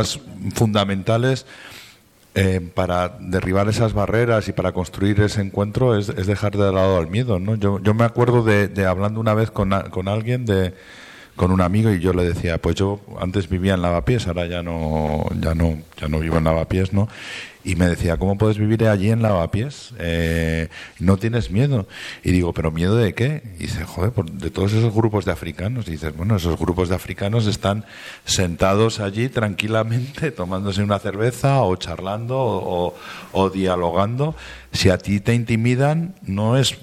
fundamentales 0.55 1.47
eh, 2.35 2.61
para 2.75 3.17
derribar 3.21 3.69
esas 3.69 3.93
barreras 3.93 4.49
y 4.49 4.53
para 4.53 4.73
construir 4.73 5.21
ese 5.21 5.41
encuentro 5.41 5.97
es, 5.97 6.09
dejar 6.09 6.57
de 6.57 6.73
lado 6.73 6.99
el 7.01 7.07
miedo, 7.07 7.39
¿no? 7.39 7.55
Yo, 7.55 7.79
yo 7.81 7.95
me 7.95 8.05
acuerdo 8.05 8.43
de, 8.43 8.67
de 8.69 8.87
hablando 8.87 9.21
una 9.21 9.35
vez 9.35 9.51
con, 9.51 9.71
con 9.91 10.09
alguien 10.09 10.45
de 10.45 10.75
con 11.37 11.51
un 11.51 11.61
amigo 11.61 11.91
y 11.91 12.01
yo 12.01 12.13
le 12.13 12.25
decía, 12.25 12.59
pues 12.59 12.77
yo 12.77 13.01
antes 13.21 13.49
vivía 13.49 13.75
en 13.75 13.83
Lavapiés, 13.83 14.27
ahora 14.27 14.47
ya 14.47 14.63
no, 14.63 15.27
ya 15.41 15.55
no, 15.55 15.79
ya 16.01 16.09
no 16.09 16.21
vivo 16.21 16.39
en 16.39 16.45
Lavapiés, 16.45 16.93
¿no? 16.93 17.09
Y 17.65 17.77
me 17.77 17.89
decía, 17.89 18.19
¿cómo 18.19 18.37
puedes 18.37 18.59
vivir 18.59 18.87
allí 18.87 19.11
en 19.11 19.23
Lavapiés? 19.23 19.95
Eh, 19.99 20.69
no 20.99 21.17
tienes 21.17 21.51
miedo. 21.51 21.89
Y 22.23 22.31
digo, 22.31 22.53
¿pero 22.53 22.71
miedo 22.71 22.95
de 22.97 23.15
qué? 23.15 23.43
Y 23.59 23.63
dice, 23.63 23.85
joder, 23.85 24.13
de 24.13 24.51
todos 24.51 24.75
esos 24.75 24.93
grupos 24.93 25.25
de 25.25 25.33
africanos. 25.33 25.89
Y 25.89 25.93
dices, 25.93 26.15
bueno, 26.15 26.37
esos 26.37 26.59
grupos 26.59 26.91
de 26.91 26.95
africanos 26.95 27.47
están 27.47 27.87
sentados 28.27 29.01
allí 29.01 29.31
tranquilamente, 29.31 30.31
tomándose 30.31 30.83
una 30.83 30.99
cerveza 30.99 31.63
o 31.63 31.75
charlando 31.77 32.37
o, 32.39 32.95
o 33.33 33.51
dialogando. 33.51 34.35
Si 34.73 34.91
a 34.91 34.99
ti 34.99 35.21
te 35.21 35.35
intimidan, 35.35 36.15
no 36.23 36.59
es 36.59 36.77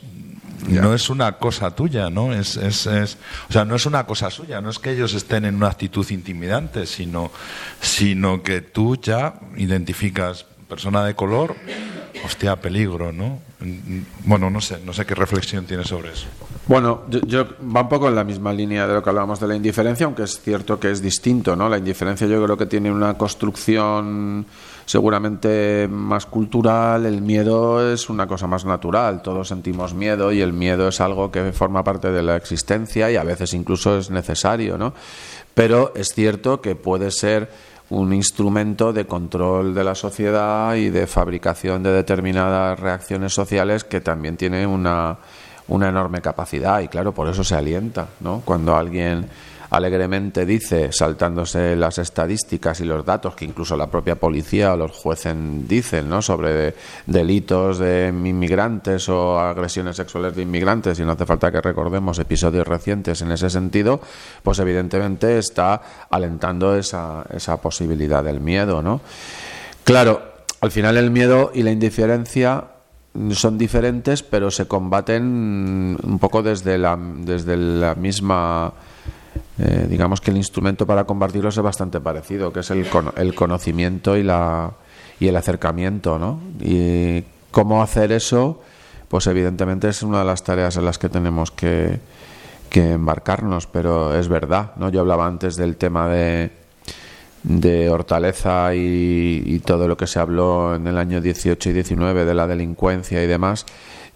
no 0.67 0.93
es 0.93 1.09
una 1.09 1.33
cosa 1.33 1.71
tuya, 1.71 2.09
¿no? 2.09 2.33
Es, 2.33 2.57
es, 2.57 2.85
es, 2.85 3.17
o 3.49 3.53
sea, 3.53 3.65
no 3.65 3.75
es 3.75 3.85
una 3.85 4.05
cosa 4.05 4.29
suya, 4.29 4.61
no 4.61 4.69
es 4.69 4.79
que 4.79 4.91
ellos 4.91 5.13
estén 5.13 5.45
en 5.45 5.55
una 5.55 5.67
actitud 5.67 6.07
intimidante, 6.11 6.85
sino, 6.85 7.31
sino 7.81 8.43
que 8.43 8.61
tú 8.61 8.95
ya 8.95 9.35
identificas 9.57 10.45
persona 10.72 11.03
de 11.03 11.15
color, 11.15 11.53
hostia, 12.26 12.56
peligro, 12.56 13.11
¿no? 13.11 13.39
Bueno, 14.23 14.49
no 14.49 14.61
sé, 14.61 14.80
no 14.85 14.93
sé 14.93 15.06
qué 15.06 15.14
reflexión 15.15 15.65
tienes 15.65 15.88
sobre 15.88 16.14
eso. 16.14 16.27
Bueno, 16.65 17.02
yo, 17.10 17.19
yo, 17.27 17.45
va 17.76 17.81
un 17.81 17.89
poco 17.89 18.07
en 18.07 18.15
la 18.15 18.23
misma 18.23 18.53
línea 18.53 18.88
de 18.88 18.93
lo 18.93 19.03
que 19.03 19.10
hablábamos 19.10 19.41
de 19.41 19.48
la 19.48 19.56
indiferencia, 19.57 20.06
aunque 20.06 20.23
es 20.23 20.39
cierto 20.39 20.80
que 20.80 20.89
es 20.89 21.02
distinto, 21.02 21.57
¿no? 21.57 21.68
La 21.68 21.77
indiferencia 21.77 22.26
yo 22.26 22.41
creo 22.41 22.56
que 22.56 22.68
tiene 22.68 22.89
una 22.89 23.18
construcción 23.18 24.45
seguramente 24.85 25.89
más 25.91 26.26
cultural, 26.26 27.06
el 27.06 27.22
miedo 27.22 27.91
es 27.91 28.10
una 28.10 28.26
cosa 28.26 28.48
más 28.48 28.64
natural, 28.64 29.22
todos 29.22 29.49
sentimos 29.49 29.93
miedo 29.93 30.31
y 30.31 30.39
el 30.39 30.53
miedo 30.53 30.88
es 30.88 31.02
algo 31.02 31.31
que 31.31 31.52
forma 31.52 31.84
parte 31.84 32.11
de 32.11 32.23
la 32.23 32.38
existencia 32.38 33.11
y 33.11 33.18
a 33.18 33.23
veces 33.23 33.53
incluso 33.53 33.98
es 33.98 34.10
necesario, 34.10 34.77
¿no? 34.77 34.93
Pero 35.53 35.91
es 35.95 36.14
cierto 36.14 36.61
que 36.61 36.76
puede 36.76 37.11
ser 37.11 37.49
un 37.91 38.13
instrumento 38.13 38.93
de 38.93 39.05
control 39.05 39.76
de 39.76 39.84
la 39.84 39.95
sociedad 39.95 40.76
y 40.76 40.89
de 40.89 41.07
fabricación 41.07 41.84
de 41.84 41.91
determinadas 41.91 42.80
reacciones 42.80 43.34
sociales 43.34 43.84
que 43.84 43.99
también 43.99 44.38
tiene 44.38 44.65
una, 44.65 45.18
una 45.68 45.89
enorme 45.89 46.22
capacidad 46.22 46.80
y 46.80 46.88
claro, 46.88 47.13
por 47.13 47.27
eso 47.27 47.43
se 47.43 47.55
alienta, 47.55 48.07
¿no? 48.22 48.41
Cuando 48.45 48.76
alguien 48.76 49.27
alegremente 49.72 50.45
dice, 50.45 50.91
saltándose 50.91 51.77
las 51.77 51.98
estadísticas 51.98 52.81
y 52.81 52.85
los 52.85 53.06
datos 53.06 53.35
que 53.35 53.45
incluso 53.45 53.77
la 53.77 53.88
propia 53.88 54.15
policía 54.15 54.73
o 54.73 54.77
los 54.77 54.91
jueces 54.91 55.35
dicen 55.65 56.10
¿no? 56.10 56.22
sobre 56.22 56.76
delitos 57.06 57.80
de 57.80 58.10
inmigrantes 58.10 59.07
o 59.07 59.39
agresiones 59.39 59.95
sexuales 59.95 60.35
de 60.35 60.41
inmigrantes, 60.41 60.99
y 60.99 61.06
no 61.06 61.14
hace 61.14 61.26
falta 61.26 61.52
que 61.53 61.61
recordemos 61.61 62.19
episodios 62.19 62.68
recientes 62.68 63.22
en 63.22 63.31
ese 63.31 63.49
sentido, 63.49 64.02
pues 64.43 64.60
evidentemente 64.60 65.38
está 65.38 65.81
alentando 66.10 66.76
esa, 66.76 67.26
esa 67.34 67.61
posibilidad 67.61 68.23
del 68.26 68.41
miedo. 68.41 68.81
¿no? 68.81 68.99
Claro, 69.85 70.22
al 70.60 70.72
final 70.72 70.98
el 70.98 71.11
miedo 71.11 71.52
y 71.53 71.64
la 71.64 71.72
indiferencia 71.72 72.65
son 73.31 73.57
diferentes, 73.57 74.22
pero 74.22 74.52
se 74.52 74.68
combaten 74.68 75.98
un 76.03 76.19
poco 76.19 76.43
desde 76.43 76.77
la, 76.77 76.98
desde 76.99 77.56
la 77.56 77.95
misma 77.95 78.73
eh, 79.60 79.88
digamos 79.90 80.22
que 80.22 80.32
el 80.32 80.38
instrumento 80.38 80.86
para 80.86 81.03
combatirlos 81.03 81.57
es 81.57 81.64
bastante 81.64 81.99
parecido, 81.99 82.53
que 82.53 82.61
es 82.61 82.72
el, 82.72 82.88
el 83.18 83.36
conocimiento 83.36 84.18
y, 84.18 84.23
la, 84.23 84.72
y 85.19 85.28
el 85.28 85.36
acercamiento, 85.36 86.18
¿no? 86.18 86.40
Y 86.60 87.23
cómo 87.52 87.84
hacer 87.84 88.11
eso, 88.11 88.61
pues 89.07 89.28
evidentemente 89.28 89.90
es 89.90 90.03
una 90.03 90.19
de 90.19 90.26
las 90.26 90.44
tareas 90.44 90.78
en 90.78 90.86
las 90.86 90.98
que 90.98 91.10
tenemos 91.10 91.52
que, 91.52 91.99
que 92.69 92.94
embarcarnos, 92.94 93.68
pero 93.68 94.18
es 94.18 94.30
verdad, 94.30 94.72
¿no? 94.78 94.90
Yo 94.90 95.02
hablaba 95.02 95.28
antes 95.28 95.57
del 95.57 95.76
tema 95.76 96.07
de, 96.07 96.52
de 97.44 97.90
Hortaleza 97.90 98.73
y, 98.73 99.44
y, 99.45 99.60
todo 99.60 99.88
lo 99.88 99.98
que 99.98 100.07
se 100.07 100.19
habló 100.19 100.76
en 100.76 100.88
el 100.88 100.98
año 100.98 101.19
18 101.19 101.69
y 101.69 101.73
19 101.73 102.23
de 102.23 102.34
la 102.34 102.48
delincuencia 102.48 103.22
y 103.22 103.28
demás, 103.28 103.65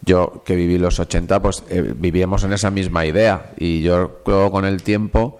yo 0.06 0.44
que 0.46 0.56
viví 0.56 0.78
los 0.78 1.00
80, 1.00 1.42
pues 1.42 1.64
eh, 1.70 1.94
vivíamos 1.96 2.44
en 2.44 2.54
esa 2.54 2.70
misma 2.72 3.06
idea. 3.06 3.52
Y 3.58 3.82
yo 3.82 4.20
luego 4.26 4.52
con 4.52 4.66
el 4.66 4.84
tiempo, 4.84 5.40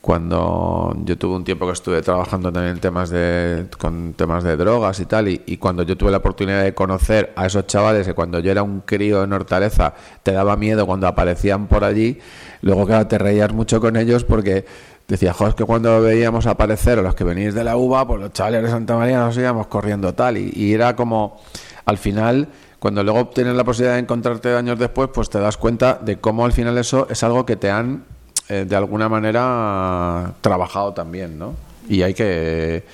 cuando 0.00 0.94
yo 1.04 1.16
tuve 1.18 1.34
un 1.34 1.44
tiempo 1.44 1.66
que 1.66 1.72
estuve 1.72 2.02
trabajando 2.02 2.52
también 2.52 2.74
en 2.74 2.80
temas 2.80 3.10
de, 3.10 3.66
con 3.78 4.12
temas 4.12 4.44
de 4.44 4.56
drogas 4.56 5.00
y 5.00 5.06
tal, 5.06 5.28
y, 5.28 5.56
cuando 5.56 5.82
yo 5.82 5.96
tuve 5.96 6.10
la 6.10 6.18
oportunidad 6.18 6.62
de 6.62 6.74
conocer 6.74 7.32
a 7.36 7.46
esos 7.46 7.66
chavales 7.66 8.06
que 8.06 8.14
cuando 8.14 8.38
yo 8.38 8.52
era 8.52 8.62
un 8.62 8.82
crío 8.82 9.24
en 9.24 9.32
Hortaleza 9.32 9.94
te 10.22 10.32
daba 10.32 10.56
miedo 10.56 10.86
cuando 10.86 11.08
aparecían 11.08 11.66
por 11.66 11.82
allí, 11.82 12.18
luego 12.60 12.86
claro, 12.86 13.06
te 13.08 13.18
reías 13.18 13.52
mucho 13.52 13.80
con 13.80 13.96
ellos 13.96 14.22
porque 14.22 14.66
decía, 15.08 15.32
joder, 15.32 15.54
que 15.54 15.64
cuando 15.64 16.00
veíamos 16.00 16.46
aparecer 16.46 16.98
a 16.98 17.02
los 17.02 17.14
que 17.14 17.24
venís 17.24 17.54
de 17.54 17.64
la 17.64 17.76
uva, 17.76 18.06
pues 18.06 18.20
los 18.20 18.32
chavales 18.32 18.62
de 18.62 18.68
Santa 18.68 18.96
María 18.96 19.18
nos 19.18 19.36
íbamos 19.36 19.66
corriendo 19.68 20.14
tal, 20.14 20.36
y, 20.36 20.52
y 20.54 20.72
era 20.74 20.94
como, 20.94 21.40
al 21.84 21.98
final 21.98 22.48
cuando 22.86 23.02
luego 23.02 23.26
tienes 23.26 23.56
la 23.56 23.64
posibilidad 23.64 23.94
de 23.94 24.02
encontrarte 24.02 24.54
años 24.54 24.78
después, 24.78 25.10
pues 25.12 25.28
te 25.28 25.40
das 25.40 25.56
cuenta 25.56 25.98
de 26.00 26.18
cómo 26.18 26.44
al 26.44 26.52
final 26.52 26.78
eso 26.78 27.08
es 27.10 27.24
algo 27.24 27.44
que 27.44 27.56
te 27.56 27.68
han, 27.68 28.04
eh, 28.48 28.64
de 28.64 28.76
alguna 28.76 29.08
manera, 29.08 30.34
trabajado 30.40 30.94
también, 30.94 31.36
¿no? 31.36 31.54
Y 31.88 32.02
hay 32.02 32.14
que 32.14 32.84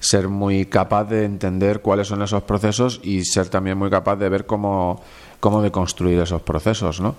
ser 0.00 0.28
muy 0.28 0.64
capaz 0.64 1.04
de 1.04 1.26
entender 1.26 1.82
cuáles 1.82 2.08
son 2.08 2.22
esos 2.22 2.44
procesos 2.44 2.98
y 3.02 3.26
ser 3.26 3.50
también 3.50 3.76
muy 3.76 3.90
capaz 3.90 4.16
de 4.16 4.30
ver 4.30 4.46
cómo, 4.46 5.02
cómo 5.38 5.60
deconstruir 5.60 6.18
esos 6.20 6.40
procesos, 6.40 7.02
¿no? 7.02 7.14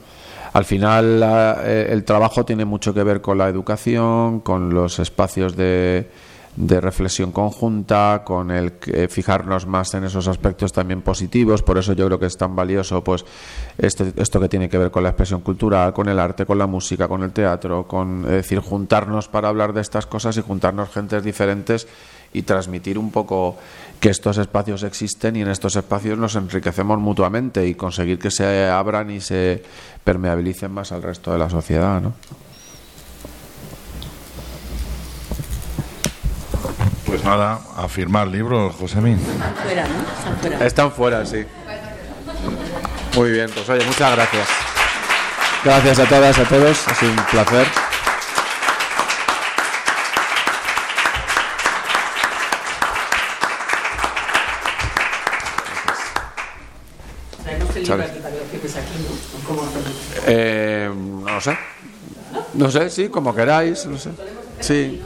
Al 0.54 0.66
final 0.66 1.22
eh, 1.24 1.90
el 1.92 2.04
trabajo 2.04 2.44
tiene 2.46 2.66
mucho 2.66 2.96
que 2.96 3.04
ver 3.04 3.22
con 3.22 3.38
la 3.38 3.48
educación, 3.48 4.40
con 4.40 4.74
los 4.74 4.98
espacios 4.98 5.56
de 5.56 6.10
de 6.56 6.80
reflexión 6.80 7.32
conjunta, 7.32 8.22
con 8.24 8.52
el 8.52 8.74
que 8.74 9.08
fijarnos 9.08 9.66
más 9.66 9.94
en 9.96 10.04
esos 10.04 10.28
aspectos 10.28 10.72
también 10.72 11.02
positivos. 11.02 11.64
Por 11.64 11.78
eso 11.78 11.94
yo 11.94 12.06
creo 12.06 12.20
que 12.20 12.28
es 12.28 12.38
tan 12.38 12.56
valioso 12.56 13.04
pues 13.04 13.26
este, 13.78 14.14
esto 14.18 14.40
que 14.40 14.50
tiene 14.50 14.70
que 14.70 14.78
ver 14.78 14.92
con 14.92 15.04
la 15.04 15.10
expresión 15.10 15.42
cultural, 15.42 15.94
con 15.94 16.10
el 16.10 16.20
arte, 16.20 16.46
con 16.46 16.58
la 16.58 16.68
música, 16.68 17.08
con 17.08 17.24
el 17.24 17.32
teatro, 17.32 17.88
con 17.88 18.26
es 18.26 18.32
decir, 18.32 18.60
juntarnos 18.60 19.28
para 19.28 19.50
hablar 19.50 19.74
de 19.74 19.82
estas 19.82 20.06
cosas 20.06 20.38
y 20.38 20.42
juntarnos 20.42 20.90
gentes 20.90 21.24
diferentes 21.24 21.88
y 22.34 22.44
transmitir 22.44 22.98
un 22.98 23.12
poco 23.12 23.58
que 24.00 24.10
estos 24.10 24.38
espacios 24.38 24.84
existen 24.84 25.36
y 25.36 25.42
en 25.42 25.50
estos 25.50 25.76
espacios 25.76 26.18
nos 26.18 26.36
enriquecemos 26.36 27.00
mutuamente 27.00 27.66
y 27.68 27.76
conseguir 27.76 28.20
que 28.20 28.32
se 28.32 28.68
abran 28.68 29.10
y 29.12 29.22
se 29.22 29.64
permeabilicen 30.04 30.72
más 30.72 30.92
al 30.92 31.02
resto 31.02 31.32
de 31.32 31.40
la 31.40 31.50
sociedad, 31.50 32.02
¿no? 32.02 32.14
Pues 37.06 37.24
nada, 37.24 37.60
a 37.78 37.88
firmar 37.88 38.28
libros, 38.28 38.76
Josémín. 38.76 39.20
Están 39.20 39.56
fuera, 39.56 39.84
¿no? 39.88 40.02
Están 40.02 40.38
fuera. 40.38 40.66
Están 40.66 40.92
fuera, 40.92 41.26
sí. 41.26 41.46
Muy 43.16 43.32
bien, 43.32 43.50
pues 43.54 43.70
oye, 43.70 43.86
muchas 43.86 44.16
gracias. 44.16 44.48
Gracias 45.64 46.00
a 46.00 46.06
todas, 46.06 46.40
a 46.40 46.44
todos, 46.44 46.88
ha 46.88 46.96
sido 46.96 47.12
un 47.12 47.26
placer. 47.26 47.68
Eh, 60.26 60.90
no 60.94 61.32
lo 61.32 61.42
sé. 61.42 61.58
No 62.54 62.72
sé, 62.72 62.90
sí, 62.90 63.10
como 63.10 63.36
queráis, 63.36 63.86
no 63.86 63.98
sé. 63.98 64.12
Sí. 64.60 65.02